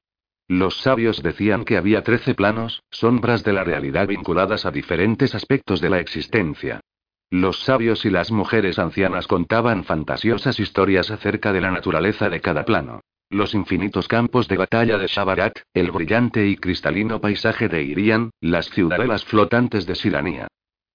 [0.50, 5.80] Los sabios decían que había trece planos, sombras de la realidad vinculadas a diferentes aspectos
[5.80, 6.82] de la existencia.
[7.30, 12.64] Los sabios y las mujeres ancianas contaban fantasiosas historias acerca de la naturaleza de cada
[12.64, 13.02] plano.
[13.30, 18.70] Los infinitos campos de batalla de Shabarat, el brillante y cristalino paisaje de Irian, las
[18.70, 20.48] ciudadelas flotantes de Sirania.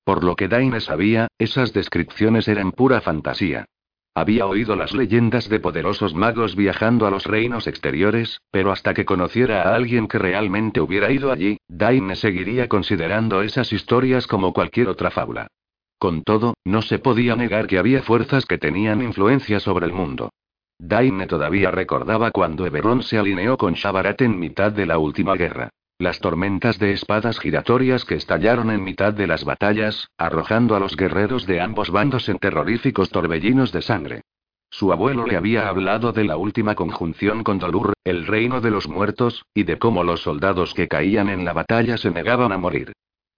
[0.04, 3.66] Por lo que Daine sabía, esas descripciones eran pura fantasía.
[4.14, 9.04] Había oído las leyendas de poderosos magos viajando a los reinos exteriores, pero hasta que
[9.04, 14.88] conociera a alguien que realmente hubiera ido allí, Daine seguiría considerando esas historias como cualquier
[14.88, 15.48] otra fábula.
[16.02, 20.30] Con todo, no se podía negar que había fuerzas que tenían influencia sobre el mundo.
[20.76, 25.68] Daine todavía recordaba cuando Eberron se alineó con Shabarat en mitad de la última guerra.
[25.98, 30.96] Las tormentas de espadas giratorias que estallaron en mitad de las batallas, arrojando a los
[30.96, 34.22] guerreros de ambos bandos en terroríficos torbellinos de sangre.
[34.70, 38.88] Su abuelo le había hablado de la última conjunción con Dolur, el reino de los
[38.88, 42.92] muertos, y de cómo los soldados que caían en la batalla se negaban a morir.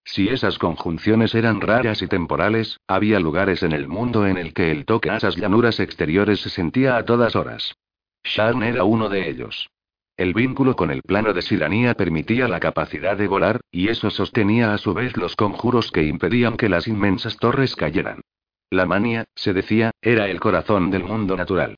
[0.04, 4.70] Si esas conjunciones eran raras y temporales, había lugares en el mundo en el que
[4.70, 7.74] el toque a esas llanuras exteriores se sentía a todas horas.
[8.22, 9.70] Sharn era uno de ellos.
[10.16, 14.72] El vínculo con el plano de Siranía permitía la capacidad de volar, y eso sostenía
[14.72, 18.20] a su vez los conjuros que impedían que las inmensas torres cayeran.
[18.70, 21.76] La mania, se decía, era el corazón del mundo natural.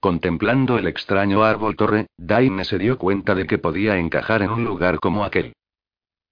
[0.00, 4.64] Contemplando el extraño árbol torre, Daine se dio cuenta de que podía encajar en un
[4.64, 5.54] lugar como aquel.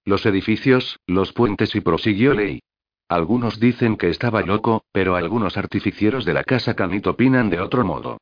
[0.07, 2.61] Los edificios, los puentes y prosiguió Ley.
[3.09, 7.83] Algunos dicen que estaba loco, pero algunos artificieros de la casa Canito opinan de otro
[7.83, 8.17] modo.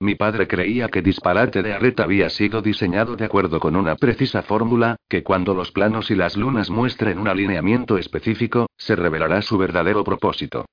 [0.00, 4.42] Mi padre creía que disparate de Arret había sido diseñado de acuerdo con una precisa
[4.42, 9.56] fórmula, que cuando los planos y las lunas muestren un alineamiento específico, se revelará su
[9.56, 10.66] verdadero propósito.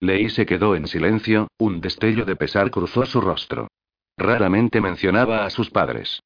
[0.00, 3.68] Lei se quedó en silencio, un destello de pesar cruzó su rostro.
[4.16, 6.22] Raramente mencionaba a sus padres.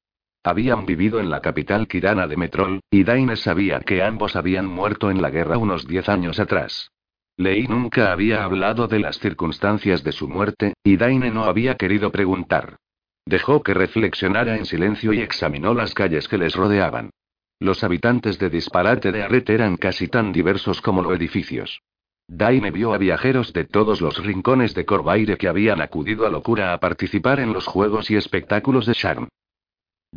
[0.47, 5.11] Habían vivido en la capital kirana de Metrol, y Daines sabía que ambos habían muerto
[5.11, 6.89] en la guerra unos diez años atrás.
[7.35, 12.13] Lei nunca había hablado de las circunstancias de su muerte, y Daine no había querido
[12.13, 12.77] preguntar.
[13.25, 17.09] Dejó que reflexionara en silencio y examinó las calles que les rodeaban.
[17.59, 21.81] Los habitantes de Disparate de Arret eran casi tan diversos como los edificios.
[22.29, 26.71] Daine vio a viajeros de todos los rincones de Corvaire que habían acudido a locura
[26.71, 29.27] a participar en los juegos y espectáculos de Charm.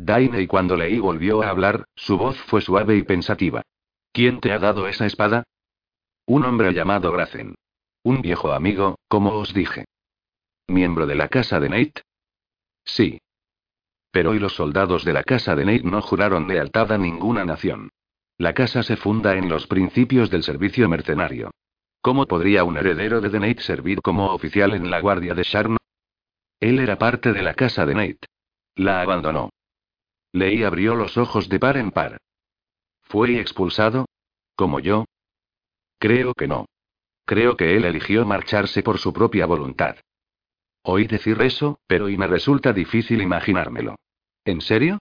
[0.03, 3.61] Y cuando Lei volvió a hablar, su voz fue suave y pensativa.
[4.11, 5.43] ¿Quién te ha dado esa espada?
[6.25, 7.55] Un hombre llamado Gracen.
[8.03, 9.85] Un viejo amigo, como os dije.
[10.67, 12.01] ¿Miembro de la casa de Nate?
[12.83, 13.19] Sí.
[14.11, 17.91] Pero hoy los soldados de la casa de Nate no juraron lealtad a ninguna nación.
[18.37, 21.51] La casa se funda en los principios del servicio mercenario.
[22.01, 25.77] ¿Cómo podría un heredero de Nate servir como oficial en la guardia de Sharn?
[26.59, 28.27] Él era parte de la casa de Nate.
[28.75, 29.51] La abandonó.
[30.33, 32.17] Leí abrió los ojos de par en par.
[33.01, 34.05] ¿Fue expulsado?
[34.55, 35.05] ¿Como yo?
[35.99, 36.65] Creo que no.
[37.25, 39.97] Creo que él eligió marcharse por su propia voluntad.
[40.83, 43.95] Oí decir eso, pero y me resulta difícil imaginármelo.
[44.45, 44.99] ¿En serio?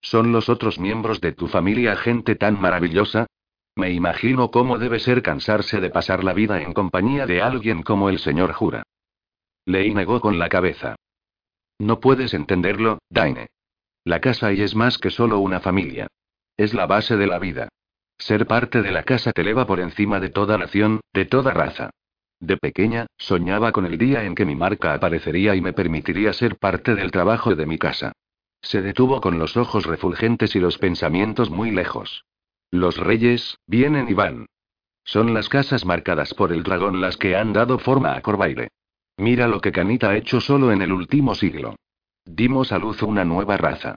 [0.00, 3.26] ¿Son los otros miembros de tu familia gente tan maravillosa?
[3.74, 8.08] Me imagino cómo debe ser cansarse de pasar la vida en compañía de alguien como
[8.08, 8.84] el señor Jura.
[9.64, 10.96] Lei negó con la cabeza.
[11.78, 13.48] No puedes entenderlo, Daine.
[14.06, 16.06] La casa y es más que solo una familia.
[16.56, 17.70] Es la base de la vida.
[18.18, 21.90] Ser parte de la casa te eleva por encima de toda nación, de toda raza.
[22.38, 26.56] De pequeña, soñaba con el día en que mi marca aparecería y me permitiría ser
[26.56, 28.12] parte del trabajo de mi casa.
[28.62, 32.24] Se detuvo con los ojos refulgentes y los pensamientos muy lejos.
[32.70, 34.46] Los reyes, vienen y van.
[35.02, 38.68] Son las casas marcadas por el dragón las que han dado forma a Corvaire.
[39.16, 41.74] Mira lo que Canita ha hecho solo en el último siglo.
[42.26, 43.94] Dimos a luz una nueva raza.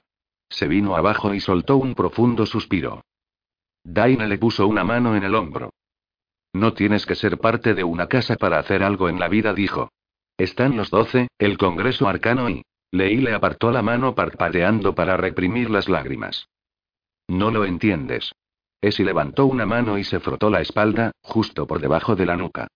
[0.48, 3.02] Se vino abajo y soltó un profundo suspiro.
[3.84, 5.70] Daine le puso una mano en el hombro.
[6.52, 9.90] No tienes que ser parte de una casa para hacer algo en la vida, dijo.
[10.38, 12.62] Están los doce, el Congreso Arcano y...
[12.92, 16.48] Leí le apartó la mano parpadeando para reprimir las lágrimas.
[17.28, 18.32] No lo entiendes.
[18.80, 22.66] Esi levantó una mano y se frotó la espalda, justo por debajo de la nuca.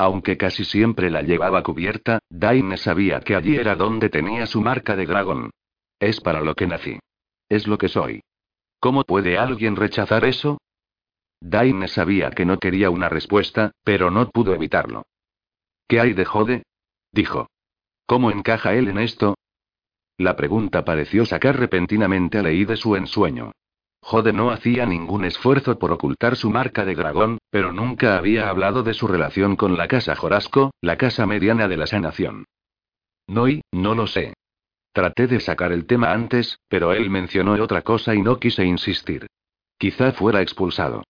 [0.00, 4.96] Aunque casi siempre la llevaba cubierta, Daine sabía que allí era donde tenía su marca
[4.96, 5.50] de dragón.
[5.98, 6.98] Es para lo que nací.
[7.50, 8.22] Es lo que soy.
[8.80, 10.56] ¿Cómo puede alguien rechazar eso?
[11.38, 15.02] Daine sabía que no quería una respuesta, pero no pudo evitarlo.
[15.86, 16.62] ¿Qué hay de Jode?
[17.12, 17.50] dijo.
[18.06, 19.34] ¿Cómo encaja él en esto?
[20.16, 23.52] La pregunta pareció sacar repentinamente a Lei de su ensueño.
[24.02, 28.82] Jode no hacía ningún esfuerzo por ocultar su marca de dragón, pero nunca había hablado
[28.82, 32.46] de su relación con la casa Jorasco, la casa mediana de la sanación.
[33.26, 34.34] No y, no lo sé.
[34.92, 39.26] Traté de sacar el tema antes, pero él mencionó otra cosa y no quise insistir.
[39.78, 41.04] Quizá fuera expulsado.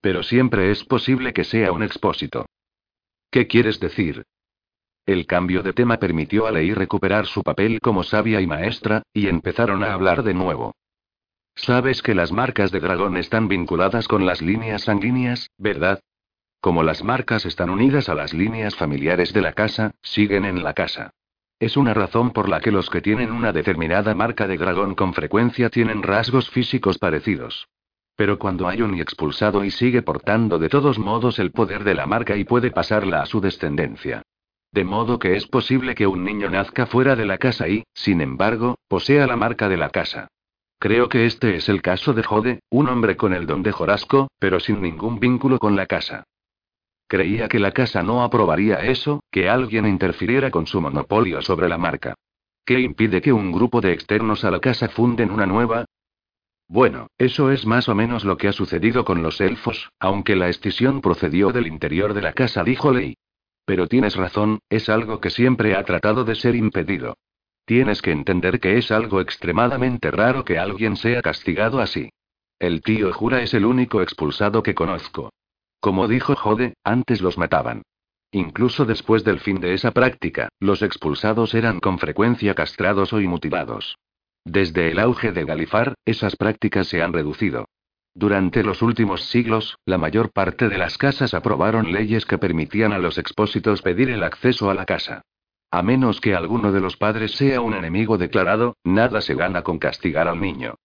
[0.00, 2.46] Pero siempre es posible que sea un expósito.
[3.30, 4.24] ¿Qué quieres decir?
[5.04, 9.28] El cambio de tema permitió a Lei recuperar su papel como sabia y maestra, y
[9.28, 10.74] empezaron a hablar de nuevo.
[11.56, 16.00] Sabes que las marcas de dragón están vinculadas con las líneas sanguíneas, ¿verdad?
[16.60, 20.74] Como las marcas están unidas a las líneas familiares de la casa, siguen en la
[20.74, 21.10] casa.
[21.58, 25.14] Es una razón por la que los que tienen una determinada marca de dragón con
[25.14, 27.68] frecuencia tienen rasgos físicos parecidos.
[28.16, 32.06] Pero cuando hay un expulsado y sigue portando de todos modos el poder de la
[32.06, 34.22] marca y puede pasarla a su descendencia.
[34.72, 38.20] De modo que es posible que un niño nazca fuera de la casa y, sin
[38.20, 40.28] embargo, posea la marca de la casa.
[40.78, 44.28] Creo que este es el caso de Jode, un hombre con el don de Jorasco,
[44.38, 46.24] pero sin ningún vínculo con la casa.
[47.08, 51.78] Creía que la casa no aprobaría eso, que alguien interfiriera con su monopolio sobre la
[51.78, 52.14] marca.
[52.64, 55.84] ¿Qué impide que un grupo de externos a la casa funden una nueva?
[56.68, 60.48] Bueno, eso es más o menos lo que ha sucedido con los elfos, aunque la
[60.48, 63.16] escisión procedió del interior de la casa, dijo Ley.
[63.64, 67.16] Pero tienes razón, es algo que siempre ha tratado de ser impedido.
[67.66, 72.10] Tienes que entender que es algo extremadamente raro que alguien sea castigado así.
[72.60, 75.30] El tío Jura es el único expulsado que conozco.
[75.80, 77.82] Como dijo Jode, antes los mataban.
[78.30, 83.96] Incluso después del fin de esa práctica, los expulsados eran con frecuencia castrados o mutilados.
[84.44, 87.66] Desde el auge de Galifar, esas prácticas se han reducido.
[88.14, 92.98] Durante los últimos siglos, la mayor parte de las casas aprobaron leyes que permitían a
[92.98, 95.22] los expósitos pedir el acceso a la casa.
[95.70, 99.78] A menos que alguno de los padres sea un enemigo declarado, nada se gana con
[99.78, 100.76] castigar al niño.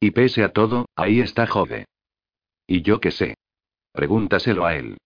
[0.00, 1.86] Y pese a todo, ahí está Jode.
[2.66, 3.36] ¿Y yo qué sé?
[3.92, 4.98] Pregúntaselo a él.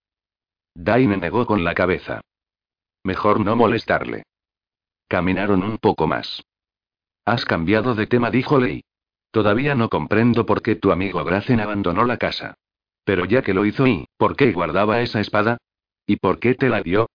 [0.74, 2.20] Daine negó con la cabeza.
[3.04, 4.24] Mejor no molestarle.
[5.08, 6.42] Caminaron un poco más.
[7.24, 8.82] Has cambiado de tema, dijo Lei.
[9.30, 12.54] Todavía no comprendo por qué tu amigo Gracen abandonó la casa.
[13.04, 15.58] Pero ya que lo hizo y, ¿por qué guardaba esa espada?
[16.06, 17.08] ¿Y por qué te la dio?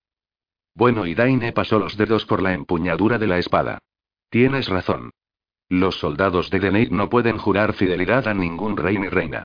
[0.78, 3.80] Bueno, y Daine pasó los dedos por la empuñadura de la espada.
[4.30, 5.10] Tienes razón.
[5.70, 9.42] Los soldados de Deneid no pueden jurar fidelidad a ningún rey ni reina.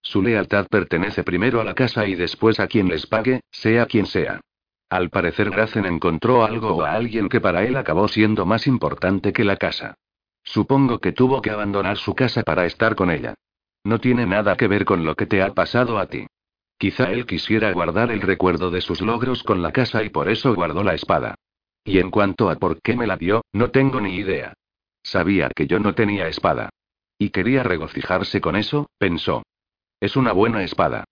[0.00, 4.06] Su lealtad pertenece primero a la casa y después a quien les pague, sea quien
[4.06, 4.40] sea.
[4.88, 9.32] Al parecer Gracen encontró algo o a alguien que para él acabó siendo más importante
[9.32, 9.96] que la casa.
[10.44, 13.34] Supongo que tuvo que abandonar su casa para estar con ella.
[13.82, 16.28] No tiene nada que ver con lo que te ha pasado a ti.
[16.78, 20.54] Quizá él quisiera guardar el recuerdo de sus logros con la casa y por eso
[20.54, 21.34] guardó la espada.
[21.84, 24.54] Y en cuanto a por qué me la dio, no tengo ni idea.
[25.02, 26.70] Sabía que yo no tenía espada.
[27.18, 29.42] Y quería regocijarse con eso, pensó.
[30.00, 31.04] Es una buena espada.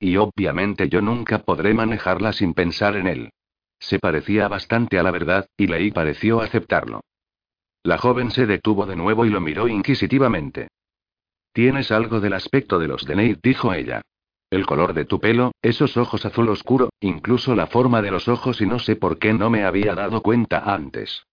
[0.00, 3.30] Y obviamente yo nunca podré manejarla sin pensar en él.
[3.78, 7.02] Se parecía bastante a la verdad, y Leí pareció aceptarlo.
[7.84, 10.68] La joven se detuvo de nuevo y lo miró inquisitivamente.
[11.52, 14.02] Tienes algo del aspecto de los Deneid, dijo ella.
[14.52, 18.60] El color de tu pelo, esos ojos azul oscuro, incluso la forma de los ojos
[18.60, 21.24] y no sé por qué no me había dado cuenta antes.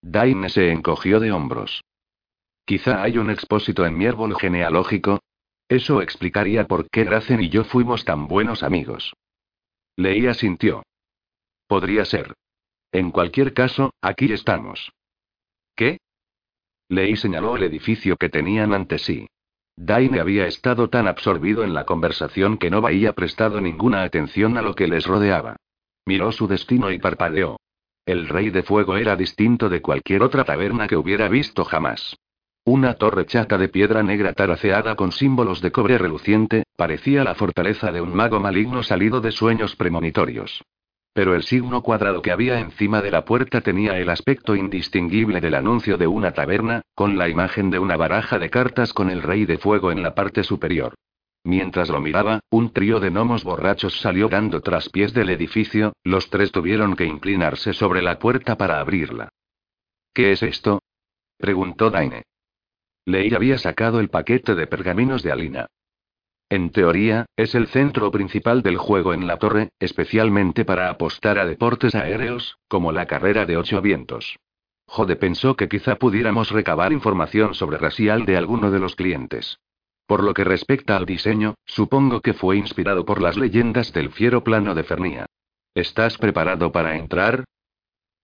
[0.00, 1.84] Daine se encogió de hombros.
[2.64, 5.20] Quizá hay un expósito en mi árbol genealógico.
[5.68, 9.12] Eso explicaría por qué Gracen y yo fuimos tan buenos amigos.
[9.96, 10.84] Leía sintió.
[11.66, 12.32] Podría ser.
[12.92, 14.90] En cualquier caso, aquí estamos.
[15.76, 15.98] ¿Qué?
[16.88, 19.28] Leí señaló el edificio que tenían ante sí.
[19.80, 24.62] Daine había estado tan absorbido en la conversación que no había prestado ninguna atención a
[24.62, 25.54] lo que les rodeaba.
[26.04, 27.60] Miró su destino y parpadeó.
[28.04, 32.16] El rey de fuego era distinto de cualquier otra taberna que hubiera visto jamás.
[32.64, 37.92] Una torre chata de piedra negra taraceada con símbolos de cobre reluciente, parecía la fortaleza
[37.92, 40.60] de un mago maligno salido de sueños premonitorios.
[41.12, 45.54] Pero el signo cuadrado que había encima de la puerta tenía el aspecto indistinguible del
[45.54, 49.44] anuncio de una taberna, con la imagen de una baraja de cartas con el rey
[49.44, 50.94] de fuego en la parte superior.
[51.44, 56.52] Mientras lo miraba, un trío de gnomos borrachos salió dando traspiés del edificio, los tres
[56.52, 59.30] tuvieron que inclinarse sobre la puerta para abrirla.
[60.12, 60.82] ¿Qué es esto?
[61.38, 62.24] preguntó Daine.
[63.06, 65.66] Ley había sacado el paquete de pergaminos de Alina.
[66.50, 71.44] En teoría, es el centro principal del juego en la torre, especialmente para apostar a
[71.44, 74.38] deportes aéreos, como la carrera de ocho vientos.
[74.86, 79.58] Jode pensó que quizá pudiéramos recabar información sobre racial de alguno de los clientes.
[80.06, 84.42] Por lo que respecta al diseño, supongo que fue inspirado por las leyendas del fiero
[84.42, 85.26] plano de Fernia.
[85.74, 87.44] ¿Estás preparado para entrar?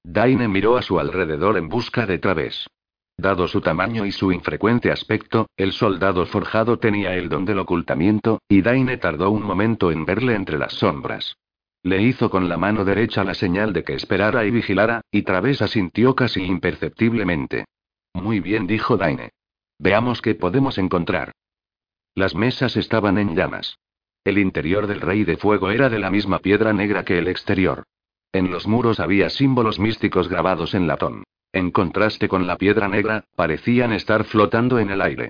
[0.02, 2.66] Daine miró a su alrededor en busca de Traves.
[3.16, 8.40] Dado su tamaño y su infrecuente aspecto, el soldado forjado tenía el don del ocultamiento,
[8.48, 11.36] y Daine tardó un momento en verle entre las sombras.
[11.82, 15.62] Le hizo con la mano derecha la señal de que esperara y vigilara, y Traves
[15.62, 17.66] asintió casi imperceptiblemente.
[18.14, 19.30] Muy bien, dijo Daine.
[19.78, 21.32] Veamos qué podemos encontrar.
[22.14, 23.78] Las mesas estaban en llamas.
[24.24, 27.84] El interior del Rey de Fuego era de la misma piedra negra que el exterior.
[28.32, 31.24] En los muros había símbolos místicos grabados en latón.
[31.54, 35.28] En contraste con la piedra negra, parecían estar flotando en el aire.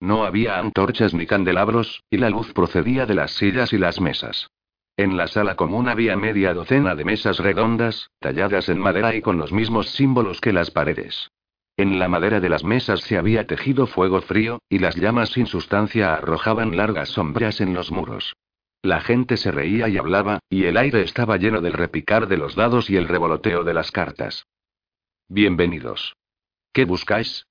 [0.00, 4.48] No había antorchas ni candelabros, y la luz procedía de las sillas y las mesas.
[4.96, 9.36] En la sala común había media docena de mesas redondas, talladas en madera y con
[9.36, 11.30] los mismos símbolos que las paredes.
[11.76, 15.44] En la madera de las mesas se había tejido fuego frío, y las llamas sin
[15.44, 18.34] sustancia arrojaban largas sombras en los muros.
[18.80, 22.56] La gente se reía y hablaba, y el aire estaba lleno del repicar de los
[22.56, 24.46] dados y el revoloteo de las cartas.
[25.28, 26.14] Bienvenidos.
[26.72, 27.48] ¿Qué buscáis?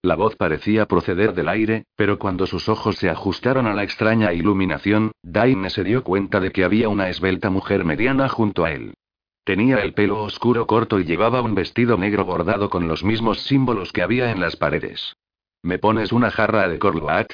[0.00, 4.32] La voz parecía proceder del aire, pero cuando sus ojos se ajustaron a la extraña
[4.32, 8.94] iluminación, Daine se dio cuenta de que había una esbelta mujer mediana junto a él.
[9.42, 13.92] Tenía el pelo oscuro corto y llevaba un vestido negro bordado con los mismos símbolos
[13.92, 15.16] que había en las paredes.
[15.62, 17.32] ¿Me pones una jarra de Corloat?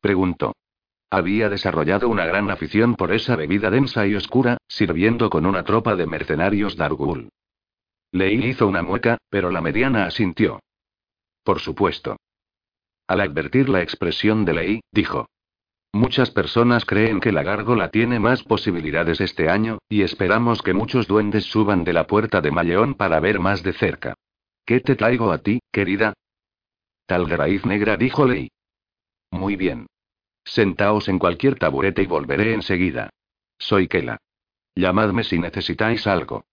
[0.00, 0.52] preguntó.
[1.10, 5.94] Había desarrollado una gran afición por esa bebida densa y oscura, sirviendo con una tropa
[5.94, 7.28] de mercenarios Dargul.
[8.16, 10.60] Lei hizo una mueca, pero la mediana asintió.
[11.44, 12.16] Por supuesto.
[13.06, 15.28] Al advertir la expresión de Lei, dijo.
[15.92, 21.06] Muchas personas creen que la gárgola tiene más posibilidades este año, y esperamos que muchos
[21.06, 24.14] duendes suban de la puerta de Malleón para ver más de cerca.
[24.64, 26.14] ¿Qué te traigo a ti, querida?
[27.06, 28.48] Tal raíz negra, dijo Lei.
[29.30, 29.86] Muy bien.
[30.42, 33.10] Sentaos en cualquier taburete y volveré enseguida.
[33.58, 34.18] Soy Kela.
[34.74, 36.44] Llamadme si necesitáis algo.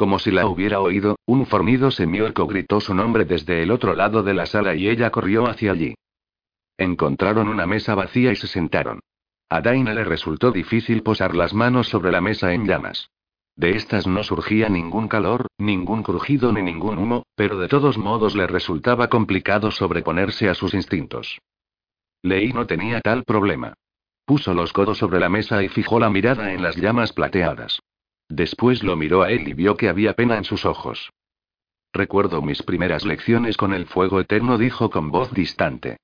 [0.00, 4.22] Como si la hubiera oído, un fornido semiorco gritó su nombre desde el otro lado
[4.22, 5.94] de la sala y ella corrió hacia allí.
[6.78, 9.00] Encontraron una mesa vacía y se sentaron.
[9.50, 13.10] A Daina le resultó difícil posar las manos sobre la mesa en llamas.
[13.56, 18.34] De estas no surgía ningún calor, ningún crujido ni ningún humo, pero de todos modos
[18.34, 21.42] le resultaba complicado sobreponerse a sus instintos.
[22.22, 23.74] Lei no tenía tal problema.
[24.24, 27.80] Puso los codos sobre la mesa y fijó la mirada en las llamas plateadas.
[28.30, 31.10] Después lo miró a él y vio que había pena en sus ojos.
[31.92, 35.96] Recuerdo mis primeras lecciones con el fuego eterno, dijo con voz distante.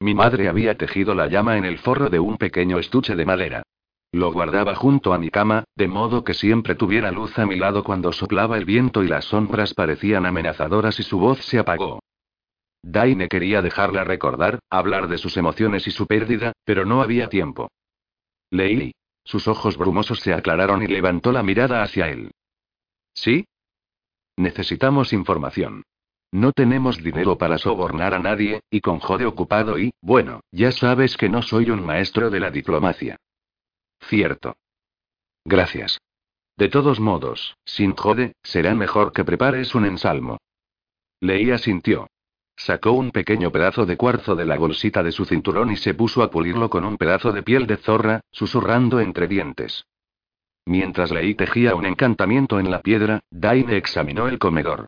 [0.00, 3.62] Mi madre había tejido la llama en el forro de un pequeño estuche de madera.
[4.12, 7.84] Lo guardaba junto a mi cama, de modo que siempre tuviera luz a mi lado
[7.84, 12.00] cuando soplaba el viento y las sombras parecían amenazadoras y su voz se apagó.
[12.82, 17.70] Daine quería dejarla recordar, hablar de sus emociones y su pérdida, pero no había tiempo.
[18.50, 18.92] Leí.
[19.24, 22.30] Sus ojos brumosos se aclararon y levantó la mirada hacia él.
[23.14, 23.46] ¿Sí?
[24.36, 25.84] Necesitamos información.
[26.30, 31.16] No tenemos dinero para sobornar a nadie, y con Jode ocupado y, bueno, ya sabes
[31.16, 33.16] que no soy un maestro de la diplomacia.
[34.00, 34.56] Cierto.
[35.44, 36.00] Gracias.
[36.56, 40.38] De todos modos, sin Jode, será mejor que prepares un ensalmo.
[41.20, 42.08] Leía sintió.
[42.56, 46.22] Sacó un pequeño pedazo de cuarzo de la bolsita de su cinturón y se puso
[46.22, 49.86] a pulirlo con un pedazo de piel de zorra, susurrando entre dientes.
[50.66, 54.86] Mientras Lei tejía un encantamiento en la piedra, Daine examinó el comedor.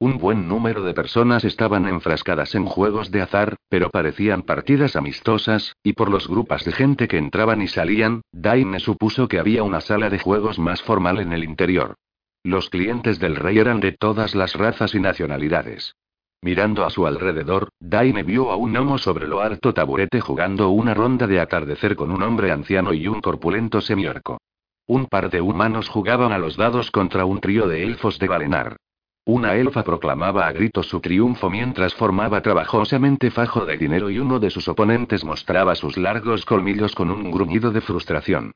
[0.00, 5.74] Un buen número de personas estaban enfrascadas en juegos de azar, pero parecían partidas amistosas,
[5.82, 9.80] y por los grupos de gente que entraban y salían, Daine supuso que había una
[9.80, 11.96] sala de juegos más formal en el interior.
[12.44, 15.96] Los clientes del rey eran de todas las razas y nacionalidades.
[16.40, 20.94] Mirando a su alrededor, Daine vio a un gnomo sobre lo alto taburete jugando una
[20.94, 24.38] ronda de atardecer con un hombre anciano y un corpulento semiorco.
[24.86, 28.76] Un par de humanos jugaban a los dados contra un trío de elfos de Valenar.
[29.24, 34.38] Una elfa proclamaba a gritos su triunfo mientras formaba trabajosamente fajo de dinero y uno
[34.38, 38.52] de sus oponentes mostraba sus largos colmillos con un gruñido de frustración.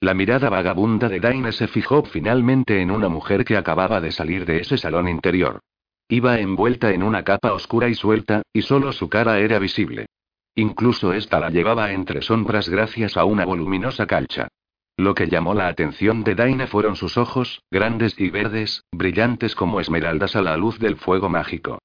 [0.00, 4.46] La mirada vagabunda de Daine se fijó finalmente en una mujer que acababa de salir
[4.46, 5.60] de ese salón interior.
[6.08, 10.06] Iba envuelta en una capa oscura y suelta, y solo su cara era visible.
[10.54, 14.48] Incluso esta la llevaba entre sombras gracias a una voluminosa calcha.
[14.96, 19.80] Lo que llamó la atención de Daine fueron sus ojos, grandes y verdes, brillantes como
[19.80, 21.78] esmeraldas a la luz del fuego mágico.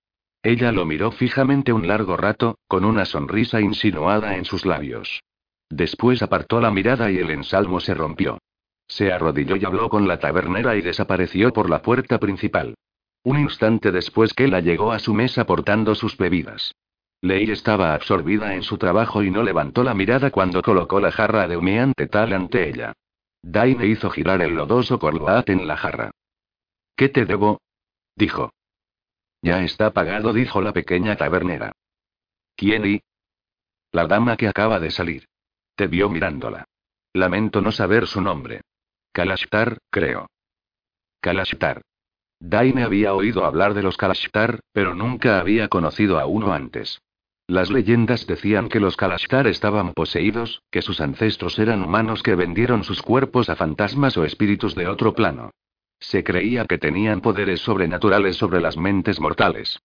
[0.43, 5.21] Ella lo miró fijamente un largo rato, con una sonrisa insinuada en sus labios.
[5.69, 8.37] Después apartó la mirada y el ensalmo se rompió.
[8.87, 12.75] Se arrodilló y habló con la tabernera y desapareció por la puerta principal.
[13.23, 16.75] Un instante después que la llegó a su mesa portando sus bebidas.
[17.21, 21.47] Ley estaba absorbida en su trabajo y no levantó la mirada cuando colocó la jarra
[21.47, 22.93] de humeante tal ante ella.
[23.41, 26.11] Daine hizo girar el lodoso corbat en la jarra.
[26.95, 27.61] ¿Qué te debo?
[28.15, 28.51] dijo.
[29.41, 31.73] Ya está pagado, dijo la pequeña tabernera.
[32.55, 33.01] ¿Quién y?
[33.91, 35.25] La dama que acaba de salir.
[35.75, 36.65] Te vio mirándola.
[37.13, 38.61] Lamento no saber su nombre.
[39.13, 40.27] Kalashtar, creo.
[41.21, 41.81] Kalashtar.
[42.39, 47.01] Daine había oído hablar de los Kalashtar, pero nunca había conocido a uno antes.
[47.47, 52.83] Las leyendas decían que los Kalashtar estaban poseídos, que sus ancestros eran humanos que vendieron
[52.83, 55.51] sus cuerpos a fantasmas o espíritus de otro plano.
[55.99, 59.79] Se creía que tenían poderes sobrenaturales sobre las mentes mortales.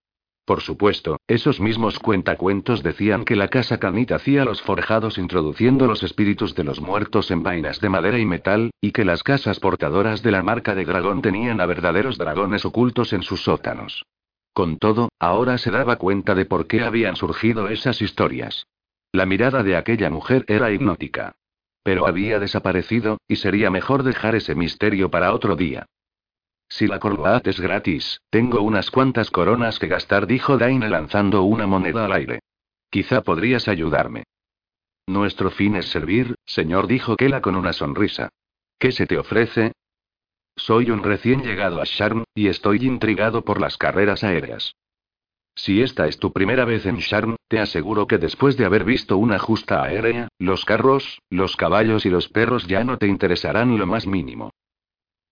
[0.45, 6.03] Por supuesto, esos mismos cuentacuentos decían que la casa Canit hacía los forjados introduciendo los
[6.03, 10.21] espíritus de los muertos en vainas de madera y metal, y que las casas portadoras
[10.21, 14.05] de la marca de dragón tenían a verdaderos dragones ocultos en sus sótanos.
[14.53, 18.67] Con todo, ahora se daba cuenta de por qué habían surgido esas historias.
[19.11, 21.35] La mirada de aquella mujer era hipnótica.
[21.81, 25.87] Pero había desaparecido, y sería mejor dejar ese misterio para otro día.
[26.67, 31.67] Si la corbat es gratis, tengo unas cuantas coronas que gastar, dijo Daine lanzando una
[31.67, 32.39] moneda al aire.
[32.89, 34.23] Quizá podrías ayudarme.
[35.07, 38.29] Nuestro fin es servir, señor, dijo Kela con una sonrisa.
[38.79, 39.73] ¿Qué se te ofrece?
[40.55, 44.73] Soy un recién llegado a Sharm, y estoy intrigado por las carreras aéreas.
[45.53, 49.17] Si esta es tu primera vez en Sharm, te aseguro que después de haber visto
[49.17, 53.85] una justa aérea, los carros, los caballos y los perros ya no te interesarán lo
[53.85, 54.51] más mínimo.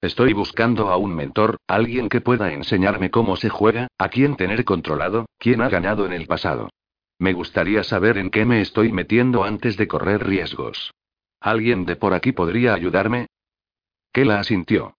[0.03, 4.65] Estoy buscando a un mentor, alguien que pueda enseñarme cómo se juega, a quién tener
[4.65, 6.69] controlado, quién ha ganado en el pasado.
[7.19, 10.91] Me gustaría saber en qué me estoy metiendo antes de correr riesgos.
[11.39, 13.27] ¿Alguien de por aquí podría ayudarme?
[14.13, 14.97] la asintió.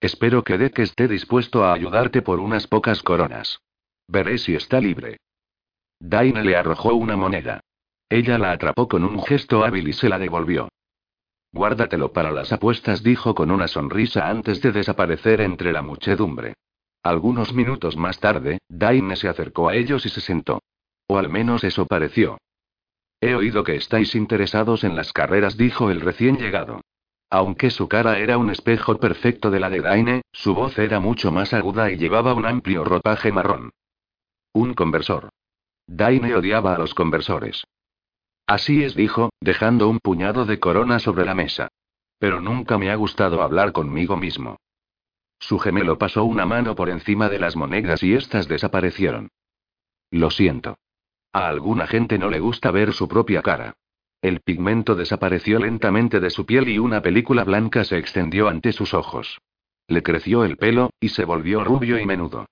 [0.00, 3.58] Espero que Dek esté dispuesto a ayudarte por unas pocas coronas.
[4.06, 5.16] Veré si está libre.
[5.98, 7.58] Daine le arrojó una moneda.
[8.08, 10.68] Ella la atrapó con un gesto hábil y se la devolvió.
[11.52, 16.54] Guárdatelo para las apuestas, dijo con una sonrisa antes de desaparecer entre la muchedumbre.
[17.02, 20.62] Algunos minutos más tarde, Daine se acercó a ellos y se sentó.
[21.08, 22.38] O al menos eso pareció.
[23.20, 26.80] He oído que estáis interesados en las carreras, dijo el recién llegado.
[27.30, 31.30] Aunque su cara era un espejo perfecto de la de Daine, su voz era mucho
[31.30, 33.70] más aguda y llevaba un amplio ropaje marrón.
[34.52, 35.30] Un conversor.
[35.86, 37.64] Daine odiaba a los conversores.
[38.50, 41.68] Así es, dijo, dejando un puñado de corona sobre la mesa.
[42.18, 44.56] Pero nunca me ha gustado hablar conmigo mismo.
[45.38, 49.28] Su gemelo pasó una mano por encima de las monedas y éstas desaparecieron.
[50.10, 50.78] Lo siento.
[51.32, 53.74] A alguna gente no le gusta ver su propia cara.
[54.20, 58.94] El pigmento desapareció lentamente de su piel y una película blanca se extendió ante sus
[58.94, 59.38] ojos.
[59.86, 62.46] Le creció el pelo, y se volvió rubio y menudo.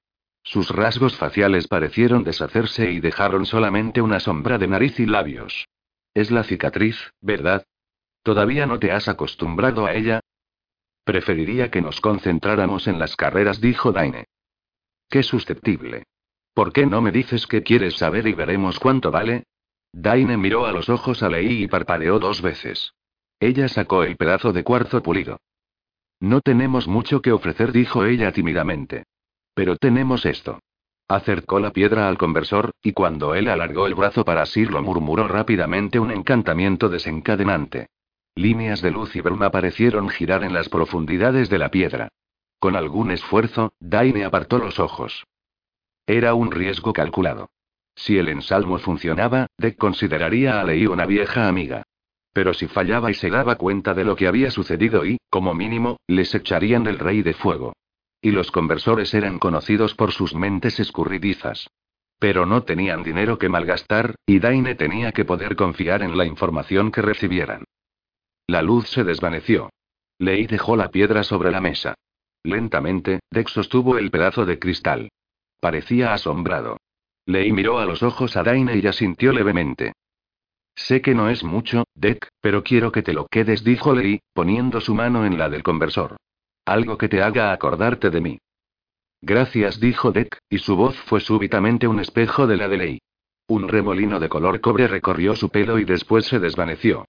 [0.45, 5.66] Sus rasgos faciales parecieron deshacerse y dejaron solamente una sombra de nariz y labios.
[6.19, 7.65] Es la cicatriz, ¿verdad?
[8.24, 10.19] ¿Todavía no te has acostumbrado a ella?
[11.05, 14.24] Preferiría que nos concentráramos en las carreras, dijo Daine.
[15.09, 16.07] Qué susceptible.
[16.55, 19.45] ¿Por qué no me dices qué quieres saber y veremos cuánto vale?
[19.93, 22.95] Daine miró a los ojos a Lei y parpadeó dos veces.
[23.39, 25.39] Ella sacó el pedazo de cuarzo pulido.
[26.19, 29.05] No tenemos mucho que ofrecer, dijo ella tímidamente.
[29.55, 30.59] Pero tenemos esto.
[31.09, 35.98] Acercó la piedra al conversor, y cuando él alargó el brazo para asirlo murmuró rápidamente
[35.98, 37.86] un encantamiento desencadenante.
[38.35, 42.09] Líneas de luz y bruma parecieron girar en las profundidades de la piedra.
[42.59, 45.24] Con algún esfuerzo, Daine apartó los ojos.
[46.06, 47.48] Era un riesgo calculado.
[47.94, 51.85] Si el ensalmo funcionaba, Deck consideraría a Lei una vieja amiga.
[52.35, 55.97] Pero si fallaba y se daba cuenta de lo que había sucedido y, como mínimo,
[56.06, 57.72] les echarían del rey de fuego.
[58.20, 61.69] Y los conversores eran conocidos por sus mentes escurridizas.
[62.19, 66.90] Pero no tenían dinero que malgastar, y Daine tenía que poder confiar en la información
[66.90, 67.65] que recibieran.
[68.49, 69.70] La luz se desvaneció.
[70.19, 71.95] Lei dejó la piedra sobre la mesa.
[72.43, 75.11] Lentamente, Dex sostuvo el pedazo de cristal.
[75.61, 76.78] Parecía asombrado.
[77.27, 79.93] Lei miró a los ojos a Daine y asintió levemente.
[80.74, 84.81] Sé que no es mucho, Deck, pero quiero que te lo quedes, dijo Lei, poniendo
[84.81, 86.16] su mano en la del conversor.
[86.69, 88.39] Algo que te haga acordarte de mí.
[89.23, 92.99] Gracias, dijo Deck, y su voz fue súbitamente un espejo de la de Lei.
[93.49, 97.07] Un remolino de color cobre recorrió su pelo y después se desvaneció.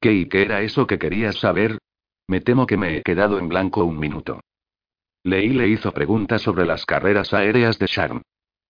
[0.00, 1.76] ¿Qué y qué era eso que querías saber?
[2.26, 4.40] Me temo que me he quedado en blanco un minuto.
[5.24, 8.22] Lei le hizo preguntas sobre las carreras aéreas de Sharm.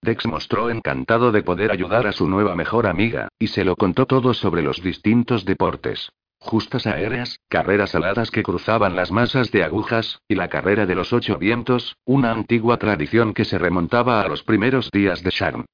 [0.02, 4.06] Dex mostró encantado de poder ayudar a su nueva mejor amiga, y se lo contó
[4.06, 6.10] todo sobre los distintos deportes.
[6.44, 11.12] Justas aéreas, carreras aladas que cruzaban las masas de agujas, y la carrera de los
[11.12, 15.64] ocho vientos, una antigua tradición que se remontaba a los primeros días de Sharm.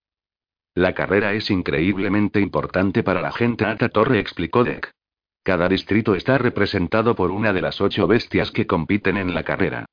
[0.75, 4.93] La carrera es increíblemente importante para la gente alta torre, explicó Deck.
[5.43, 9.87] Cada distrito está representado por una de las ocho bestias que compiten en la carrera.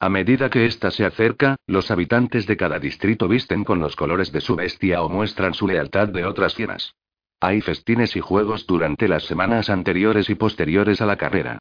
[0.00, 4.32] A medida que ésta se acerca, los habitantes de cada distrito visten con los colores
[4.32, 6.94] de su bestia o muestran su lealtad de otras fieras.
[7.44, 11.58] Hay festines y juegos durante las semanas anteriores y posteriores a la carrera.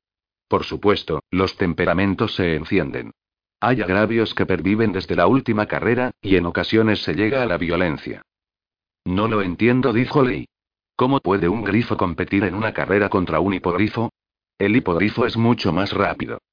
[0.48, 3.14] Por supuesto, los temperamentos se encienden.
[3.60, 7.58] Hay agravios que perviven desde la última carrera, y en ocasiones se llega a la
[7.58, 8.22] violencia.
[9.06, 10.48] No lo entiendo, dijo Lee.
[10.96, 14.12] ¿Cómo puede un grifo competir en una carrera contra un hipogrifo?
[14.60, 16.44] El hipogrifo es mucho más rápido.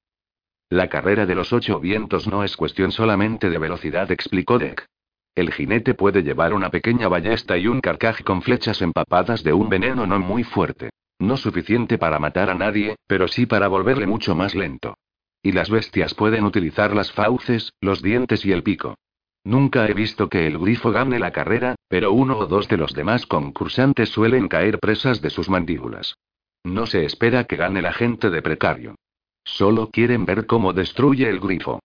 [0.69, 4.87] La carrera de los ocho vientos no es cuestión solamente de velocidad, explicó Deck.
[5.35, 9.69] El jinete puede llevar una pequeña ballesta y un carcaj con flechas empapadas de un
[9.69, 10.89] veneno no muy fuerte.
[11.19, 14.95] No suficiente para matar a nadie, pero sí para volverle mucho más lento.
[15.41, 18.95] Y las bestias pueden utilizar las fauces, los dientes y el pico.
[19.43, 22.93] Nunca he visto que el grifo gane la carrera, pero uno o dos de los
[22.93, 26.15] demás concursantes suelen caer presas de sus mandíbulas.
[26.63, 28.95] No se espera que gane la gente de precario.
[29.43, 31.79] Solo quieren ver cómo destruye el grifo.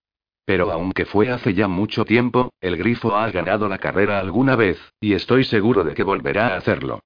[0.44, 4.78] Pero aunque fue hace ya mucho tiempo, el grifo ha ganado la carrera alguna vez,
[5.00, 7.00] y estoy seguro de que volverá a hacerlo.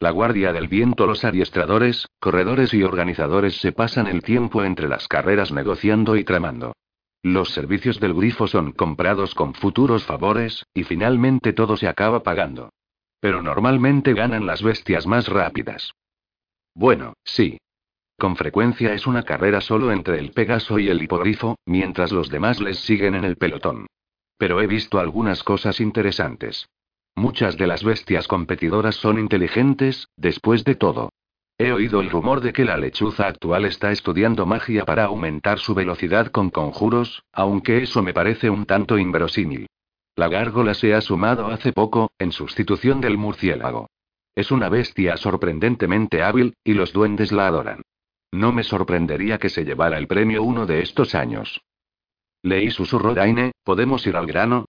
[0.00, 5.08] La Guardia del Viento, los adiestradores, corredores y organizadores se pasan el tiempo entre las
[5.08, 6.74] carreras negociando y tramando.
[7.22, 12.70] Los servicios del grifo son comprados con futuros favores, y finalmente todo se acaba pagando.
[13.18, 15.94] Pero normalmente ganan las bestias más rápidas.
[16.74, 17.58] Bueno, sí,
[18.18, 22.60] con frecuencia es una carrera solo entre el Pegaso y el hipogrifo, mientras los demás
[22.60, 23.86] les siguen en el pelotón.
[24.38, 26.68] Pero he visto algunas cosas interesantes.
[27.16, 31.10] Muchas de las bestias competidoras son inteligentes, después de todo.
[31.58, 35.74] He oído el rumor de que la lechuza actual está estudiando magia para aumentar su
[35.74, 39.66] velocidad con conjuros, aunque eso me parece un tanto inverosímil.
[40.16, 43.88] La gárgola se ha sumado hace poco, en sustitución del murciélago.
[44.34, 47.82] Es una bestia sorprendentemente hábil, y los duendes la adoran.
[48.34, 51.62] No me sorprendería que se llevara el premio uno de estos años.
[52.42, 54.64] Leí susurró Daine, ¿podemos ir al grano?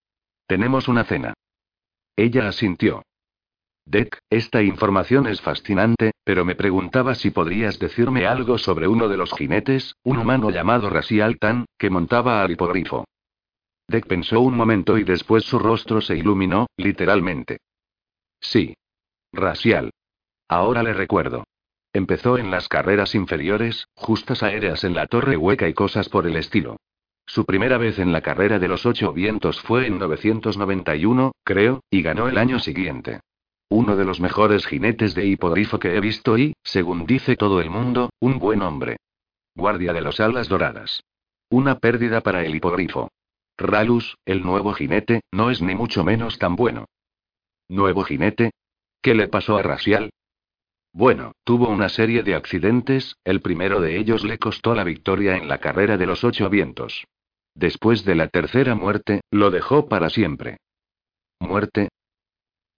[0.46, 1.34] Tenemos una cena.
[2.16, 3.02] Ella asintió.
[3.84, 9.18] Deck, esta información es fascinante, pero me preguntaba si podrías decirme algo sobre uno de
[9.18, 13.06] los jinetes, un humano llamado Rasial Tan, que montaba al hipogrifo.
[13.88, 17.58] Deck pensó un momento y después su rostro se iluminó, literalmente.
[18.40, 18.76] Sí.
[19.34, 19.90] Rasial.
[20.48, 21.46] Ahora le recuerdo.
[21.96, 26.36] Empezó en las carreras inferiores, justas aéreas en la torre hueca y cosas por el
[26.36, 26.76] estilo.
[27.26, 32.02] Su primera vez en la carrera de los ocho vientos fue en 991, creo, y
[32.02, 33.22] ganó el año siguiente.
[33.70, 37.70] Uno de los mejores jinetes de hipogrifo que he visto y, según dice todo el
[37.70, 38.98] mundo, un buen hombre.
[39.56, 41.02] Guardia de los alas doradas.
[41.50, 43.08] Una pérdida para el hipogrifo.
[43.58, 46.88] Ralus, el nuevo jinete, no es ni mucho menos tan bueno.
[47.70, 48.52] ¿Nuevo jinete?
[49.02, 50.10] ¿Qué le pasó a Rasial?
[50.96, 55.50] Bueno, tuvo una serie de accidentes, el primero de ellos le costó la victoria en
[55.50, 57.04] la carrera de los ocho vientos.
[57.54, 60.56] Después de la tercera muerte, lo dejó para siempre.
[61.42, 61.90] ¿Muerte?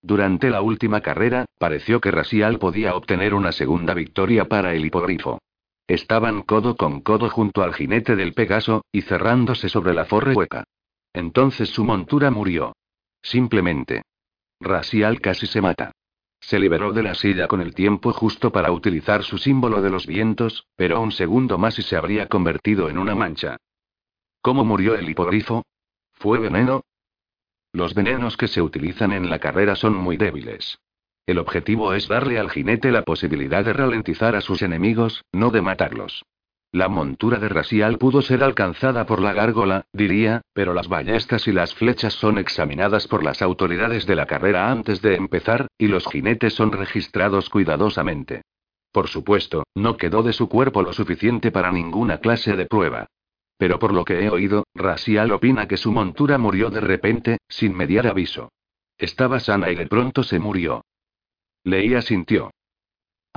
[0.01, 5.37] Durante la última carrera, pareció que Rasial podía obtener una segunda victoria para el hipogrifo.
[5.85, 10.63] Estaban codo con codo junto al jinete del Pegaso, y cerrándose sobre la forre hueca.
[11.13, 12.75] Entonces su montura murió.
[13.21, 14.01] Simplemente.
[14.59, 15.91] Rasial casi se mata.
[16.47, 20.07] Se liberó de la silla con el tiempo justo para utilizar su símbolo de los
[20.07, 23.57] vientos, pero un segundo más y se habría convertido en una mancha.
[24.41, 25.65] ¿Cómo murió el hipogrifo?
[26.13, 26.85] ¿Fue veneno?
[27.73, 30.79] Los venenos que se utilizan en la carrera son muy débiles.
[31.25, 35.61] El objetivo es darle al jinete la posibilidad de ralentizar a sus enemigos, no de
[35.61, 36.23] matarlos.
[36.71, 41.53] La montura de Rasial pudo ser alcanzada por la gárgola, diría, pero las ballestas y
[41.53, 46.05] las flechas son examinadas por las autoridades de la carrera antes de empezar, y los
[46.07, 48.41] jinetes son registrados cuidadosamente.
[48.91, 53.07] Por supuesto, no quedó de su cuerpo lo suficiente para ninguna clase de prueba.
[53.57, 57.75] Pero por lo que he oído, Rasial opina que su montura murió de repente, sin
[57.75, 58.51] mediar aviso.
[58.97, 60.83] Estaba sana y de pronto se murió.
[61.63, 62.51] Leía sintió.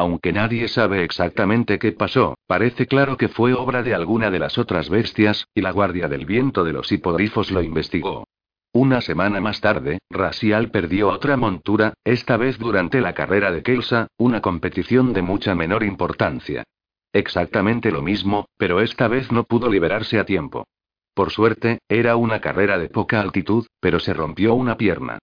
[0.01, 4.57] Aunque nadie sabe exactamente qué pasó, parece claro que fue obra de alguna de las
[4.57, 8.27] otras bestias, y la Guardia del Viento de los hipogrifos lo investigó.
[8.73, 14.07] Una semana más tarde, Rasial perdió otra montura, esta vez durante la carrera de Kelsa,
[14.17, 16.65] una competición de mucha menor importancia.
[17.13, 20.67] Exactamente lo mismo, pero esta vez no pudo liberarse a tiempo.
[21.13, 25.19] Por suerte, era una carrera de poca altitud, pero se rompió una pierna.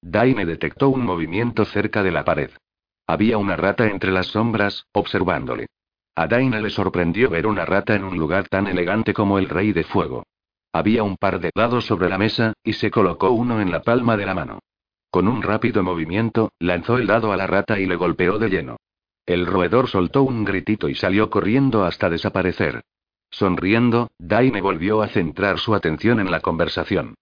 [0.00, 2.50] Daine detectó un movimiento cerca de la pared.
[3.10, 5.66] Había una rata entre las sombras, observándole.
[6.14, 9.72] A Daine le sorprendió ver una rata en un lugar tan elegante como el Rey
[9.72, 10.22] de Fuego.
[10.72, 14.16] Había un par de dados sobre la mesa, y se colocó uno en la palma
[14.16, 14.60] de la mano.
[15.10, 18.76] Con un rápido movimiento, lanzó el dado a la rata y le golpeó de lleno.
[19.26, 22.82] El roedor soltó un gritito y salió corriendo hasta desaparecer.
[23.28, 27.16] Sonriendo, Daine volvió a centrar su atención en la conversación.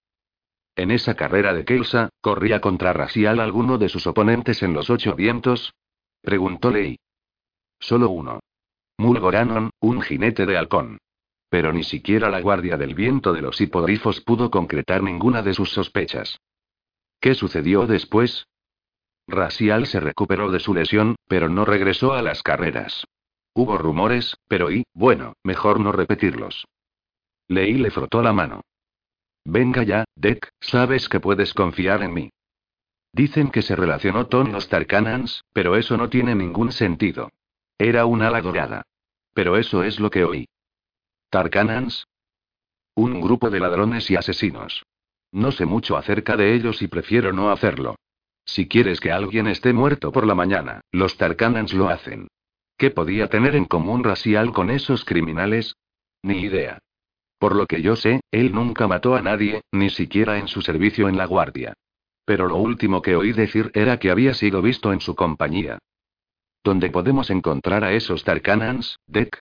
[0.78, 5.16] En esa carrera de Kelsa, ¿corría contra Rasial alguno de sus oponentes en los ocho
[5.16, 5.74] vientos?
[6.22, 7.00] Preguntó Lei.
[7.80, 8.38] Solo uno.
[8.96, 10.98] Mulgoranon, un jinete de halcón.
[11.48, 15.70] Pero ni siquiera la guardia del viento de los hipogrifos pudo concretar ninguna de sus
[15.72, 16.38] sospechas.
[17.20, 18.46] ¿Qué sucedió después?
[19.26, 23.04] Rasial se recuperó de su lesión, pero no regresó a las carreras.
[23.52, 26.68] Hubo rumores, pero y, bueno, mejor no repetirlos.
[27.48, 28.60] Leí le frotó la mano.
[29.50, 32.30] Venga ya, Deck, sabes que puedes confiar en mí.
[33.14, 37.30] Dicen que se relacionó con los Tarkanans, pero eso no tiene ningún sentido.
[37.78, 38.82] Era un ala dorada.
[39.32, 40.48] Pero eso es lo que oí.
[41.30, 42.06] ¿Tarkanans?
[42.94, 44.82] Un grupo de ladrones y asesinos.
[45.32, 47.96] No sé mucho acerca de ellos y prefiero no hacerlo.
[48.44, 52.28] Si quieres que alguien esté muerto por la mañana, los Tarkanans lo hacen.
[52.76, 55.74] ¿Qué podía tener en común Racial con esos criminales?
[56.22, 56.80] Ni idea.
[57.38, 61.08] Por lo que yo sé, él nunca mató a nadie, ni siquiera en su servicio
[61.08, 61.74] en la guardia.
[62.24, 65.78] Pero lo último que oí decir era que había sido visto en su compañía.
[66.64, 69.40] ¿Dónde podemos encontrar a esos Tarkanans, Deck?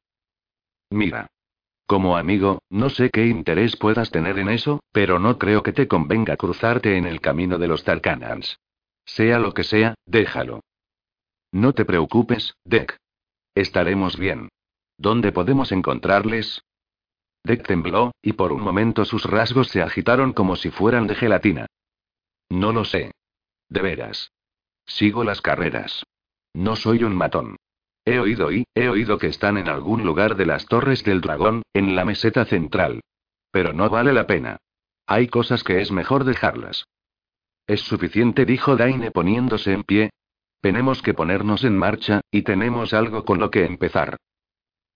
[0.90, 1.28] Mira.
[1.88, 5.88] Como amigo, no sé qué interés puedas tener en eso, pero no creo que te
[5.88, 8.60] convenga cruzarte en el camino de los Tarkanans.
[9.06, 10.62] Sea lo que sea, déjalo.
[11.52, 12.98] No te preocupes, Deck.
[13.56, 14.50] Estaremos bien.
[14.98, 16.62] ¿Dónde podemos encontrarles?
[17.48, 21.66] Deck tembló, y por un momento sus rasgos se agitaron como si fueran de gelatina.
[22.50, 23.12] No lo sé.
[23.70, 24.32] De veras.
[24.86, 26.04] Sigo las carreras.
[26.54, 27.56] No soy un matón.
[28.06, 31.64] He oído y, he oído que están en algún lugar de las Torres del Dragón,
[31.74, 33.02] en la meseta central.
[33.52, 34.58] Pero no vale la pena.
[35.06, 36.86] Hay cosas que es mejor dejarlas.
[37.66, 40.10] Es suficiente, dijo Daine poniéndose en pie.
[40.62, 44.18] Tenemos que ponernos en marcha, y tenemos algo con lo que empezar.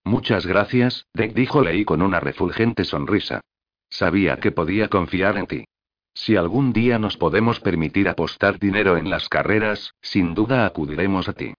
[0.03, 3.41] Muchas gracias, Deck dijo Lei con una refulgente sonrisa.
[3.89, 5.65] Sabía que podía confiar en ti.
[6.13, 11.33] Si algún día nos podemos permitir apostar dinero en las carreras, sin duda acudiremos a
[11.33, 11.53] ti.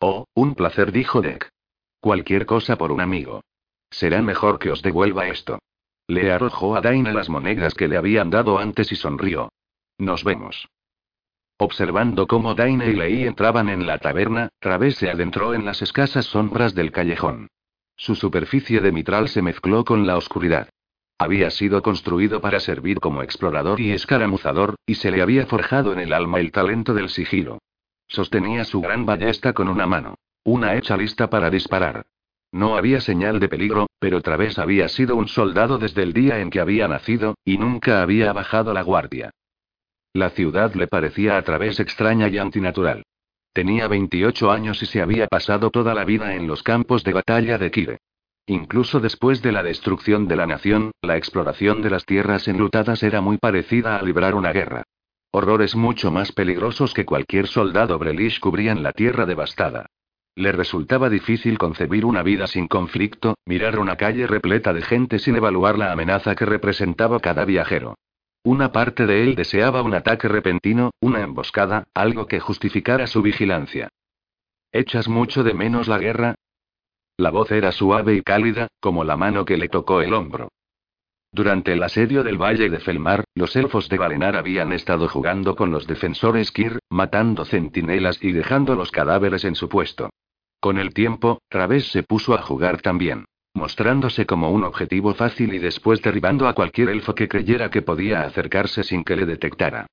[0.00, 1.48] Oh, un placer, dijo Deck.
[2.00, 3.42] Cualquier cosa por un amigo.
[3.90, 5.58] Será mejor que os devuelva esto.
[6.06, 9.50] Le arrojó a Daine las monedas que le habían dado antes y sonrió.
[9.98, 10.68] Nos vemos.
[11.56, 16.26] Observando cómo Daine y Lei entraban en la taberna, Traves se adentró en las escasas
[16.26, 17.48] sombras del callejón.
[17.96, 20.68] Su superficie de mitral se mezcló con la oscuridad.
[21.18, 26.00] Había sido construido para servir como explorador y escaramuzador, y se le había forjado en
[26.00, 27.58] el alma el talento del sigilo.
[28.08, 30.16] Sostenía su gran ballesta con una mano.
[30.44, 32.04] Una hecha lista para disparar.
[32.52, 36.50] No había señal de peligro, pero Traves había sido un soldado desde el día en
[36.50, 39.30] que había nacido, y nunca había bajado la guardia.
[40.12, 43.02] La ciudad le parecía a través extraña y antinatural.
[43.54, 47.56] Tenía 28 años y se había pasado toda la vida en los campos de batalla
[47.56, 47.98] de Kire.
[48.46, 53.20] Incluso después de la destrucción de la nación, la exploración de las tierras enlutadas era
[53.20, 54.82] muy parecida a librar una guerra.
[55.30, 59.86] Horrores mucho más peligrosos que cualquier soldado Brelish cubrían la tierra devastada.
[60.34, 65.36] Le resultaba difícil concebir una vida sin conflicto, mirar una calle repleta de gente sin
[65.36, 67.94] evaluar la amenaza que representaba cada viajero.
[68.46, 73.88] Una parte de él deseaba un ataque repentino, una emboscada, algo que justificara su vigilancia.
[74.70, 76.34] ¿Echas mucho de menos la guerra?
[77.16, 80.48] La voz era suave y cálida, como la mano que le tocó el hombro.
[81.32, 85.70] Durante el asedio del Valle de Felmar, los elfos de Valenar habían estado jugando con
[85.70, 90.10] los defensores Kir, matando centinelas y dejando los cadáveres en su puesto.
[90.60, 93.24] Con el tiempo, Traves se puso a jugar también
[93.54, 98.22] mostrándose como un objetivo fácil y después derribando a cualquier elfo que creyera que podía
[98.22, 99.86] acercarse sin que le detectara.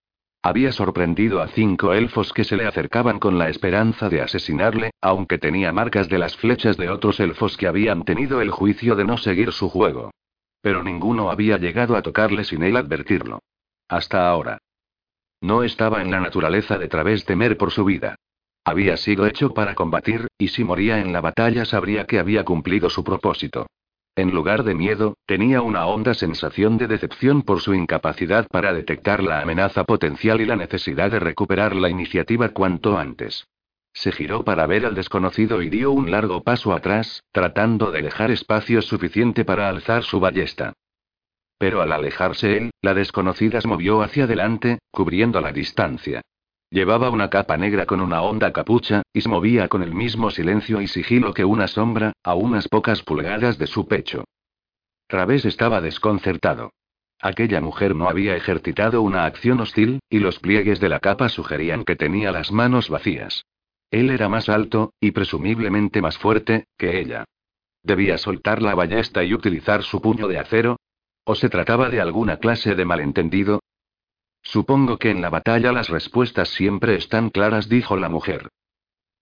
[0.44, 5.38] Había sorprendido a cinco elfos que se le acercaban con la esperanza de asesinarle, aunque
[5.38, 9.18] tenía marcas de las flechas de otros elfos que habían tenido el juicio de no
[9.18, 10.12] seguir su juego.
[10.62, 13.40] pero ninguno había llegado a tocarle sin él advertirlo.
[13.88, 14.60] Hasta ahora.
[15.42, 18.16] No estaba en la naturaleza de Través temer por su vida.
[18.64, 22.90] Había sido hecho para combatir, y si moría en la batalla sabría que había cumplido
[22.90, 23.68] su propósito.
[24.16, 29.24] En lugar de miedo, tenía una honda sensación de decepción por su incapacidad para detectar
[29.24, 33.48] la amenaza potencial y la necesidad de recuperar la iniciativa cuanto antes.
[33.94, 38.32] Se giró para ver al desconocido y dio un largo paso atrás, tratando de dejar
[38.32, 40.74] espacio suficiente para alzar su ballesta.
[41.58, 46.22] Pero al alejarse él, la desconocida se movió hacia adelante, cubriendo la distancia.
[46.72, 50.80] Llevaba una capa negra con una honda capucha, y se movía con el mismo silencio
[50.80, 54.24] y sigilo que una sombra, a unas pocas pulgadas de su pecho.
[55.08, 56.72] Través estaba desconcertado.
[57.20, 61.84] Aquella mujer no había ejercitado una acción hostil, y los pliegues de la capa sugerían
[61.84, 63.44] que tenía las manos vacías.
[63.92, 67.26] Él era más alto, y presumiblemente más fuerte, que ella.
[67.84, 70.78] ¿Debía soltar la ballesta y utilizar su puño de acero?
[71.26, 73.60] ¿O se trataba de alguna clase de malentendido?
[74.44, 78.50] Supongo que en la batalla las respuestas siempre están claras, dijo la mujer.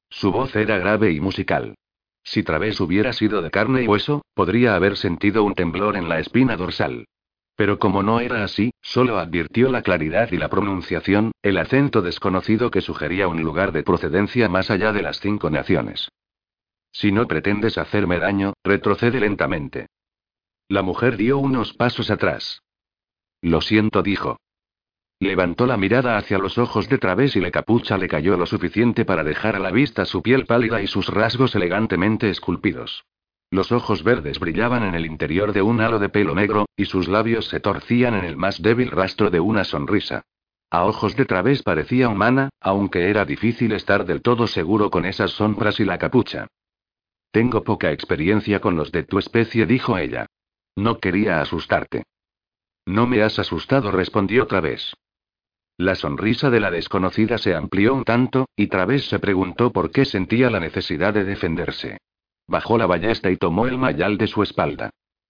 [0.09, 1.75] Su voz era grave y musical.
[2.23, 6.19] Si Través hubiera sido de carne y hueso, podría haber sentido un temblor en la
[6.19, 7.05] espina dorsal.
[7.55, 12.71] Pero como no era así, solo advirtió la claridad y la pronunciación, el acento desconocido
[12.71, 16.09] que sugería un lugar de procedencia más allá de las cinco naciones.
[16.91, 19.87] Si no pretendes hacerme daño, retrocede lentamente.
[20.69, 22.61] La mujer dio unos pasos atrás.
[23.41, 24.37] Lo siento, dijo.
[25.21, 29.03] Levantó la mirada hacia los ojos de Través y la capucha le cayó lo suficiente
[29.03, 33.03] para dejar a la vista su piel pálida y sus rasgos elegantemente esculpidos.
[33.51, 37.09] Los ojos verdes brillaban en el interior de un halo de pelo negro, y sus
[37.09, 40.21] labios se torcían en el más débil rastro de una sonrisa.
[40.69, 45.31] A ojos de Través parecía humana, aunque era difícil estar del todo seguro con esas
[45.31, 46.47] sombras y la capucha.
[47.31, 50.27] Tengo poca experiencia con los de tu especie, dijo ella.
[50.77, 52.03] No quería asustarte.
[52.85, 54.93] No me has asustado, respondió Través.
[55.79, 60.03] La sonrisa de la desconocida se amplió un tanto, y Través se preguntó por qué
[60.03, 61.99] sentía la necesidad de defenderse.
[62.49, 64.89] Bajó la ballesta y tomó el mayal de su espalda.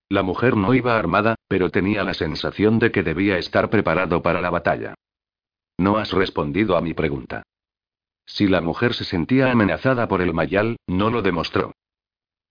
[0.10, 4.42] La mujer no iba armada, pero tenía la sensación de que debía estar preparado para
[4.42, 4.96] la batalla.
[5.78, 7.44] No has respondido a mi pregunta.
[8.26, 11.74] Si la mujer se sentía amenazada por el mayal, no lo demostró.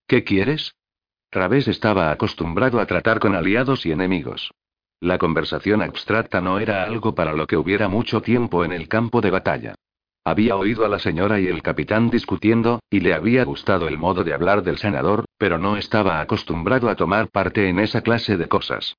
[0.07, 0.73] ¿Qué quieres?
[1.29, 4.51] Través estaba acostumbrado a tratar con aliados y enemigos.
[5.01, 9.21] La conversación abstracta no era algo para lo que hubiera mucho tiempo en el campo
[9.21, 9.75] de batalla.
[10.25, 14.23] Había oído a la señora y el capitán discutiendo, y le había gustado el modo
[14.23, 18.47] de hablar del senador, pero no estaba acostumbrado a tomar parte en esa clase de
[18.47, 18.95] cosas.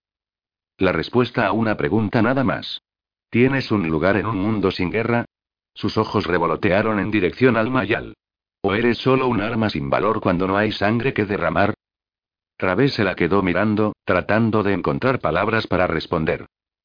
[0.78, 2.81] La respuesta a una pregunta nada más.
[3.28, 5.27] ¿Tienes un lugar en un mundo sin guerra?
[5.74, 8.14] Sus ojos revolotearon en dirección al Mayal.
[8.62, 11.74] ¿O eres solo un arma sin valor cuando no hay sangre que derramar?
[12.61, 16.45] Través se la quedó mirando, tratando de encontrar palabras para responder.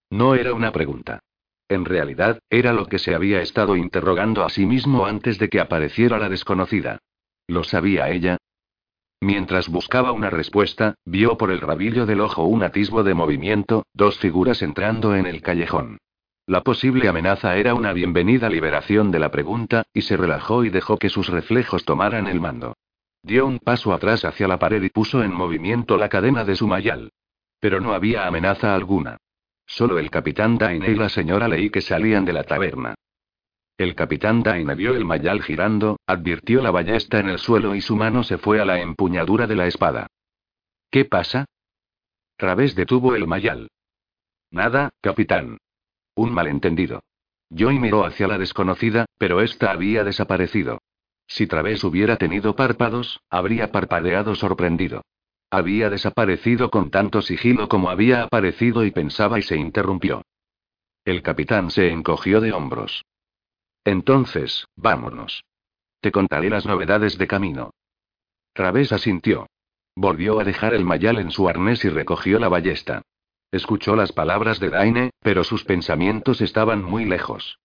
[0.10, 1.20] No era una pregunta.
[1.68, 5.60] En realidad, era lo que se había estado interrogando a sí mismo antes de que
[5.60, 7.00] apareciera la desconocida.
[7.46, 8.38] ¿Lo sabía ella?
[9.20, 14.18] Mientras buscaba una respuesta, vio por el rabillo del ojo un atisbo de movimiento, dos
[14.18, 15.98] figuras entrando en el callejón.
[16.48, 20.96] La posible amenaza era una bienvenida liberación de la pregunta, y se relajó y dejó
[20.98, 22.76] que sus reflejos tomaran el mando.
[23.26, 26.68] Dio un paso atrás hacia la pared y puso en movimiento la cadena de su
[26.68, 27.12] mayal.
[27.60, 29.18] Pero no había amenaza alguna.
[29.66, 32.94] Solo el capitán Daine y la señora Ley que salían de la taberna.
[33.80, 37.96] El capitán Daine vio el mayal girando, advirtió la ballesta en el suelo y su
[37.96, 40.06] mano se fue a la empuñadura de la espada.
[40.92, 41.46] ¿Qué pasa?
[42.38, 43.70] Través detuvo el mayal.
[44.52, 45.58] Nada, capitán.
[46.14, 47.02] Un malentendido.
[47.50, 50.78] Joy miró hacia la desconocida, pero ésta había desaparecido.
[51.28, 55.02] Si Través hubiera tenido párpados, habría parpadeado sorprendido.
[55.50, 60.22] Había desaparecido con tanto sigilo como había aparecido y pensaba y se interrumpió.
[61.06, 63.06] El capitán se encogió de hombros.
[63.84, 65.44] Entonces, vámonos.
[66.02, 67.72] Te contaré las novedades de camino.
[68.54, 69.48] Través asintió.
[69.96, 73.04] Volvió a dejar el mayal en su arnés y recogió la ballesta.
[73.52, 77.60] Escuchó las palabras de Daine, pero sus pensamientos estaban muy lejos.